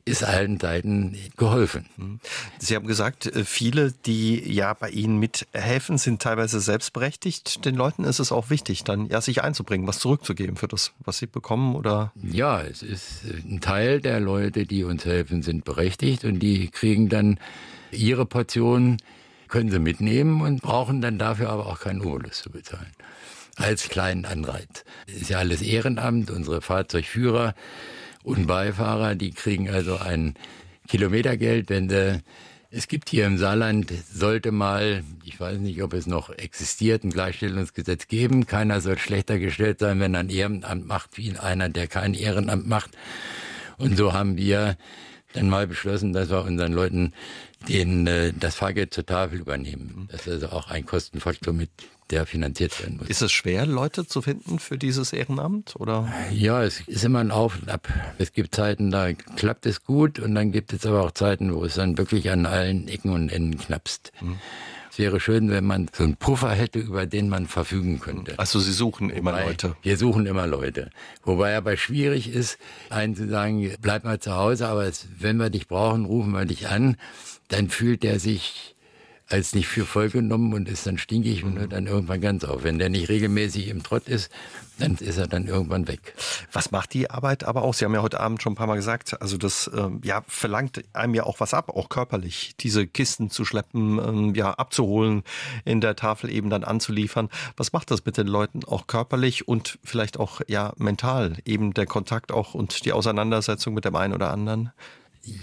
ist 0.08 0.24
allen 0.24 0.60
Seiten 0.60 1.18
geholfen. 1.36 1.86
Mhm. 1.98 2.20
Sie 2.60 2.76
haben 2.76 2.88
gesagt, 2.88 3.26
äh, 3.26 3.44
viele, 3.44 3.92
die 3.92 4.52
ja 4.52 4.74
bei 4.74 4.90
Ihnen 4.90 5.18
mithelfen, 5.18 5.98
sind 5.98 6.22
teilweise 6.22 6.62
selbstberechtigt. 6.62 7.66
Den 7.66 7.76
Leuten 7.76 8.06
ist 8.06 8.20
es 8.20 8.32
auch 8.32 8.50
wichtig, 8.50 8.84
dann 8.84 9.08
ja 9.08 9.20
sich 9.20 9.44
einzubringen, 9.44 9.86
was 9.86 10.00
zurückzugeben 10.00 10.56
für 10.56 10.68
das, 10.68 10.94
was 11.04 11.18
sie 11.18 11.28
bekommen, 11.28 11.76
oder? 11.76 12.14
Ja, 12.24 12.62
es 12.62 12.84
ist 12.84 13.26
äh, 13.26 13.54
ein 13.54 13.60
Teil 13.60 14.00
der 14.00 14.20
Leute, 14.20 14.66
die 14.66 14.84
uns 14.84 15.04
helfen, 15.04 15.44
sind 15.44 15.66
berechtigt 15.66 16.24
und 16.24 16.40
die 16.40 16.70
kriegen 16.70 17.10
dann 17.10 17.40
ihre 17.92 18.26
Portion, 18.26 18.98
können 19.50 19.72
sie 19.72 19.80
mitnehmen 19.80 20.42
und 20.42 20.62
brauchen 20.62 21.02
dann 21.02 21.20
dafür 21.20 21.50
aber 21.50 21.68
auch 21.68 21.80
keinen 21.80 22.02
Obolus 22.02 22.42
zu 22.42 22.50
bezahlen 22.50 22.92
als 23.58 23.90
kleinen 23.90 24.26
Anreiz. 24.26 24.86
Das 25.08 25.16
ist 25.16 25.30
ja 25.30 25.40
alles 25.40 25.62
Ehrenamt, 25.62 26.30
unsere 26.30 26.62
Fahrzeugführer 26.62 27.56
und 28.28 28.46
Beifahrer, 28.46 29.16
die 29.16 29.32
kriegen 29.32 29.70
also 29.70 29.98
ein 29.98 30.36
Kilometergeld, 30.88 31.70
wenn 31.70 31.88
sie 31.88 32.22
es 32.70 32.90
gibt 32.90 33.10
hier 33.10 33.26
im 33.26 33.38
Saarland, 33.38 33.94
sollte 34.14 34.52
mal, 34.52 35.02
ich 35.24 35.40
weiß 35.40 35.60
nicht, 35.60 35.82
ob 35.82 35.94
es 35.94 36.06
noch 36.06 36.30
existiert, 36.30 37.06
ein 37.06 37.12
Gleichstellungsgesetz 37.12 38.10
geben. 38.10 38.46
Keiner 38.46 38.82
soll 38.82 38.98
schlechter 38.98 39.40
gestellt 39.40 39.80
sein, 39.80 40.02
wenn 40.02 40.14
er 40.14 40.20
ein 40.20 40.30
Ehrenamt 40.30 40.86
macht, 40.86 41.18
wie 41.18 41.38
einer, 41.38 41.70
der 41.70 41.88
kein 41.88 42.14
Ehrenamt 42.14 42.68
macht. 42.68 42.92
Und 43.78 43.96
so 43.96 44.12
haben 44.12 44.36
wir 44.36 44.76
dann 45.32 45.48
mal 45.48 45.66
beschlossen, 45.66 46.12
dass 46.12 46.30
wir 46.30 46.44
unseren 46.44 46.74
Leuten 46.74 47.14
den, 47.70 48.06
äh, 48.06 48.34
das 48.38 48.56
Fahrgeld 48.56 48.94
zur 48.94 49.06
Tafel 49.06 49.40
übernehmen. 49.40 50.10
Das 50.12 50.28
ist 50.28 50.44
also 50.44 50.50
auch 50.50 50.70
ein 50.70 50.86
Kostenfaktor 50.86 51.54
mit 51.54 51.70
der 52.10 52.26
finanziert 52.26 52.80
werden 52.82 52.98
muss. 52.98 53.10
Ist 53.10 53.22
es 53.22 53.32
schwer, 53.32 53.66
Leute 53.66 54.08
zu 54.08 54.22
finden 54.22 54.60
für 54.60 54.78
dieses 54.78 55.14
Ehrenamt? 55.14 55.76
Oder? 55.78 56.12
Ja, 56.32 56.64
es 56.64 56.82
ist 56.82 57.04
immer 57.04 57.20
ein 57.20 57.32
Auf 57.32 57.60
und 57.62 57.70
Ab. 57.70 57.88
Es 58.18 58.32
gibt 58.32 58.56
Zeiten, 58.56 58.92
da 58.92 59.14
klappt 59.14 59.66
es 59.66 59.84
gut 59.84 60.20
und 60.20 60.36
dann 60.36 60.52
gibt 60.52 60.74
es 60.74 60.86
aber 60.86 61.04
auch 61.04 61.12
Zeiten, 61.12 61.54
wo 61.54 61.66
es 61.66 61.76
dann 61.76 61.98
wirklich 61.98 62.30
an 62.30 62.46
allen 62.46 62.88
Ecken 62.88 63.12
und 63.12 63.30
Enden 63.30 63.58
knappst. 63.58 64.12
Mhm. 64.22 64.38
Es 64.98 65.00
wäre 65.00 65.20
schön, 65.20 65.52
wenn 65.52 65.64
man 65.64 65.90
so 65.94 66.04
einen 66.04 66.16
Puffer 66.16 66.50
hätte, 66.50 66.80
über 66.80 67.06
den 67.06 67.30
man 67.30 67.46
verfügen 67.46 68.00
könnte. 68.00 68.40
Also 68.40 68.60
Sie 68.60 68.72
suchen 68.72 69.12
immer 69.12 69.34
Wobei, 69.34 69.46
Leute? 69.46 69.76
Wir 69.84 69.96
suchen 69.96 70.26
immer 70.26 70.48
Leute. 70.48 70.90
Wobei 71.24 71.56
aber 71.56 71.78
schwierig 71.78 72.28
ist, 72.28 72.58
einen 72.90 73.16
zu 73.16 73.28
sagen, 73.28 73.72
bleib 73.80 74.06
mal 74.06 74.20
zu 74.20 74.36
Hause, 74.36 74.68
aber 74.68 74.86
es, 74.86 75.08
wenn 75.20 75.38
wir 75.38 75.52
dich 75.52 75.68
brauchen, 75.68 76.06
rufen 76.06 76.32
wir 76.32 76.46
dich 76.46 76.68
an. 76.70 76.98
Dann 77.48 77.70
fühlt 77.70 78.02
der 78.02 78.20
sich 78.20 78.76
als 79.30 79.54
nicht 79.54 79.68
für 79.68 79.86
voll 79.86 80.10
genommen 80.10 80.54
und 80.54 80.70
ist 80.70 80.88
dann 80.88 80.98
stinkig 80.98 81.44
und 81.44 81.60
hört 81.60 81.74
dann 81.74 81.88
irgendwann 81.88 82.22
ganz 82.22 82.44
auf. 82.46 82.64
Wenn 82.64 82.80
der 82.80 82.90
nicht 82.90 83.10
regelmäßig 83.10 83.68
im 83.68 83.84
Trott 83.84 84.08
ist, 84.08 84.32
dann 84.80 84.96
ist 84.96 85.18
er 85.18 85.28
dann 85.28 85.48
irgendwann 85.48 85.88
weg. 85.88 86.14
Was 86.52 86.72
macht 86.72 86.94
die 86.94 87.10
Arbeit 87.10 87.44
aber 87.44 87.64
auch? 87.64 87.74
Sie 87.74 87.84
haben 87.84 87.94
ja 87.94 88.02
heute 88.02 88.20
Abend 88.20 88.42
schon 88.42 88.54
ein 88.54 88.56
paar 88.56 88.68
Mal 88.68 88.76
gesagt, 88.76 89.22
also 89.22 89.38
das 89.38 89.70
ähm, 89.76 90.02
ja, 90.04 90.24
verlangt 90.28 90.84
einem 90.94 91.16
ja 91.16 91.24
auch 91.24 91.40
was 91.40 91.54
ab, 91.54 91.70
auch 91.70 91.90
körperlich, 91.90 92.54
diese 92.60 92.88
Kisten 92.88 93.30
zu 93.30 93.44
schleppen, 93.44 94.00
ähm, 94.00 94.36
ja, 94.36 94.52
abzuholen, 94.54 95.24
in 95.66 95.82
der 95.82 95.96
Tafel 95.96 96.30
eben 96.30 96.50
dann 96.50 96.64
anzuliefern. 96.64 97.30
Was 97.58 97.74
macht 97.74 97.92
das 97.92 98.06
mit 98.06 98.18
den 98.18 98.28
Leuten 98.28 98.64
auch 98.66 98.88
körperlich 98.88 99.48
und 99.48 99.80
vielleicht 99.84 100.20
auch 100.20 100.42
ja 100.48 100.74
mental, 100.78 101.38
eben 101.46 101.74
der 101.74 101.86
Kontakt 101.86 102.32
auch 102.32 102.54
und 102.54 102.86
die 102.86 102.94
Auseinandersetzung 102.94 103.74
mit 103.74 103.84
dem 103.84 103.96
einen 103.96 104.14
oder 104.14 104.32
anderen? 104.32 104.72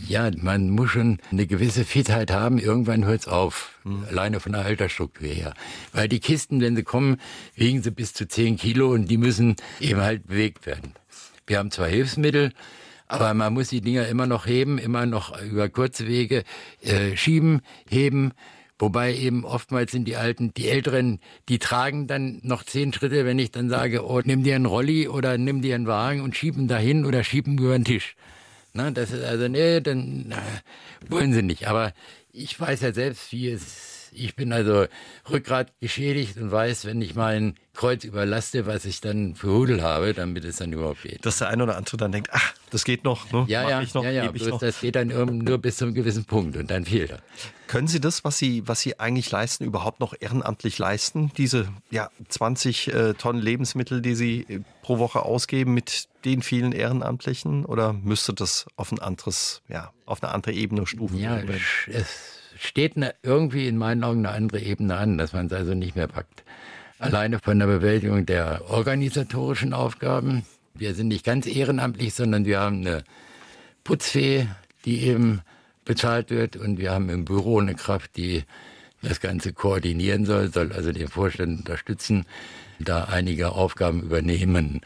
Ja, 0.09 0.31
man 0.37 0.71
muss 0.71 0.91
schon 0.91 1.19
eine 1.31 1.47
gewisse 1.47 1.85
Fitheit 1.85 2.31
haben. 2.31 2.59
Irgendwann 2.59 3.05
hört's 3.05 3.29
auf. 3.29 3.79
Mhm. 3.85 4.05
Alleine 4.09 4.41
von 4.41 4.53
der 4.53 4.65
Altersstruktur 4.65 5.29
her. 5.29 5.55
Weil 5.93 6.09
die 6.09 6.21
Kisten, 6.21 6.61
wenn 6.61 6.75
sie 6.75 6.83
kommen, 6.83 7.19
wiegen 7.55 7.83
sie 7.83 7.91
bis 7.91 8.15
zu 8.15 8.27
10 8.27 8.57
Kilo 8.57 8.93
und 8.93 9.11
die 9.11 9.19
müssen 9.19 9.57
eben 9.81 10.01
halt 10.01 10.27
bewegt 10.27 10.67
werden. 10.67 10.95
Wir 11.47 11.59
haben 11.59 11.71
zwar 11.71 11.89
Hilfsmittel, 11.89 12.53
aber 13.07 13.35
man 13.35 13.53
muss 13.53 13.69
die 13.69 13.83
Dinger 13.83 14.09
immer 14.09 14.27
noch 14.27 14.47
heben, 14.47 14.79
immer 14.79 15.05
noch 15.05 15.41
über 15.43 15.69
kurze 15.69 16.07
Wege 16.07 16.45
äh, 16.81 17.17
schieben, 17.17 17.61
heben. 17.89 18.33
Wobei 18.79 19.15
eben 19.15 19.45
oftmals 19.45 19.93
sind 19.93 20.09
die 20.09 20.17
Alten, 20.17 20.53
die 20.55 20.69
Älteren, 20.69 21.21
die 21.49 21.59
tragen 21.59 22.07
dann 22.07 22.41
noch 22.43 22.65
zehn 22.65 22.93
Schritte, 22.93 23.25
wenn 23.25 23.39
ich 23.39 23.51
dann 23.51 23.69
sage, 23.69 24.05
oh, 24.05 24.21
nimm 24.25 24.43
dir 24.43 24.57
einen 24.57 24.67
Rolli 24.67 25.09
oder 25.09 25.39
nimm 25.39 25.63
dir 25.63 25.75
einen 25.75 25.87
Wagen 25.87 26.23
und 26.23 26.35
schieben 26.35 26.67
dahin 26.67 27.05
oder 27.05 27.23
schieben 27.23 27.59
über 27.59 27.79
den 27.79 27.85
Tisch. 27.85 28.17
Na, 28.75 28.91
das 28.91 29.13
ist 29.13 29.25
also, 29.25 29.47
nee, 29.49 29.81
dann 29.81 30.27
na, 30.29 30.43
wollen 31.09 31.33
sie 31.33 31.43
nicht. 31.43 31.69
Aber 31.69 31.93
ich 32.33 32.59
weiß 32.59 32.81
ja 32.81 32.93
selbst, 32.93 33.31
wie 33.33 33.51
es 33.51 33.95
ich 34.15 34.37
bin 34.37 34.53
also 34.53 34.87
Rückgrat 35.31 35.73
geschädigt 35.81 36.37
und 36.37 36.51
weiß, 36.51 36.85
wenn 36.85 37.03
ich 37.03 37.15
mein 37.15 37.55
Kreuz 37.75 38.05
überlaste, 38.05 38.67
was 38.67 38.85
ich 38.85 39.01
dann 39.01 39.35
für 39.35 39.49
Hudel 39.49 39.83
habe, 39.83 40.15
damit 40.15 40.45
es 40.45 40.57
dann 40.57 40.73
überhaupt 40.73 41.03
geht. 41.03 41.27
Dass 41.27 41.39
der 41.39 41.49
eine 41.49 41.65
oder 41.65 41.77
andere 41.77 41.97
dann 41.97 42.13
denkt, 42.13 42.31
ach, 42.33 42.55
das 42.71 42.85
geht 42.85 43.05
noch, 43.05 43.31
ne? 43.33 43.45
Ja, 43.49 43.69
ja, 43.69 43.83
noch, 43.93 44.05
ja, 44.05 44.11
ja. 44.11 44.31
Bloß 44.31 44.61
das 44.61 44.81
geht 44.81 44.97
dann 44.97 45.09
nur 45.09 45.59
bis 45.59 45.77
zu 45.77 45.87
einem 45.87 45.95
gewissen 45.95 46.25
Punkt 46.25 46.57
und 46.57 46.71
dann 46.71 46.85
fehlt 46.85 47.11
er. 47.11 47.19
Können 47.67 47.89
Sie 47.89 48.01
das, 48.01 48.25
was 48.25 48.39
Sie, 48.39 48.67
was 48.67 48.81
Sie 48.81 49.01
eigentlich 49.01 49.31
leisten, 49.31 49.65
überhaupt 49.65 50.01
noch 50.01 50.15
ehrenamtlich 50.19 50.79
leisten? 50.79 51.33
Diese 51.37 51.69
ja, 51.91 52.11
20 52.29 52.89
äh, 52.95 53.15
Tonnen 53.15 53.43
Lebensmittel, 53.43 54.01
die 54.01 54.15
Sie 54.15 54.47
äh, 54.49 54.61
pro 54.83 54.99
Woche 54.99 55.23
ausgeben 55.23 55.75
mit 55.75 56.09
den 56.25 56.43
vielen 56.43 56.73
Ehrenamtlichen? 56.73 57.65
Oder 57.65 57.93
müsste 57.93 58.35
das 58.35 58.67
auf 58.77 58.93
ein 58.93 58.99
anderes, 58.99 59.63
ja, 59.69 59.93
auf 60.07 60.23
eine 60.23 60.33
andere 60.33 60.53
Ebene 60.53 60.87
stufen? 60.87 61.19
Ja, 61.19 61.41
es 61.89 62.41
steht 62.59 62.97
eine, 62.97 63.15
irgendwie 63.23 63.69
in 63.69 63.77
meinen 63.77 64.05
Augen 64.05 64.27
eine 64.27 64.35
andere 64.35 64.61
Ebene 64.61 64.97
an, 64.97 65.19
dass 65.19 65.33
man 65.33 65.47
es 65.47 65.53
also 65.53 65.75
nicht 65.75 65.97
mehr 65.97 66.09
packt. 66.09 66.45
Alleine 66.99 67.39
von 67.39 67.59
der 67.59 67.67
Bewältigung 67.67 68.25
der 68.25 68.71
organisatorischen 68.71 69.73
Aufgaben. 69.75 70.45
Wir 70.75 70.95
sind 70.95 71.09
nicht 71.09 71.25
ganz 71.25 71.47
ehrenamtlich, 71.47 72.15
sondern 72.15 72.47
wir 72.47 72.61
haben 72.61 72.81
eine 72.81 73.05
Putzfee, 73.83 74.49
die 74.85 75.03
eben 75.03 75.43
bezahlt 75.85 76.31
wird 76.31 76.57
und 76.57 76.79
wir 76.79 76.93
haben 76.93 77.11
im 77.11 77.25
Büro 77.25 77.61
eine 77.61 77.75
Kraft, 77.75 78.17
die 78.17 78.45
das 79.03 79.21
Ganze 79.21 79.53
koordinieren 79.53 80.25
soll, 80.25 80.51
soll 80.51 80.73
also 80.73 80.93
den 80.93 81.09
Vorstand 81.09 81.59
unterstützen, 81.59 82.25
da 82.79 83.05
einige 83.05 83.53
Aufgaben 83.53 84.03
übernehmen. 84.03 84.81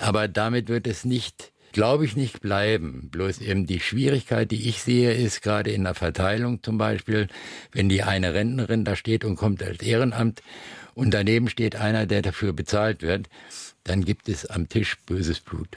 Aber 0.00 0.28
damit 0.28 0.68
wird 0.68 0.86
es 0.86 1.04
nicht 1.04 1.52
glaube 1.72 2.04
ich, 2.04 2.16
nicht 2.16 2.40
bleiben. 2.40 3.08
Bloß 3.10 3.40
eben 3.40 3.66
die 3.66 3.80
Schwierigkeit, 3.80 4.50
die 4.50 4.68
ich 4.68 4.82
sehe, 4.82 5.12
ist 5.12 5.42
gerade 5.42 5.70
in 5.70 5.84
der 5.84 5.94
Verteilung 5.94 6.62
zum 6.62 6.78
Beispiel, 6.78 7.28
wenn 7.72 7.88
die 7.88 8.02
eine 8.02 8.34
Rentnerin 8.34 8.84
da 8.84 8.94
steht 8.94 9.24
und 9.24 9.36
kommt 9.36 9.62
als 9.62 9.82
Ehrenamt 9.82 10.42
und 10.94 11.12
daneben 11.12 11.48
steht 11.48 11.76
einer, 11.76 12.06
der 12.06 12.22
dafür 12.22 12.52
bezahlt 12.52 13.02
wird, 13.02 13.28
dann 13.84 14.04
gibt 14.04 14.28
es 14.28 14.46
am 14.46 14.68
Tisch 14.68 14.98
böses 15.06 15.40
Blut. 15.40 15.68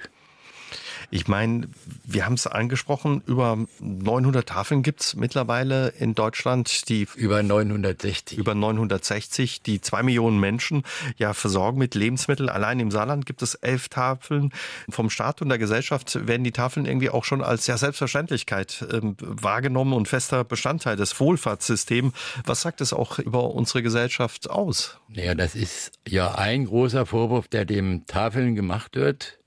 Ich 1.12 1.28
meine, 1.28 1.68
wir 2.04 2.26
haben 2.26 2.34
es 2.34 2.48
angesprochen, 2.48 3.22
über 3.26 3.58
900 3.80 4.48
Tafeln 4.48 4.84
gibt 4.84 5.02
es 5.02 5.16
mittlerweile 5.16 5.90
in 5.90 6.16
Deutschland, 6.16 6.90
die 6.90 7.08
über 7.16 7.44
960. 7.44 8.38
Über 8.38 8.56
960, 8.56 9.62
die 9.62 9.82
zwei 9.82 10.04
Millionen 10.04 10.40
Menschen 10.40 10.84
ja 11.18 11.34
versorgen 11.34 11.78
mit 11.78 11.96
Lebensmitteln. 11.96 12.50
Allein 12.50 12.80
im 12.80 12.92
Saarland 12.92 13.26
gibt 13.26 13.42
es 13.42 13.56
elf 13.56 13.90
Tafeln. 13.90 14.52
Vom 14.90 15.10
Staat 15.10 15.42
und 15.42 15.50
der 15.50 15.58
Gesellschaft 15.58 16.28
werden 16.28 16.44
die 16.44 16.52
Tafeln 16.52 16.86
irgendwie 16.86 17.10
auch 17.10 17.24
schon 17.24 17.44
als 17.44 17.68
ja 17.68 17.78
Selbstverständlichkeit 17.78 18.82
äh, 18.82 19.02
wahrgenommen 19.20 19.94
und 19.94 20.08
fester 20.08 20.44
Bestandteil 20.44 20.96
des 20.96 21.20
Wohlfahrtssystems. 21.20 22.14
Was 22.46 22.62
sagt 22.62 22.82
es 22.82 22.94
auch 22.94 23.20
über 23.20 23.52
unsere 23.52 23.84
Gesellschaft 23.84 24.50
aus? 24.50 25.00
Ja, 25.10 25.36
das 25.36 25.56
ist 25.56 25.94
ja 26.08 26.36
ein 26.36 26.66
großer 26.66 27.06
Vorwurf, 27.06 27.48
der 27.48 27.66
dem 27.66 28.06
Tafeln 28.06 28.56
gemacht 28.56 28.96
wird 28.96 29.40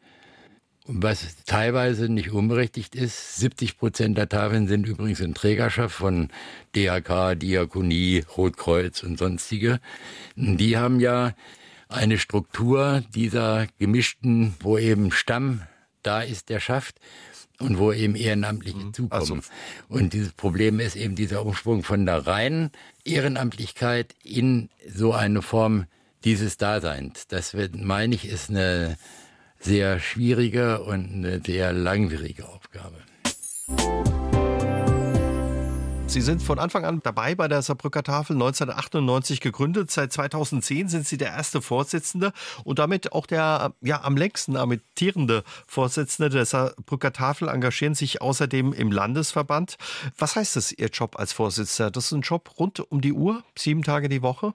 was 0.88 1.36
teilweise 1.44 2.08
nicht 2.08 2.30
unberechtigt 2.32 2.94
ist. 2.94 3.36
70 3.36 3.78
Prozent 3.78 4.16
der 4.16 4.28
Tafeln 4.28 4.66
sind 4.68 4.86
übrigens 4.86 5.20
in 5.20 5.34
Trägerschaft 5.34 5.94
von 5.94 6.30
DHK, 6.74 7.38
Diakonie, 7.38 8.24
Rotkreuz 8.36 9.02
und 9.02 9.18
sonstige. 9.18 9.80
Die 10.34 10.78
haben 10.78 10.98
ja 10.98 11.34
eine 11.88 12.18
Struktur 12.18 13.02
dieser 13.14 13.66
gemischten, 13.78 14.54
wo 14.60 14.78
eben 14.78 15.12
Stamm 15.12 15.62
da 16.02 16.22
ist, 16.22 16.48
der 16.48 16.58
schafft 16.58 16.96
und 17.60 17.78
wo 17.78 17.92
eben 17.92 18.14
Ehrenamtliche 18.14 18.78
mhm. 18.78 18.94
zukommen. 18.94 19.20
Also. 19.20 19.38
Und 19.88 20.14
dieses 20.14 20.32
Problem 20.32 20.80
ist 20.80 20.96
eben 20.96 21.16
dieser 21.16 21.44
Umsprung 21.44 21.82
von 21.82 22.06
der 22.06 22.26
reinen 22.26 22.70
Ehrenamtlichkeit 23.04 24.14
in 24.22 24.70
so 24.88 25.12
eine 25.12 25.42
Form 25.42 25.84
dieses 26.24 26.56
Daseins. 26.56 27.26
Das 27.26 27.54
meine 27.72 28.14
ich, 28.14 28.26
ist 28.26 28.48
eine 28.48 28.96
sehr 29.60 30.00
schwierige 30.00 30.82
und 30.82 31.12
eine 31.12 31.40
sehr 31.44 31.72
langwierige 31.72 32.48
Aufgabe. 32.48 32.96
Sie 36.08 36.22
sind 36.22 36.42
von 36.42 36.58
Anfang 36.58 36.86
an 36.86 37.00
dabei 37.02 37.34
bei 37.34 37.48
der 37.48 37.60
Saarbrücker 37.60 38.02
Tafel, 38.02 38.32
1998 38.32 39.42
gegründet. 39.42 39.90
Seit 39.90 40.10
2010 40.10 40.88
sind 40.88 41.06
Sie 41.06 41.18
der 41.18 41.28
erste 41.28 41.60
Vorsitzende 41.60 42.32
und 42.64 42.78
damit 42.78 43.12
auch 43.12 43.26
der 43.26 43.74
ja, 43.82 44.02
am 44.02 44.16
längsten 44.16 44.56
amtierende 44.56 45.44
Vorsitzende 45.66 46.30
der 46.30 46.46
Saarbrücker 46.46 47.12
Tafel, 47.12 47.48
engagieren 47.48 47.94
sich 47.94 48.22
außerdem 48.22 48.72
im 48.72 48.90
Landesverband. 48.90 49.76
Was 50.16 50.34
heißt 50.34 50.56
das, 50.56 50.72
Ihr 50.72 50.88
Job 50.88 51.18
als 51.18 51.34
Vorsitzender? 51.34 51.90
Das 51.90 52.06
ist 52.06 52.12
ein 52.12 52.22
Job 52.22 52.58
rund 52.58 52.80
um 52.90 53.02
die 53.02 53.12
Uhr, 53.12 53.44
sieben 53.54 53.82
Tage 53.82 54.08
die 54.08 54.22
Woche? 54.22 54.54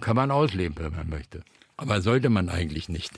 Kann 0.00 0.16
man 0.16 0.30
ausleben, 0.30 0.76
wenn 0.78 0.92
man 0.92 1.10
möchte. 1.10 1.42
Aber 1.76 2.00
sollte 2.00 2.30
man 2.30 2.48
eigentlich 2.48 2.88
nicht. 2.88 3.12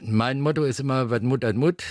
Mein 0.00 0.40
Motto 0.40 0.64
ist 0.64 0.80
immer, 0.80 1.10
was 1.10 1.22
Mut 1.22 1.44
hat 1.44 1.56
Mut. 1.56 1.82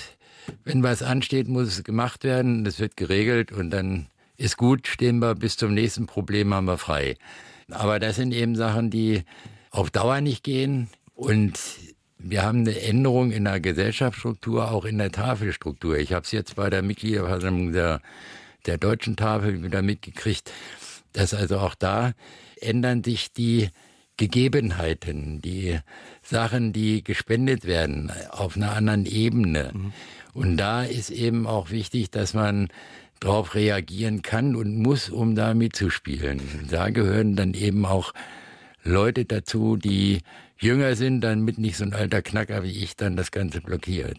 Wenn 0.64 0.84
was 0.84 1.04
ansteht, 1.04 1.48
muss 1.48 1.68
es 1.68 1.84
gemacht 1.84 2.24
werden. 2.24 2.64
Das 2.64 2.80
wird 2.80 2.96
geregelt 2.96 3.52
und 3.52 3.70
dann 3.70 4.08
ist 4.38 4.58
gut, 4.58 4.88
stehen 4.88 5.20
wir 5.20 5.36
bis 5.36 5.58
zum 5.58 5.74
nächsten 5.74 6.06
Problem, 6.06 6.54
haben 6.54 6.66
wir 6.66 6.78
frei. 6.78 7.18
Aber 7.70 8.00
das 8.00 8.16
sind 8.16 8.34
eben 8.34 8.56
Sachen, 8.56 8.90
die 8.90 9.24
auf 9.72 9.90
Dauer 9.90 10.22
nicht 10.22 10.44
gehen 10.44 10.90
und 11.16 11.60
wir 12.20 12.44
haben 12.44 12.60
eine 12.60 12.80
Änderung 12.80 13.32
in 13.32 13.44
der 13.44 13.60
Gesellschaftsstruktur, 13.60 14.72
auch 14.72 14.86
in 14.86 14.98
der 14.98 15.12
Tafelstruktur. 15.12 15.98
Ich 15.98 16.14
habe 16.14 16.24
es 16.24 16.32
jetzt 16.32 16.56
bei 16.56 16.70
der 16.70 16.82
Mitgliederversammlung 16.82 17.74
der, 17.74 18.02
der 18.66 18.78
deutschen 18.78 19.16
Tafel 19.16 19.64
wieder 19.64 19.82
mitgekriegt, 19.82 20.52
dass 21.14 21.34
also 21.34 21.60
auch 21.60 21.76
da 21.76 22.14
ändern 22.60 23.04
sich 23.04 23.34
die 23.34 23.70
Gegebenheiten, 24.18 25.42
die 25.42 25.80
Sachen, 26.22 26.74
die 26.74 27.04
gespendet 27.04 27.66
werden, 27.66 28.12
auf 28.32 28.58
einer 28.58 28.74
anderen 28.74 29.06
Ebene. 29.06 29.72
Mhm. 29.74 29.94
Und 30.34 30.58
da 30.58 30.84
ist 30.84 31.10
eben 31.10 31.48
auch 31.48 31.72
wichtig, 31.72 32.12
dass 32.12 32.34
man 32.34 32.68
darauf 33.20 33.56
reagieren 33.56 34.22
kann 34.22 34.56
und 34.56 34.78
muss, 34.78 35.10
um 35.10 35.36
da 35.36 35.54
mitzuspielen. 35.54 36.42
Da 36.70 36.90
gehören 36.90 37.36
dann 37.36 37.54
eben 37.54 37.86
auch 37.86 38.14
Leute 38.84 39.26
dazu, 39.26 39.78
die 39.78 40.22
jünger 40.60 40.96
sind, 40.96 41.22
damit 41.22 41.58
nicht 41.58 41.78
so 41.78 41.84
ein 41.84 41.94
alter 41.94 42.22
Knacker 42.22 42.64
wie 42.64 42.72
ich 42.72 42.96
dann 42.96 43.16
das 43.16 43.32
Ganze 43.32 43.62
blockiert. 43.62 44.18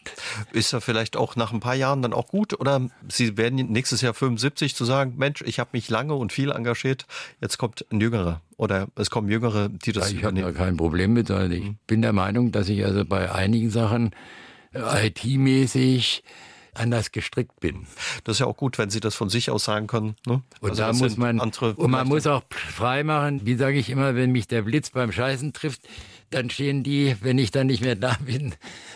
Ist 0.52 0.72
er 0.72 0.80
vielleicht 0.80 1.16
auch 1.16 1.36
nach 1.36 1.52
ein 1.52 1.60
paar 1.60 1.74
Jahren 1.74 2.02
dann 2.02 2.12
auch 2.12 2.28
gut? 2.28 2.58
Oder 2.58 2.88
Sie 3.08 3.36
werden 3.36 3.56
nächstes 3.72 4.00
Jahr 4.00 4.14
75 4.14 4.74
zu 4.74 4.84
sagen, 4.84 5.14
Mensch, 5.16 5.42
ich 5.42 5.58
habe 5.58 5.70
mich 5.72 5.88
lange 5.88 6.14
und 6.14 6.32
viel 6.32 6.50
engagiert, 6.50 7.06
jetzt 7.40 7.58
kommt 7.58 7.84
ein 7.90 8.00
Jüngerer. 8.00 8.40
Oder 8.56 8.88
es 8.96 9.10
kommen 9.10 9.28
Jüngere, 9.28 9.68
die 9.68 9.92
das 9.92 10.10
ja, 10.12 10.18
Ich 10.18 10.24
habe 10.24 10.40
da 10.40 10.52
kein 10.52 10.76
Problem 10.76 11.12
mit. 11.12 11.30
Also 11.30 11.52
ich 11.52 11.62
mhm. 11.62 11.76
bin 11.86 12.02
der 12.02 12.12
Meinung, 12.12 12.52
dass 12.52 12.68
ich 12.68 12.84
also 12.84 13.04
bei 13.04 13.32
einigen 13.32 13.70
Sachen 13.70 14.10
äh, 14.72 15.08
IT-mäßig 15.08 16.22
anders 16.78 17.12
gestrickt 17.12 17.60
bin. 17.60 17.86
Das 18.24 18.36
ist 18.36 18.40
ja 18.40 18.46
auch 18.46 18.56
gut, 18.56 18.78
wenn 18.78 18.90
Sie 18.90 19.00
das 19.00 19.14
von 19.14 19.28
sich 19.28 19.50
aus 19.50 19.64
sagen 19.64 19.86
können. 19.86 20.16
Ne? 20.26 20.42
Und 20.60 20.70
also 20.70 20.82
da 20.82 20.92
muss 20.92 21.16
man, 21.16 21.40
und 21.40 21.90
man 21.90 22.08
muss 22.08 22.26
auch 22.26 22.42
frei 22.50 23.04
machen, 23.04 23.40
wie 23.44 23.56
sage 23.56 23.78
ich 23.78 23.90
immer, 23.90 24.14
wenn 24.14 24.30
mich 24.32 24.46
der 24.46 24.62
Blitz 24.62 24.90
beim 24.90 25.12
Scheißen 25.12 25.52
trifft, 25.52 25.82
dann 26.30 26.50
stehen 26.50 26.82
die, 26.82 27.16
wenn 27.20 27.38
ich 27.38 27.50
dann 27.50 27.68
nicht 27.68 27.82
mehr 27.82 27.96
da 27.96 28.16
bin, 28.24 28.54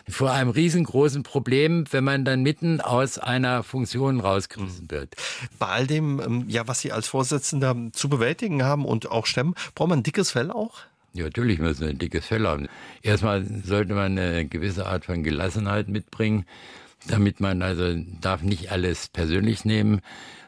vor 0.09 0.33
einem 0.33 0.51
riesengroßen 0.51 1.23
Problem, 1.23 1.85
wenn 1.91 2.05
man 2.05 2.25
dann 2.25 2.43
mitten 2.43 2.81
aus 2.81 3.19
einer 3.19 3.63
Funktion 3.63 4.21
rausgerissen 4.21 4.91
wird. 4.91 5.15
Bei 5.59 5.67
all 5.67 5.87
dem, 5.87 6.21
ähm, 6.21 6.45
ja, 6.49 6.69
was 6.69 6.81
Sie 6.81 6.93
als 6.93 7.09
Vorsitzender 7.09 7.77
zu 7.93 8.09
bewältigen 8.09 8.63
haben 8.63 8.85
und 8.85 9.11
auch 9.11 9.27
stemmen, 9.27 9.55
braucht 9.75 9.89
man 9.89 10.01
ein 10.01 10.03
dickes 10.03 10.31
Fell 10.31 10.51
auch? 10.51 10.81
Ja, 11.15 11.25
natürlich 11.25 11.59
muss 11.59 11.81
man 11.81 11.91
ein 11.91 11.99
dickes 11.99 12.27
Fell 12.27 12.47
haben. 12.47 12.69
Erstmal 13.03 13.45
sollte 13.65 13.95
man 13.95 14.19
eine 14.19 14.47
gewisse 14.47 14.87
Art 14.87 15.05
von 15.05 15.23
Gelassenheit 15.23 15.89
mitbringen, 15.89 16.47
damit 17.07 17.41
man 17.41 17.63
also 17.63 17.95
darf 18.21 18.43
nicht 18.43 18.71
alles 18.73 19.09
persönlich 19.09 19.65
nehmen 19.65 20.01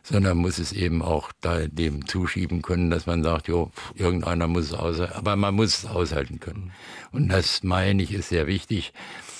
sondern 0.04 0.36
muss 0.36 0.58
es 0.58 0.72
eben 0.72 1.02
auch 1.02 1.32
da 1.40 1.66
dem 1.66 2.06
zuschieben 2.06 2.62
können, 2.62 2.90
dass 2.90 3.06
man 3.06 3.22
sagt, 3.22 3.48
jo, 3.48 3.72
irgendeiner 3.94 4.46
muss 4.46 4.66
es 4.66 4.74
aushalten, 4.74 5.14
aber 5.14 5.34
man 5.34 5.54
muss 5.54 5.78
es 5.78 5.86
aushalten 5.86 6.38
können. 6.38 6.72
Und 7.10 7.28
das 7.30 7.64
meine 7.64 8.02
ich 8.02 8.12
ist 8.12 8.28
sehr 8.28 8.46
wichtig. 8.46 8.92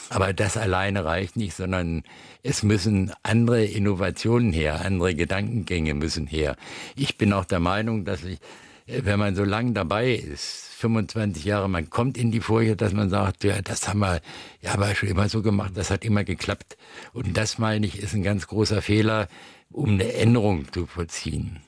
Aber 0.09 0.33
das 0.33 0.57
alleine 0.57 1.05
reicht 1.05 1.37
nicht, 1.37 1.55
sondern 1.55 2.03
es 2.43 2.63
müssen 2.63 3.13
andere 3.23 3.65
Innovationen 3.65 4.53
her, 4.53 4.85
andere 4.85 5.15
Gedankengänge 5.15 5.95
müssen 5.95 6.27
her. 6.27 6.57
Ich 6.97 7.19
bin 7.19 7.33
auch 7.33 7.45
der 7.45 7.61
Meinung, 7.61 8.05
dass 8.05 8.23
ich, 8.23 8.39
wenn 8.87 9.19
man 9.19 9.35
so 9.35 9.45
lange 9.45 9.73
dabei 9.73 10.13
ist, 10.13 10.71
25 10.79 11.45
Jahre, 11.45 11.69
man 11.69 11.89
kommt 11.89 12.19
in 12.19 12.31
die 12.31 12.41
Furcht, 12.41 12.81
dass 12.81 12.93
man 12.93 13.09
sagt, 13.09 13.45
ja, 13.45 13.63
das 13.63 13.89
haben 13.89 14.01
wir 14.01 14.21
ja 14.61 14.75
aber 14.75 14.95
schon 14.95 15.09
immer 15.09 15.29
so 15.29 15.41
gemacht, 15.41 15.73
das 15.75 15.91
hat 15.91 16.05
immer 16.05 16.25
geklappt. 16.25 16.77
Und 17.13 17.37
das 17.37 17.59
meine 17.59 17.87
ich, 17.87 17.99
ist 17.99 18.15
ein 18.15 18.23
ganz 18.23 18.47
großer 18.47 18.83
Fehler, 18.83 19.29
um 19.75 19.91
eine 19.91 20.13
Änderung 20.15 20.71
zu 20.73 20.87
vollziehen. 20.87 21.61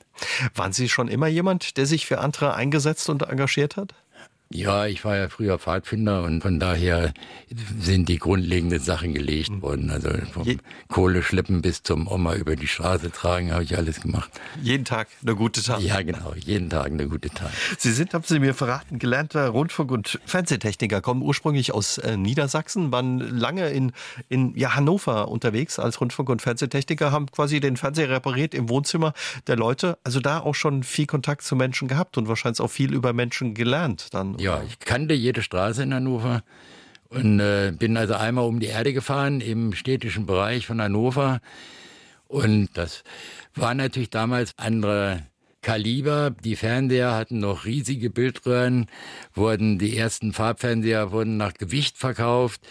Waren 0.55 0.73
Sie 0.73 0.89
schon 0.89 1.07
immer 1.09 1.27
jemand, 1.27 1.77
der 1.77 1.85
sich 1.85 2.07
für 2.07 2.19
andere 2.19 2.55
eingesetzt 2.55 3.09
und 3.09 3.21
engagiert 3.21 3.77
hat? 3.77 3.93
Ja, 4.49 4.85
ich 4.85 5.03
war 5.03 5.17
ja 5.17 5.27
früher 5.27 5.59
Pfadfinder 5.59 6.23
und 6.23 6.41
von 6.41 6.57
daher 6.57 7.13
sind 7.79 8.07
die 8.07 8.17
grundlegenden 8.17 8.79
Sachen 8.79 9.13
gelegt 9.13 9.49
mhm. 9.49 9.61
worden. 9.61 9.89
Also 9.89 10.09
vom 10.31 10.43
Je 10.43 10.57
Kohleschleppen 10.87 11.61
bis 11.61 11.83
zum 11.83 12.07
Oma 12.07 12.35
über 12.35 12.55
die 12.55 12.67
Straße 12.67 13.11
tragen, 13.11 13.51
habe 13.51 13.63
ich 13.63 13.77
alles 13.77 13.99
gemacht. 13.99 14.31
Jeden 14.61 14.85
Tag 14.85 15.09
eine 15.21 15.35
gute 15.35 15.61
Tat. 15.61 15.81
Ja, 15.81 16.01
genau, 16.01 16.33
jeden 16.33 16.69
Tag 16.69 16.87
eine 16.87 17.07
gute 17.09 17.29
Tat. 17.29 17.51
Sie 17.77 17.91
sind, 17.91 18.13
haben 18.13 18.23
Sie 18.25 18.39
mir 18.39 18.53
verraten, 18.53 18.99
gelernter 18.99 19.49
Rundfunk- 19.49 19.91
und 19.91 20.19
Fernsehtechniker, 20.25 21.01
kommen 21.01 21.21
ursprünglich 21.23 21.73
aus 21.73 21.97
äh, 21.97 22.15
Niedersachsen, 22.15 22.91
waren 22.93 23.19
lange 23.19 23.69
in, 23.69 23.91
in 24.29 24.55
ja, 24.55 24.75
Hannover 24.75 25.27
unterwegs 25.27 25.77
als 25.77 25.99
Rundfunk- 25.99 26.29
und 26.29 26.41
Fernsehtechniker, 26.41 27.11
haben 27.11 27.29
quasi 27.31 27.59
den 27.59 27.75
Fernseher 27.75 28.09
repariert 28.09 28.53
im 28.53 28.69
Wohnzimmer 28.69 29.13
der 29.47 29.57
Leute. 29.57 29.97
Also 30.05 30.21
da 30.21 30.39
auch 30.39 30.55
schon 30.55 30.83
viel 30.83 31.05
Kontakt 31.05 31.41
zu 31.41 31.57
Menschen 31.57 31.89
gehabt 31.89 32.17
und 32.17 32.29
wahrscheinlich 32.29 32.61
auch 32.61 32.71
viel 32.71 32.93
über 32.93 33.11
Menschen 33.11 33.53
gelernt 33.53 34.13
dann. 34.13 34.36
Ja, 34.39 34.61
ich 34.67 34.77
kannte 34.79 35.15
jede 35.15 35.41
Straße 35.41 35.81
in 35.81 35.93
Hannover 35.93 36.43
und 37.09 37.39
äh, 37.39 37.73
bin 37.75 37.97
also 37.97 38.13
einmal 38.13 38.45
um 38.45 38.59
die 38.59 38.67
Erde 38.67 38.93
gefahren 38.93 39.41
im 39.41 39.73
städtischen 39.73 40.27
Bereich 40.27 40.67
von 40.67 40.79
Hannover. 40.79 41.39
Und 42.27 42.69
das 42.75 43.03
war 43.55 43.73
natürlich 43.73 44.11
damals 44.11 44.53
andere 44.57 45.23
Kaliber. 45.61 46.31
Die 46.43 46.55
Fernseher 46.55 47.15
hatten 47.15 47.39
noch 47.39 47.65
riesige 47.65 48.11
Bildröhren, 48.11 48.85
wurden 49.33 49.79
die 49.79 49.97
ersten 49.97 50.33
Farbfernseher 50.33 51.11
wurden 51.11 51.37
nach 51.37 51.53
Gewicht 51.53 51.97
verkauft. 51.97 52.61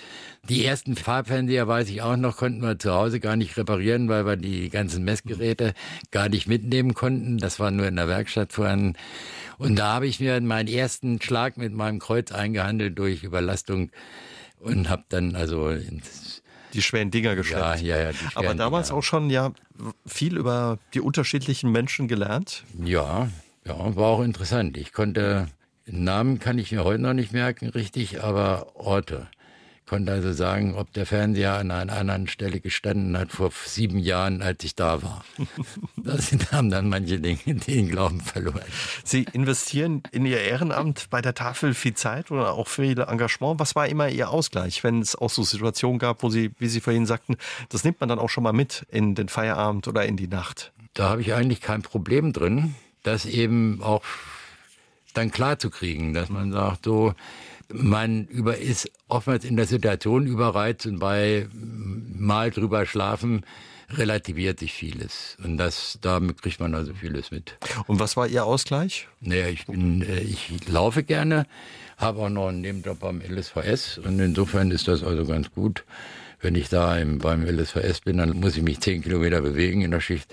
Die 0.48 0.64
ersten 0.64 0.94
Farbfernseher, 0.94 1.66
weiß 1.66 1.90
ich 1.90 2.00
auch 2.00 2.16
noch, 2.16 2.36
konnten 2.36 2.62
wir 2.62 2.78
zu 2.78 2.92
Hause 2.92 3.18
gar 3.18 3.34
nicht 3.34 3.56
reparieren, 3.56 4.08
weil 4.08 4.24
wir 4.24 4.36
die 4.36 4.68
ganzen 4.68 5.04
Messgeräte 5.04 5.74
gar 6.12 6.28
nicht 6.28 6.46
mitnehmen 6.46 6.94
konnten. 6.94 7.38
Das 7.38 7.58
war 7.58 7.72
nur 7.72 7.88
in 7.88 7.96
der 7.96 8.06
Werkstatt 8.06 8.52
vorhanden. 8.52 8.94
Und 9.58 9.76
da 9.76 9.94
habe 9.94 10.06
ich 10.06 10.20
mir 10.20 10.40
meinen 10.40 10.68
ersten 10.68 11.20
Schlag 11.20 11.56
mit 11.56 11.72
meinem 11.72 11.98
Kreuz 11.98 12.32
eingehandelt 12.32 12.98
durch 12.98 13.22
Überlastung 13.22 13.90
und 14.58 14.88
habe 14.88 15.04
dann 15.08 15.34
also 15.34 15.68
ins 15.70 16.42
die 16.72 16.82
schweren 16.82 17.10
Dinger 17.10 17.36
geschleppt. 17.36 17.80
Ja, 17.80 17.96
ja, 17.96 18.10
ja. 18.10 18.16
Aber 18.34 18.54
damals 18.54 18.88
Dinger. 18.88 18.98
auch 18.98 19.02
schon 19.02 19.30
ja 19.30 19.52
viel 20.04 20.36
über 20.36 20.78
die 20.92 21.00
unterschiedlichen 21.00 21.70
Menschen 21.70 22.06
gelernt. 22.06 22.64
Ja, 22.84 23.28
ja, 23.64 23.96
war 23.96 24.06
auch 24.08 24.22
interessant. 24.22 24.76
Ich 24.76 24.92
konnte 24.92 25.46
Namen 25.86 26.38
kann 26.38 26.58
ich 26.58 26.72
mir 26.72 26.84
heute 26.84 27.00
noch 27.00 27.14
nicht 27.14 27.32
merken, 27.32 27.68
richtig, 27.68 28.22
aber 28.22 28.74
Orte 28.74 29.28
konnte 29.86 30.12
also 30.12 30.32
sagen, 30.32 30.74
ob 30.74 30.92
der 30.92 31.06
Fernseher 31.06 31.54
an 31.54 31.70
einer 31.70 31.92
anderen 31.92 32.26
Stelle 32.26 32.60
gestanden 32.60 33.16
hat 33.16 33.30
vor 33.30 33.52
sieben 33.64 33.98
Jahren, 33.98 34.42
als 34.42 34.64
ich 34.64 34.74
da 34.74 35.02
war. 35.02 35.24
Das 35.96 36.30
haben 36.52 36.70
dann 36.70 36.88
manche 36.88 37.18
Dinge 37.18 37.40
den 37.46 37.88
Glauben 37.88 38.20
verloren. 38.20 38.62
Sie 39.02 39.26
investieren 39.32 40.02
in 40.12 40.24
Ihr 40.24 40.40
Ehrenamt 40.40 41.10
bei 41.10 41.20
der 41.20 41.34
Tafel 41.34 41.74
viel 41.74 41.94
Zeit 41.94 42.30
oder 42.30 42.52
auch 42.52 42.68
viel 42.68 42.98
Engagement. 43.00 43.58
Was 43.58 43.74
war 43.74 43.88
immer 43.88 44.08
Ihr 44.08 44.30
Ausgleich, 44.30 44.84
wenn 44.84 45.00
es 45.00 45.16
auch 45.16 45.30
so 45.30 45.42
Situationen 45.42 45.98
gab, 45.98 46.22
wo 46.22 46.30
Sie, 46.30 46.52
wie 46.58 46.68
Sie 46.68 46.80
vorhin 46.80 47.06
sagten, 47.06 47.36
das 47.70 47.82
nimmt 47.82 47.98
man 47.98 48.08
dann 48.08 48.20
auch 48.20 48.30
schon 48.30 48.44
mal 48.44 48.52
mit 48.52 48.86
in 48.90 49.16
den 49.16 49.28
Feierabend 49.28 49.88
oder 49.88 50.04
in 50.06 50.16
die 50.16 50.28
Nacht? 50.28 50.72
Da 50.94 51.08
habe 51.08 51.22
ich 51.22 51.34
eigentlich 51.34 51.60
kein 51.60 51.82
Problem 51.82 52.32
drin, 52.32 52.76
das 53.02 53.26
eben 53.26 53.82
auch 53.82 54.02
dann 55.12 55.30
klar 55.30 55.58
zu 55.58 55.70
kriegen, 55.70 56.14
dass 56.14 56.28
man 56.28 56.52
sagt, 56.52 56.84
so, 56.84 57.14
man 57.72 58.26
über 58.26 58.58
ist 58.58 58.90
oftmals 59.08 59.44
in 59.44 59.56
der 59.56 59.66
Situation 59.66 60.26
überreizt 60.26 60.86
und 60.86 60.98
bei 60.98 61.48
mal 61.52 62.50
drüber 62.50 62.86
schlafen 62.86 63.44
relativiert 63.90 64.58
sich 64.58 64.72
vieles. 64.72 65.36
Und 65.42 65.58
das, 65.58 65.98
damit 66.00 66.42
kriegt 66.42 66.60
man 66.60 66.74
also 66.74 66.92
vieles 66.94 67.30
mit. 67.30 67.56
Und 67.86 68.00
was 68.00 68.16
war 68.16 68.26
Ihr 68.26 68.44
Ausgleich? 68.44 69.08
Naja, 69.20 69.48
ich 69.48 69.66
bin, 69.66 70.02
äh, 70.02 70.20
ich 70.20 70.66
laufe 70.66 71.02
gerne, 71.02 71.46
habe 71.96 72.20
auch 72.20 72.28
noch 72.28 72.48
einen 72.48 72.60
Nebenjob 72.60 72.98
beim 72.98 73.20
LSVS 73.20 73.98
und 73.98 74.18
insofern 74.18 74.70
ist 74.70 74.88
das 74.88 75.02
also 75.02 75.24
ganz 75.24 75.50
gut. 75.52 75.84
Wenn 76.40 76.54
ich 76.54 76.68
da 76.68 76.98
im, 76.98 77.18
beim 77.18 77.44
LSVS 77.46 78.02
bin, 78.02 78.18
dann 78.18 78.38
muss 78.38 78.56
ich 78.56 78.62
mich 78.62 78.80
zehn 78.80 79.02
Kilometer 79.02 79.40
bewegen 79.40 79.80
in 79.80 79.90
der 79.90 80.00
Schicht. 80.00 80.32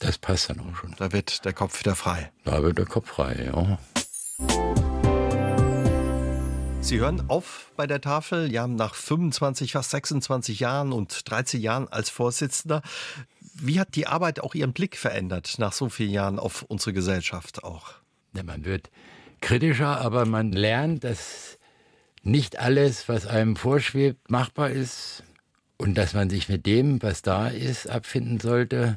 Das 0.00 0.18
passt 0.18 0.50
dann 0.50 0.60
auch 0.60 0.76
schon. 0.76 0.94
Da 0.98 1.12
wird 1.12 1.44
der 1.44 1.52
Kopf 1.52 1.78
wieder 1.80 1.94
frei. 1.94 2.32
Da 2.44 2.62
wird 2.62 2.78
der 2.78 2.86
Kopf 2.86 3.08
frei, 3.08 3.50
ja. 3.52 4.63
Sie 6.84 7.00
hören 7.00 7.30
auf 7.30 7.72
bei 7.76 7.86
der 7.86 8.02
Tafel, 8.02 8.52
ja, 8.52 8.66
nach 8.66 8.94
25, 8.94 9.72
fast 9.72 9.90
26 9.90 10.60
Jahren 10.60 10.92
und 10.92 11.30
13 11.30 11.58
Jahren 11.58 11.88
als 11.88 12.10
Vorsitzender. 12.10 12.82
Wie 13.54 13.80
hat 13.80 13.94
die 13.94 14.06
Arbeit 14.06 14.40
auch 14.40 14.54
Ihren 14.54 14.74
Blick 14.74 14.98
verändert 14.98 15.54
nach 15.56 15.72
so 15.72 15.88
vielen 15.88 16.10
Jahren 16.10 16.38
auf 16.38 16.62
unsere 16.62 16.92
Gesellschaft 16.92 17.64
auch? 17.64 17.94
Ja, 18.36 18.42
man 18.42 18.66
wird 18.66 18.90
kritischer, 19.40 19.98
aber 19.98 20.26
man 20.26 20.52
lernt, 20.52 21.04
dass 21.04 21.58
nicht 22.22 22.58
alles, 22.58 23.08
was 23.08 23.26
einem 23.26 23.56
vorschwebt, 23.56 24.30
machbar 24.30 24.68
ist 24.68 25.24
und 25.78 25.94
dass 25.94 26.12
man 26.12 26.28
sich 26.28 26.50
mit 26.50 26.66
dem, 26.66 27.02
was 27.02 27.22
da 27.22 27.48
ist, 27.48 27.88
abfinden 27.88 28.40
sollte. 28.40 28.96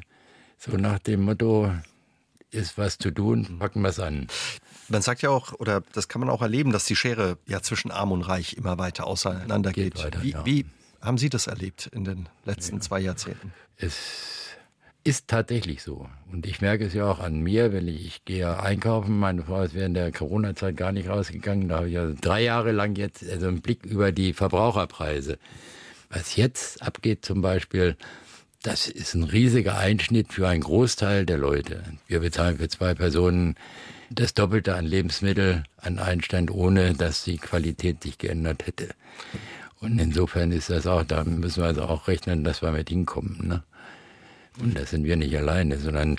So 0.58 0.72
nach 0.76 0.98
dem 0.98 1.22
Motto, 1.22 1.72
ist 2.50 2.78
was 2.78 2.98
zu 2.98 3.10
tun, 3.10 3.58
packen 3.58 3.82
wir 3.82 3.90
es 3.90 4.00
an. 4.00 4.26
Man 4.88 5.02
sagt 5.02 5.22
ja 5.22 5.30
auch, 5.30 5.52
oder 5.54 5.82
das 5.92 6.08
kann 6.08 6.20
man 6.20 6.30
auch 6.30 6.42
erleben, 6.42 6.72
dass 6.72 6.84
die 6.84 6.96
Schere 6.96 7.38
ja 7.46 7.60
zwischen 7.60 7.90
Arm 7.90 8.12
und 8.12 8.22
Reich 8.22 8.54
immer 8.54 8.78
weiter 8.78 9.06
auseinandergeht. 9.06 9.94
Geht 9.94 10.04
weiter, 10.04 10.22
wie, 10.22 10.30
ja. 10.30 10.46
wie, 10.46 10.66
haben 11.00 11.18
Sie 11.18 11.28
das 11.28 11.46
erlebt 11.46 11.88
in 11.92 12.04
den 12.04 12.28
letzten 12.44 12.76
ja. 12.76 12.80
zwei 12.80 13.00
Jahrzehnten? 13.00 13.52
Es 13.76 14.48
ist 15.04 15.28
tatsächlich 15.28 15.82
so. 15.82 16.08
Und 16.32 16.44
ich 16.44 16.60
merke 16.60 16.86
es 16.86 16.94
ja 16.94 17.10
auch 17.10 17.20
an 17.20 17.40
mir, 17.40 17.72
wenn 17.72 17.88
ich, 17.88 18.06
ich 18.06 18.24
gehe 18.24 18.60
einkaufen. 18.60 19.18
Meine 19.18 19.42
Frau 19.42 19.62
ist 19.62 19.74
während 19.74 19.96
der 19.96 20.12
Corona-Zeit 20.12 20.76
gar 20.76 20.92
nicht 20.92 21.08
rausgegangen. 21.08 21.68
Da 21.68 21.76
habe 21.76 21.88
ich 21.88 21.94
ja 21.94 22.06
drei 22.06 22.42
Jahre 22.42 22.72
lang 22.72 22.96
jetzt 22.96 23.28
also 23.28 23.48
einen 23.48 23.62
Blick 23.62 23.86
über 23.86 24.12
die 24.12 24.32
Verbraucherpreise. 24.32 25.38
Was 26.10 26.36
jetzt 26.36 26.82
abgeht 26.82 27.24
zum 27.24 27.42
Beispiel, 27.42 27.96
das 28.62 28.88
ist 28.88 29.14
ein 29.14 29.22
riesiger 29.22 29.78
Einschnitt 29.78 30.32
für 30.32 30.48
einen 30.48 30.62
Großteil 30.62 31.24
der 31.26 31.38
Leute. 31.38 31.82
Wir 32.06 32.20
bezahlen 32.20 32.58
für 32.58 32.68
zwei 32.68 32.94
Personen 32.94 33.54
das 34.10 34.34
Doppelte 34.34 34.74
an 34.74 34.84
Lebensmittel 34.84 35.64
an 35.76 35.98
Einstand, 35.98 36.50
ohne 36.50 36.94
dass 36.94 37.24
die 37.24 37.38
Qualität 37.38 38.02
sich 38.02 38.18
geändert 38.18 38.66
hätte. 38.66 38.88
Und 39.80 39.98
insofern 39.98 40.50
ist 40.50 40.70
das 40.70 40.86
auch, 40.86 41.04
da 41.04 41.22
müssen 41.24 41.62
wir 41.62 41.68
also 41.68 41.82
auch 41.82 42.08
rechnen, 42.08 42.42
dass 42.42 42.62
wir 42.62 42.72
mit 42.72 42.88
hinkommen. 42.88 43.46
Ne? 43.46 43.62
Und 44.60 44.76
da 44.76 44.84
sind 44.84 45.04
wir 45.04 45.16
nicht 45.16 45.36
alleine, 45.36 45.78
sondern 45.78 46.16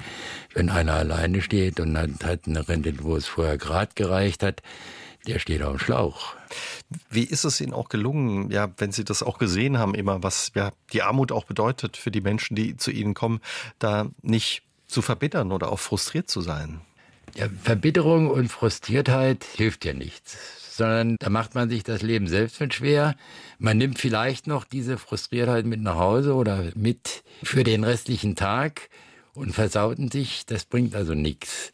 wenn 0.53 0.69
einer 0.69 0.93
alleine 0.93 1.41
steht 1.41 1.79
und 1.79 1.97
hat, 1.97 2.23
hat 2.23 2.41
eine 2.47 2.67
Rente, 2.67 2.93
wo 3.03 3.17
es 3.17 3.27
vorher 3.27 3.57
gerade 3.57 3.91
gereicht 3.95 4.43
hat, 4.43 4.61
der 5.27 5.39
steht 5.39 5.61
auf 5.61 5.75
dem 5.75 5.79
Schlauch. 5.79 6.35
Wie 7.09 7.23
ist 7.23 7.43
es 7.43 7.61
Ihnen 7.61 7.73
auch 7.73 7.89
gelungen, 7.89 8.51
ja, 8.51 8.69
wenn 8.77 8.91
Sie 8.91 9.03
das 9.03 9.23
auch 9.23 9.37
gesehen 9.37 9.77
haben, 9.77 9.95
immer, 9.95 10.23
was 10.23 10.51
ja 10.55 10.71
die 10.93 11.01
Armut 11.01 11.31
auch 11.31 11.45
bedeutet 11.45 11.97
für 11.97 12.11
die 12.11 12.21
Menschen, 12.21 12.55
die 12.55 12.77
zu 12.77 12.91
Ihnen 12.91 13.13
kommen, 13.13 13.41
da 13.77 14.09
nicht 14.21 14.63
zu 14.87 15.01
verbittern 15.01 15.51
oder 15.51 15.71
auch 15.71 15.79
frustriert 15.79 16.29
zu 16.29 16.41
sein? 16.41 16.81
Ja, 17.35 17.47
Verbitterung 17.63 18.29
und 18.29 18.49
Frustriertheit 18.49 19.43
hilft 19.43 19.85
ja 19.85 19.93
nichts, 19.93 20.37
sondern 20.75 21.15
da 21.19 21.29
macht 21.29 21.53
man 21.53 21.69
sich 21.69 21.83
das 21.83 22.01
Leben 22.01 22.27
selbst 22.27 22.59
mit 22.59 22.73
schwer. 22.73 23.15
Man 23.59 23.77
nimmt 23.77 23.99
vielleicht 23.99 24.47
noch 24.47 24.63
diese 24.63 24.97
Frustriertheit 24.97 25.65
mit 25.65 25.81
nach 25.81 25.97
Hause 25.97 26.33
oder 26.33 26.71
mit 26.75 27.23
für 27.43 27.63
den 27.63 27.83
restlichen 27.83 28.35
Tag 28.35 28.89
und 29.33 29.53
versauten 29.53 30.09
sich. 30.09 30.45
Das 30.47 30.65
bringt 30.65 30.95
also 30.95 31.13
nichts. 31.13 31.71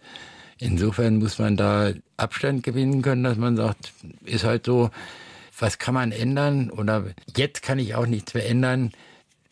Insofern 0.57 1.17
muss 1.17 1.39
man 1.39 1.57
da 1.57 1.91
Abstand 2.17 2.63
gewinnen 2.63 3.01
können, 3.01 3.23
dass 3.23 3.37
man 3.37 3.57
sagt, 3.57 3.93
ist 4.23 4.43
halt 4.43 4.65
so, 4.65 4.89
was 5.57 5.79
kann 5.79 5.93
man 5.93 6.11
ändern 6.11 6.69
oder 6.69 7.05
jetzt 7.35 7.61
kann 7.61 7.79
ich 7.79 7.95
auch 7.95 8.05
nichts 8.05 8.33
mehr 8.33 8.49
ändern 8.49 8.91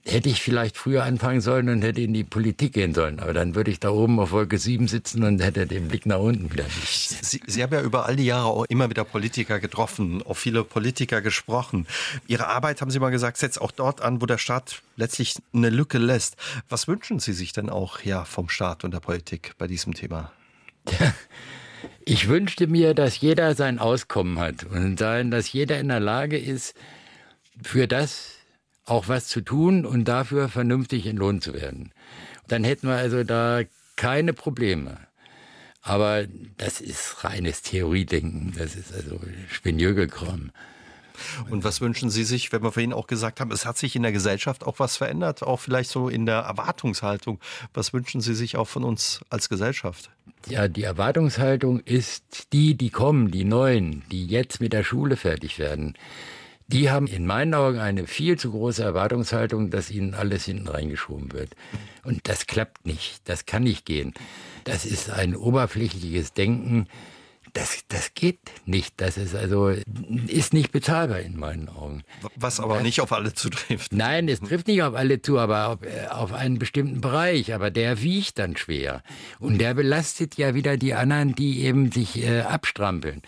hätte 0.06 0.30
ich 0.30 0.42
vielleicht 0.42 0.78
früher 0.78 1.04
anfangen 1.04 1.42
sollen 1.42 1.70
und 1.70 1.82
hätte 1.82 2.02
in 2.02 2.14
die 2.14 2.24
Politik 2.24 2.74
gehen 2.74 2.94
sollen. 2.94 3.20
Aber 3.20 3.34
dann 3.34 3.56
würde 3.56 3.72
ich 3.72 3.80
da 3.80 3.90
oben 3.90 4.20
auf 4.20 4.32
Wolke 4.32 4.58
7 4.58 4.88
sitzen 4.88 5.24
und 5.24 5.42
hätte 5.42 5.66
den 5.66 5.88
Blick 5.88 6.06
nach 6.06 6.20
unten 6.20 6.52
wieder 6.52 6.66
nicht. 6.66 7.26
Sie, 7.26 7.42
Sie 7.46 7.64
haben 7.64 7.74
ja 7.74 7.82
über 7.82 8.06
all 8.06 8.18
die 8.18 8.26
Jahre 8.26 8.48
auch 8.48 8.66
immer 8.66 8.90
wieder 8.90 9.06
Politiker 9.06 9.60
getroffen, 9.60 10.22
auch 10.24 10.36
viele 10.36 10.64
Politiker 10.64 11.22
gesprochen. 11.22 11.88
Ihre 12.28 12.48
Arbeit, 12.48 12.82
haben 12.82 12.92
Sie 12.92 13.00
mal 13.00 13.12
gesagt, 13.12 13.38
setzt 13.38 13.62
auch 13.62 13.72
dort 13.72 14.02
an, 14.02 14.22
wo 14.22 14.26
der 14.26 14.38
Staat 14.38 14.82
letztlich 14.98 15.36
eine 15.54 15.70
Lücke 15.70 16.00
lässt. 16.00 16.36
Was 16.68 16.88
wünschen 16.88 17.20
Sie 17.20 17.34
sich 17.34 17.54
denn 17.54 17.70
auch 17.70 18.02
ja, 18.02 18.26
vom 18.26 18.50
Staat 18.50 18.84
und 18.84 18.94
der 18.94 19.00
Politik 19.00 19.54
bei 19.58 19.68
diesem 19.68 19.94
Thema? 19.94 20.32
Ich 22.06 22.28
wünschte 22.28 22.68
mir, 22.68 22.94
dass 22.94 23.22
jeder 23.22 23.56
sein 23.56 23.80
Auskommen 23.80 24.38
hat 24.38 24.66
und 24.66 25.00
dass 25.00 25.54
jeder 25.54 25.80
in 25.80 25.88
der 25.88 26.02
Lage 26.02 26.38
ist, 26.38 26.76
für 27.62 27.88
das, 27.88 28.36
auch 28.86 29.08
was 29.08 29.28
zu 29.28 29.40
tun 29.40 29.86
und 29.86 30.06
dafür 30.06 30.50
vernünftig 30.50 31.06
entlohnt 31.06 31.44
zu 31.44 31.54
werden. 31.54 31.94
Dann 32.48 32.66
hätten 32.66 32.88
wir 32.88 32.96
also 32.96 33.24
da 33.24 33.62
keine 33.96 34.34
Probleme. 34.34 34.98
Aber 35.82 36.26
das 36.58 36.82
ist 36.82 37.24
reines 37.24 37.62
Theoriedenken, 37.62 38.54
das 38.58 38.76
ist 38.76 38.94
also 38.94 39.20
Spinjögelkram. 39.50 40.52
Und 41.50 41.64
was 41.64 41.82
wünschen 41.82 42.10
Sie 42.10 42.24
sich, 42.24 42.52
wenn 42.52 42.64
wir 42.64 42.72
vorhin 42.72 42.94
auch 42.94 43.08
gesagt 43.08 43.40
haben, 43.40 43.52
es 43.52 43.66
hat 43.66 43.78
sich 43.78 43.96
in 43.96 44.04
der 44.04 44.12
Gesellschaft 44.12 44.64
auch 44.64 44.80
was 44.80 44.98
verändert, 44.98 45.44
auch 45.44 45.60
vielleicht 45.60 45.90
so 45.90 46.10
in 46.10 46.26
der 46.26 46.40
Erwartungshaltung. 46.40 47.40
Was 47.74 47.94
wünschen 47.94 48.22
Sie 48.22 48.36
sich 48.36 48.58
auch 48.58 48.68
von 48.68 48.84
uns 48.84 49.22
als 49.30 49.50
Gesellschaft? 49.50 50.10
Ja, 50.48 50.68
die 50.68 50.84
Erwartungshaltung 50.84 51.80
ist 51.80 52.54
die, 52.54 52.76
die 52.76 52.90
kommen, 52.90 53.32
die 53.32 53.46
Neuen, 53.46 54.04
die 54.12 54.26
jetzt 54.26 54.60
mit 54.60 54.74
der 54.74 54.84
Schule 54.84 55.16
fertig 55.16 55.60
werden 55.60 55.96
die 56.68 56.90
haben 56.90 57.08
in 57.08 57.26
meinen 57.26 57.54
Augen 57.54 57.80
eine 57.80 58.08
viel 58.08 58.38
zu 58.38 58.52
große 58.52 58.84
Erwartungshaltung, 58.84 59.70
dass 59.70 59.92
ihnen 59.92 60.14
alles 60.14 60.46
hinten 60.46 60.68
reingeschoben 60.68 61.32
wird. 61.32 61.56
Und 62.04 62.28
das 62.28 62.48
klappt 62.48 62.86
nicht. 62.86 63.22
Das 63.26 63.46
kann 63.46 63.64
nicht 63.64 63.86
gehen. 63.86 64.14
Das 64.64 64.86
ist 64.86 65.10
ein 65.10 65.36
oberflächliches 65.36 66.34
Denken. 66.34 66.88
Das, 67.54 67.84
das 67.88 68.16
geht 68.16 68.40
nicht. 68.66 68.96
Das 68.98 69.16
ist 69.16 69.36
also, 69.36 69.70
ist 70.28 70.54
nicht 70.54 70.72
bezahlbar 70.72 71.20
in 71.20 71.38
meinen 71.38 71.70
Augen. 71.70 72.04
Was 72.36 72.60
aber 72.60 72.76
das, 72.76 72.84
nicht 72.84 73.00
auf 73.00 73.12
alle 73.12 73.34
zutrifft. 73.34 73.94
Nein, 73.94 74.28
es 74.28 74.40
trifft 74.40 74.68
nicht 74.68 74.82
auf 74.82 74.96
alle 74.96 75.22
zu, 75.22 75.38
aber 75.38 75.68
auf, 75.68 75.84
äh, 75.84 76.08
auf 76.08 76.34
einen 76.34 76.58
bestimmten 76.58 77.00
Bereich. 77.00 77.54
Aber 77.54 77.70
der 77.70 78.02
wiegt 78.02 78.40
dann 78.40 78.58
schwer. 78.58 79.04
Und 79.40 79.60
der 79.60 79.76
belastet 79.76 80.36
ja 80.36 80.56
wieder 80.56 80.78
die 80.78 80.96
anderen, 80.96 81.36
die 81.36 81.62
eben 81.62 81.92
sich 81.92 82.24
äh, 82.24 82.42
abstrampeln. 82.42 83.22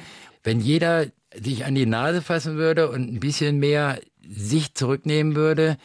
Wenn 0.44 0.60
jeder 0.60 1.08
sich 1.40 1.66
an 1.66 1.76
die 1.76 1.86
Nase 1.86 2.22
fassen 2.22 2.56
würde 2.56 2.90
und 2.90 3.14
ein 3.14 3.20
bisschen 3.20 3.60
mehr 3.60 4.00
sich 4.28 4.74
zurücknehmen 4.74 5.36
würde, 5.36 5.78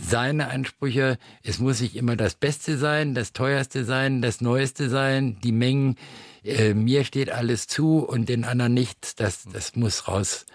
seine 0.00 0.48
Ansprüche, 0.48 1.18
es 1.42 1.58
muss 1.58 1.78
sich 1.78 1.96
immer 1.96 2.16
das 2.16 2.34
Beste 2.34 2.78
sein, 2.78 3.14
das 3.14 3.32
Teuerste 3.32 3.84
sein, 3.84 4.22
das 4.22 4.40
Neueste 4.40 4.88
sein, 4.88 5.38
die 5.42 5.52
Mengen, 5.52 5.96
äh, 6.44 6.74
mir 6.74 7.04
steht 7.04 7.30
alles 7.30 7.66
zu 7.66 7.98
und 7.98 8.28
den 8.28 8.44
anderen 8.44 8.74
nichts, 8.74 9.14
das, 9.14 9.44
das 9.52 9.76
muss 9.76 10.08
raus. 10.08 10.46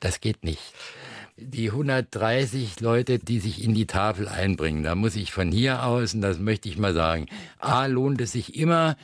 Das 0.00 0.20
geht 0.20 0.44
nicht. 0.44 0.62
Die 1.36 1.70
130 1.70 2.80
Leute, 2.80 3.18
die 3.18 3.38
sich 3.38 3.64
in 3.64 3.74
die 3.74 3.86
Tafel 3.86 4.28
einbringen, 4.28 4.82
da 4.82 4.94
muss 4.94 5.16
ich 5.16 5.32
von 5.32 5.50
hier 5.50 5.84
aus, 5.84 6.14
und 6.14 6.20
das 6.20 6.38
möchte 6.38 6.68
ich 6.68 6.76
mal 6.76 6.92
sagen, 6.92 7.26
A, 7.58 7.86
lohnt 7.86 8.20
es 8.20 8.32
sich 8.32 8.56
immer, 8.56 8.96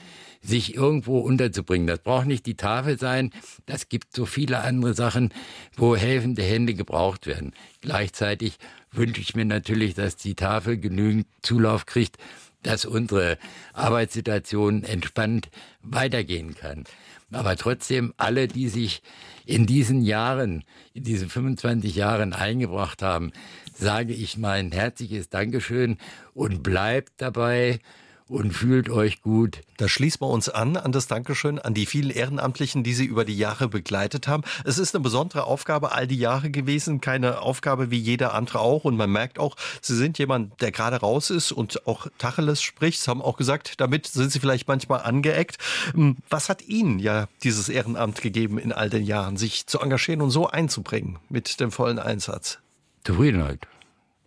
sich 0.42 0.74
irgendwo 0.74 1.18
unterzubringen. 1.18 1.86
Das 1.86 1.98
braucht 1.98 2.26
nicht 2.26 2.46
die 2.46 2.56
Tafel 2.56 2.98
sein. 2.98 3.30
Das 3.66 3.88
gibt 3.88 4.14
so 4.14 4.26
viele 4.26 4.60
andere 4.60 4.94
Sachen, 4.94 5.32
wo 5.76 5.96
helfende 5.96 6.42
Hände 6.42 6.74
gebraucht 6.74 7.26
werden. 7.26 7.52
Gleichzeitig 7.80 8.58
wünsche 8.96 9.20
ich 9.20 9.34
mir 9.34 9.44
natürlich, 9.44 9.94
dass 9.94 10.16
die 10.16 10.34
Tafel 10.34 10.78
genügend 10.78 11.26
Zulauf 11.42 11.86
kriegt, 11.86 12.16
dass 12.62 12.84
unsere 12.84 13.38
Arbeitssituation 13.72 14.82
entspannt 14.82 15.48
weitergehen 15.82 16.54
kann. 16.54 16.84
Aber 17.32 17.56
trotzdem, 17.56 18.12
alle, 18.16 18.48
die 18.48 18.68
sich 18.68 19.02
in 19.44 19.66
diesen 19.66 20.02
Jahren, 20.02 20.64
in 20.92 21.04
diesen 21.04 21.28
25 21.28 21.94
Jahren 21.94 22.32
eingebracht 22.32 23.02
haben, 23.02 23.32
sage 23.72 24.12
ich 24.12 24.36
mein 24.36 24.72
herzliches 24.72 25.28
Dankeschön 25.28 25.98
und 26.34 26.62
bleibt 26.62 27.12
dabei 27.18 27.80
und 28.28 28.52
fühlt 28.52 28.90
euch 28.90 29.22
gut. 29.22 29.60
Da 29.76 29.88
schließen 29.88 30.20
wir 30.20 30.28
uns 30.28 30.48
an, 30.48 30.76
an 30.76 30.90
das 30.90 31.06
Dankeschön, 31.06 31.58
an 31.58 31.74
die 31.74 31.86
vielen 31.86 32.10
Ehrenamtlichen, 32.10 32.82
die 32.82 32.94
Sie 32.94 33.04
über 33.04 33.24
die 33.24 33.36
Jahre 33.36 33.68
begleitet 33.68 34.26
haben. 34.26 34.42
Es 34.64 34.78
ist 34.78 34.94
eine 34.94 35.02
besondere 35.02 35.44
Aufgabe 35.44 35.92
all 35.92 36.06
die 36.06 36.18
Jahre 36.18 36.50
gewesen, 36.50 37.00
keine 37.00 37.40
Aufgabe 37.40 37.90
wie 37.90 37.98
jeder 37.98 38.34
andere 38.34 38.60
auch. 38.60 38.84
Und 38.84 38.96
man 38.96 39.10
merkt 39.10 39.38
auch, 39.38 39.56
Sie 39.80 39.96
sind 39.96 40.18
jemand, 40.18 40.60
der 40.60 40.72
gerade 40.72 40.96
raus 40.96 41.30
ist 41.30 41.52
und 41.52 41.86
auch 41.86 42.08
Tacheles 42.18 42.62
spricht. 42.62 43.00
Sie 43.00 43.10
haben 43.10 43.22
auch 43.22 43.36
gesagt, 43.36 43.80
damit 43.80 44.06
sind 44.06 44.32
Sie 44.32 44.40
vielleicht 44.40 44.66
manchmal 44.66 45.02
angeeckt. 45.02 45.58
Hm, 45.92 46.16
was 46.28 46.48
hat 46.48 46.66
Ihnen 46.66 46.98
ja 46.98 47.28
dieses 47.44 47.68
Ehrenamt 47.68 48.22
gegeben 48.22 48.58
in 48.58 48.72
all 48.72 48.90
den 48.90 49.04
Jahren, 49.04 49.36
sich 49.36 49.66
zu 49.66 49.80
engagieren 49.80 50.20
und 50.20 50.30
so 50.30 50.48
einzubringen 50.48 51.18
mit 51.28 51.60
dem 51.60 51.70
vollen 51.70 51.98
Einsatz? 51.98 52.58
Zufriedenheit. 53.04 53.68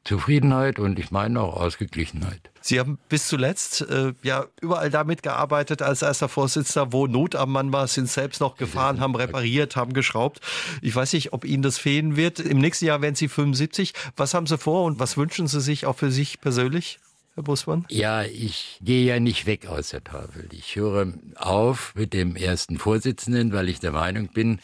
Zufriedenheit 0.10 0.80
und 0.80 0.98
ich 0.98 1.12
meine 1.12 1.40
auch 1.40 1.56
Ausgeglichenheit. 1.56 2.50
Sie 2.62 2.80
haben 2.80 2.98
bis 3.10 3.28
zuletzt 3.28 3.82
äh, 3.82 4.14
ja 4.24 4.48
überall 4.60 4.90
damit 4.90 5.22
gearbeitet 5.22 5.84
als 5.84 6.02
erster 6.02 6.28
Vorsitzender, 6.28 6.92
wo 6.92 7.06
Not 7.06 7.36
am 7.36 7.52
Mann 7.52 7.72
war, 7.72 7.88
sind 7.88 8.10
selbst 8.10 8.42
noch 8.42 8.58
gefahren, 8.58 9.02
haben 9.02 9.14
repariert, 9.14 9.76
haben 9.76 9.94
geschraubt. 9.94 10.42
Ich 10.82 10.96
weiß 10.96 11.14
nicht, 11.14 11.32
ob 11.32 11.46
Ihnen 11.46 11.62
das 11.62 11.78
fehlen 11.78 12.16
wird. 12.16 12.40
Im 12.40 12.58
nächsten 12.58 12.86
Jahr 12.86 13.04
werden 13.04 13.14
Sie 13.14 13.28
75. 13.28 13.94
Was 14.18 14.34
haben 14.34 14.48
Sie 14.48 14.58
vor 14.58 14.86
und 14.86 14.98
was 14.98 15.16
wünschen 15.16 15.48
Sie 15.48 15.62
sich 15.62 15.86
auch 15.86 15.96
für 15.96 16.12
sich 16.12 16.42
persönlich? 16.42 16.98
Herr 17.36 17.44
Busmann? 17.44 17.86
Ja, 17.90 18.24
ich 18.24 18.80
gehe 18.82 19.06
ja 19.06 19.20
nicht 19.20 19.46
weg 19.46 19.68
aus 19.68 19.90
der 19.90 20.04
Tafel. 20.04 20.50
Ich 20.54 20.76
höre 20.76 21.14
auf 21.36 21.94
mit 21.94 22.14
dem 22.14 22.36
ersten 22.36 22.80
Vorsitzenden, 22.80 23.54
weil 23.54 23.70
ich 23.70 23.80
der 23.80 23.92
Meinung 23.92 24.30
bin, 24.30 24.60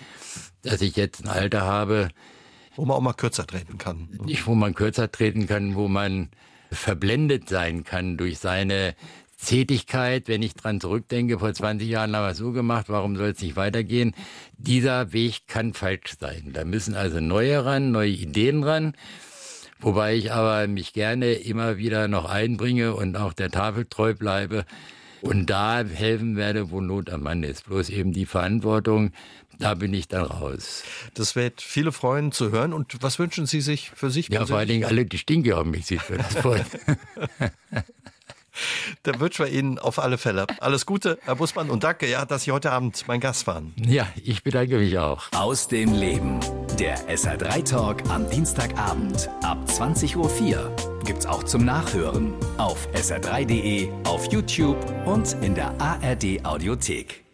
dass 0.63 0.81
ich 0.81 0.95
jetzt 0.95 1.23
ein 1.23 1.29
Alter 1.29 1.61
habe, 1.61 2.09
wo 2.75 2.85
man 2.85 2.97
auch 2.97 3.01
mal 3.01 3.13
kürzer 3.13 3.45
treten 3.47 3.77
kann. 3.77 4.09
Nicht, 4.25 4.47
wo 4.47 4.55
man 4.55 4.73
kürzer 4.73 5.11
treten 5.11 5.47
kann, 5.47 5.75
wo 5.75 5.87
man 5.87 6.29
verblendet 6.71 7.49
sein 7.49 7.83
kann 7.83 8.17
durch 8.17 8.39
seine 8.39 8.95
Tätigkeit, 9.43 10.27
wenn 10.27 10.41
ich 10.41 10.55
dran 10.55 10.81
zurückdenke, 10.81 11.39
vor 11.39 11.53
20 11.53 11.87
Jahren 11.87 12.15
haben 12.15 12.23
wir 12.23 12.31
es 12.31 12.37
so 12.37 12.51
gemacht, 12.51 12.87
warum 12.89 13.15
soll 13.15 13.29
es 13.29 13.41
nicht 13.41 13.55
weitergehen? 13.55 14.15
Dieser 14.57 15.13
Weg 15.13 15.47
kann 15.47 15.73
falsch 15.73 16.15
sein. 16.19 16.51
Da 16.53 16.65
müssen 16.65 16.95
also 16.95 17.19
neue 17.19 17.63
ran, 17.63 17.91
neue 17.91 18.09
Ideen 18.09 18.63
ran. 18.63 18.93
Wobei 19.79 20.15
ich 20.15 20.31
aber 20.31 20.67
mich 20.67 20.93
gerne 20.93 21.33
immer 21.33 21.77
wieder 21.77 22.07
noch 22.07 22.25
einbringe 22.25 22.95
und 22.95 23.17
auch 23.17 23.33
der 23.33 23.51
Tafel 23.51 23.85
treu 23.85 24.13
bleibe 24.13 24.65
und 25.21 25.49
da 25.49 25.83
helfen 25.83 26.37
werde, 26.37 26.71
wo 26.71 26.81
Not 26.81 27.09
am 27.09 27.23
Mann 27.23 27.43
ist. 27.43 27.65
Bloß 27.65 27.89
eben 27.89 28.13
die 28.13 28.25
Verantwortung, 28.25 29.11
da 29.59 29.73
bin 29.73 29.93
ich 29.93 30.07
dann 30.07 30.25
raus. 30.25 30.83
Das 31.13 31.35
wird 31.35 31.61
viele 31.61 31.91
freuen 31.91 32.31
zu 32.31 32.51
hören. 32.51 32.73
Und 32.73 32.97
was 33.01 33.19
wünschen 33.19 33.45
Sie 33.45 33.61
sich 33.61 33.91
für 33.91 34.09
sich? 34.09 34.29
Ja, 34.29 34.45
vor 34.45 34.57
allen 34.57 34.67
Dingen 34.67 34.85
alle, 34.85 35.05
die 35.05 35.17
Stinke 35.17 35.55
haben 35.55 35.71
mich, 35.71 35.85
sich 35.85 36.01
für 36.01 36.17
das 36.17 36.35
freuen. 36.35 36.65
Da 39.03 39.19
wünschen 39.19 39.45
wir 39.45 39.51
Ihnen 39.51 39.79
auf 39.79 39.99
alle 39.99 40.17
Fälle 40.17 40.47
alles 40.59 40.85
Gute, 40.85 41.19
Herr 41.23 41.35
Busmann, 41.35 41.69
und 41.69 41.83
danke, 41.83 42.09
ja, 42.09 42.25
dass 42.25 42.43
Sie 42.43 42.51
heute 42.51 42.71
Abend 42.71 43.03
mein 43.07 43.19
Gast 43.19 43.47
waren. 43.47 43.73
Ja, 43.77 44.07
ich 44.23 44.43
bedanke 44.43 44.77
mich 44.77 44.97
auch. 44.97 45.23
Aus 45.33 45.67
dem 45.67 45.93
Leben. 45.93 46.39
Der 46.79 46.97
SR3 47.09 47.69
Talk 47.69 48.09
am 48.09 48.29
Dienstagabend 48.29 49.29
ab 49.43 49.57
20.04 49.67 50.15
Uhr. 50.15 50.75
Gibt's 51.05 51.25
auch 51.25 51.43
zum 51.43 51.65
Nachhören 51.65 52.33
auf 52.57 52.87
sr3.de, 52.93 53.89
auf 54.05 54.31
YouTube 54.31 54.77
und 55.05 55.33
in 55.41 55.55
der 55.55 55.79
ARD 55.79 56.43
Audiothek. 56.43 57.24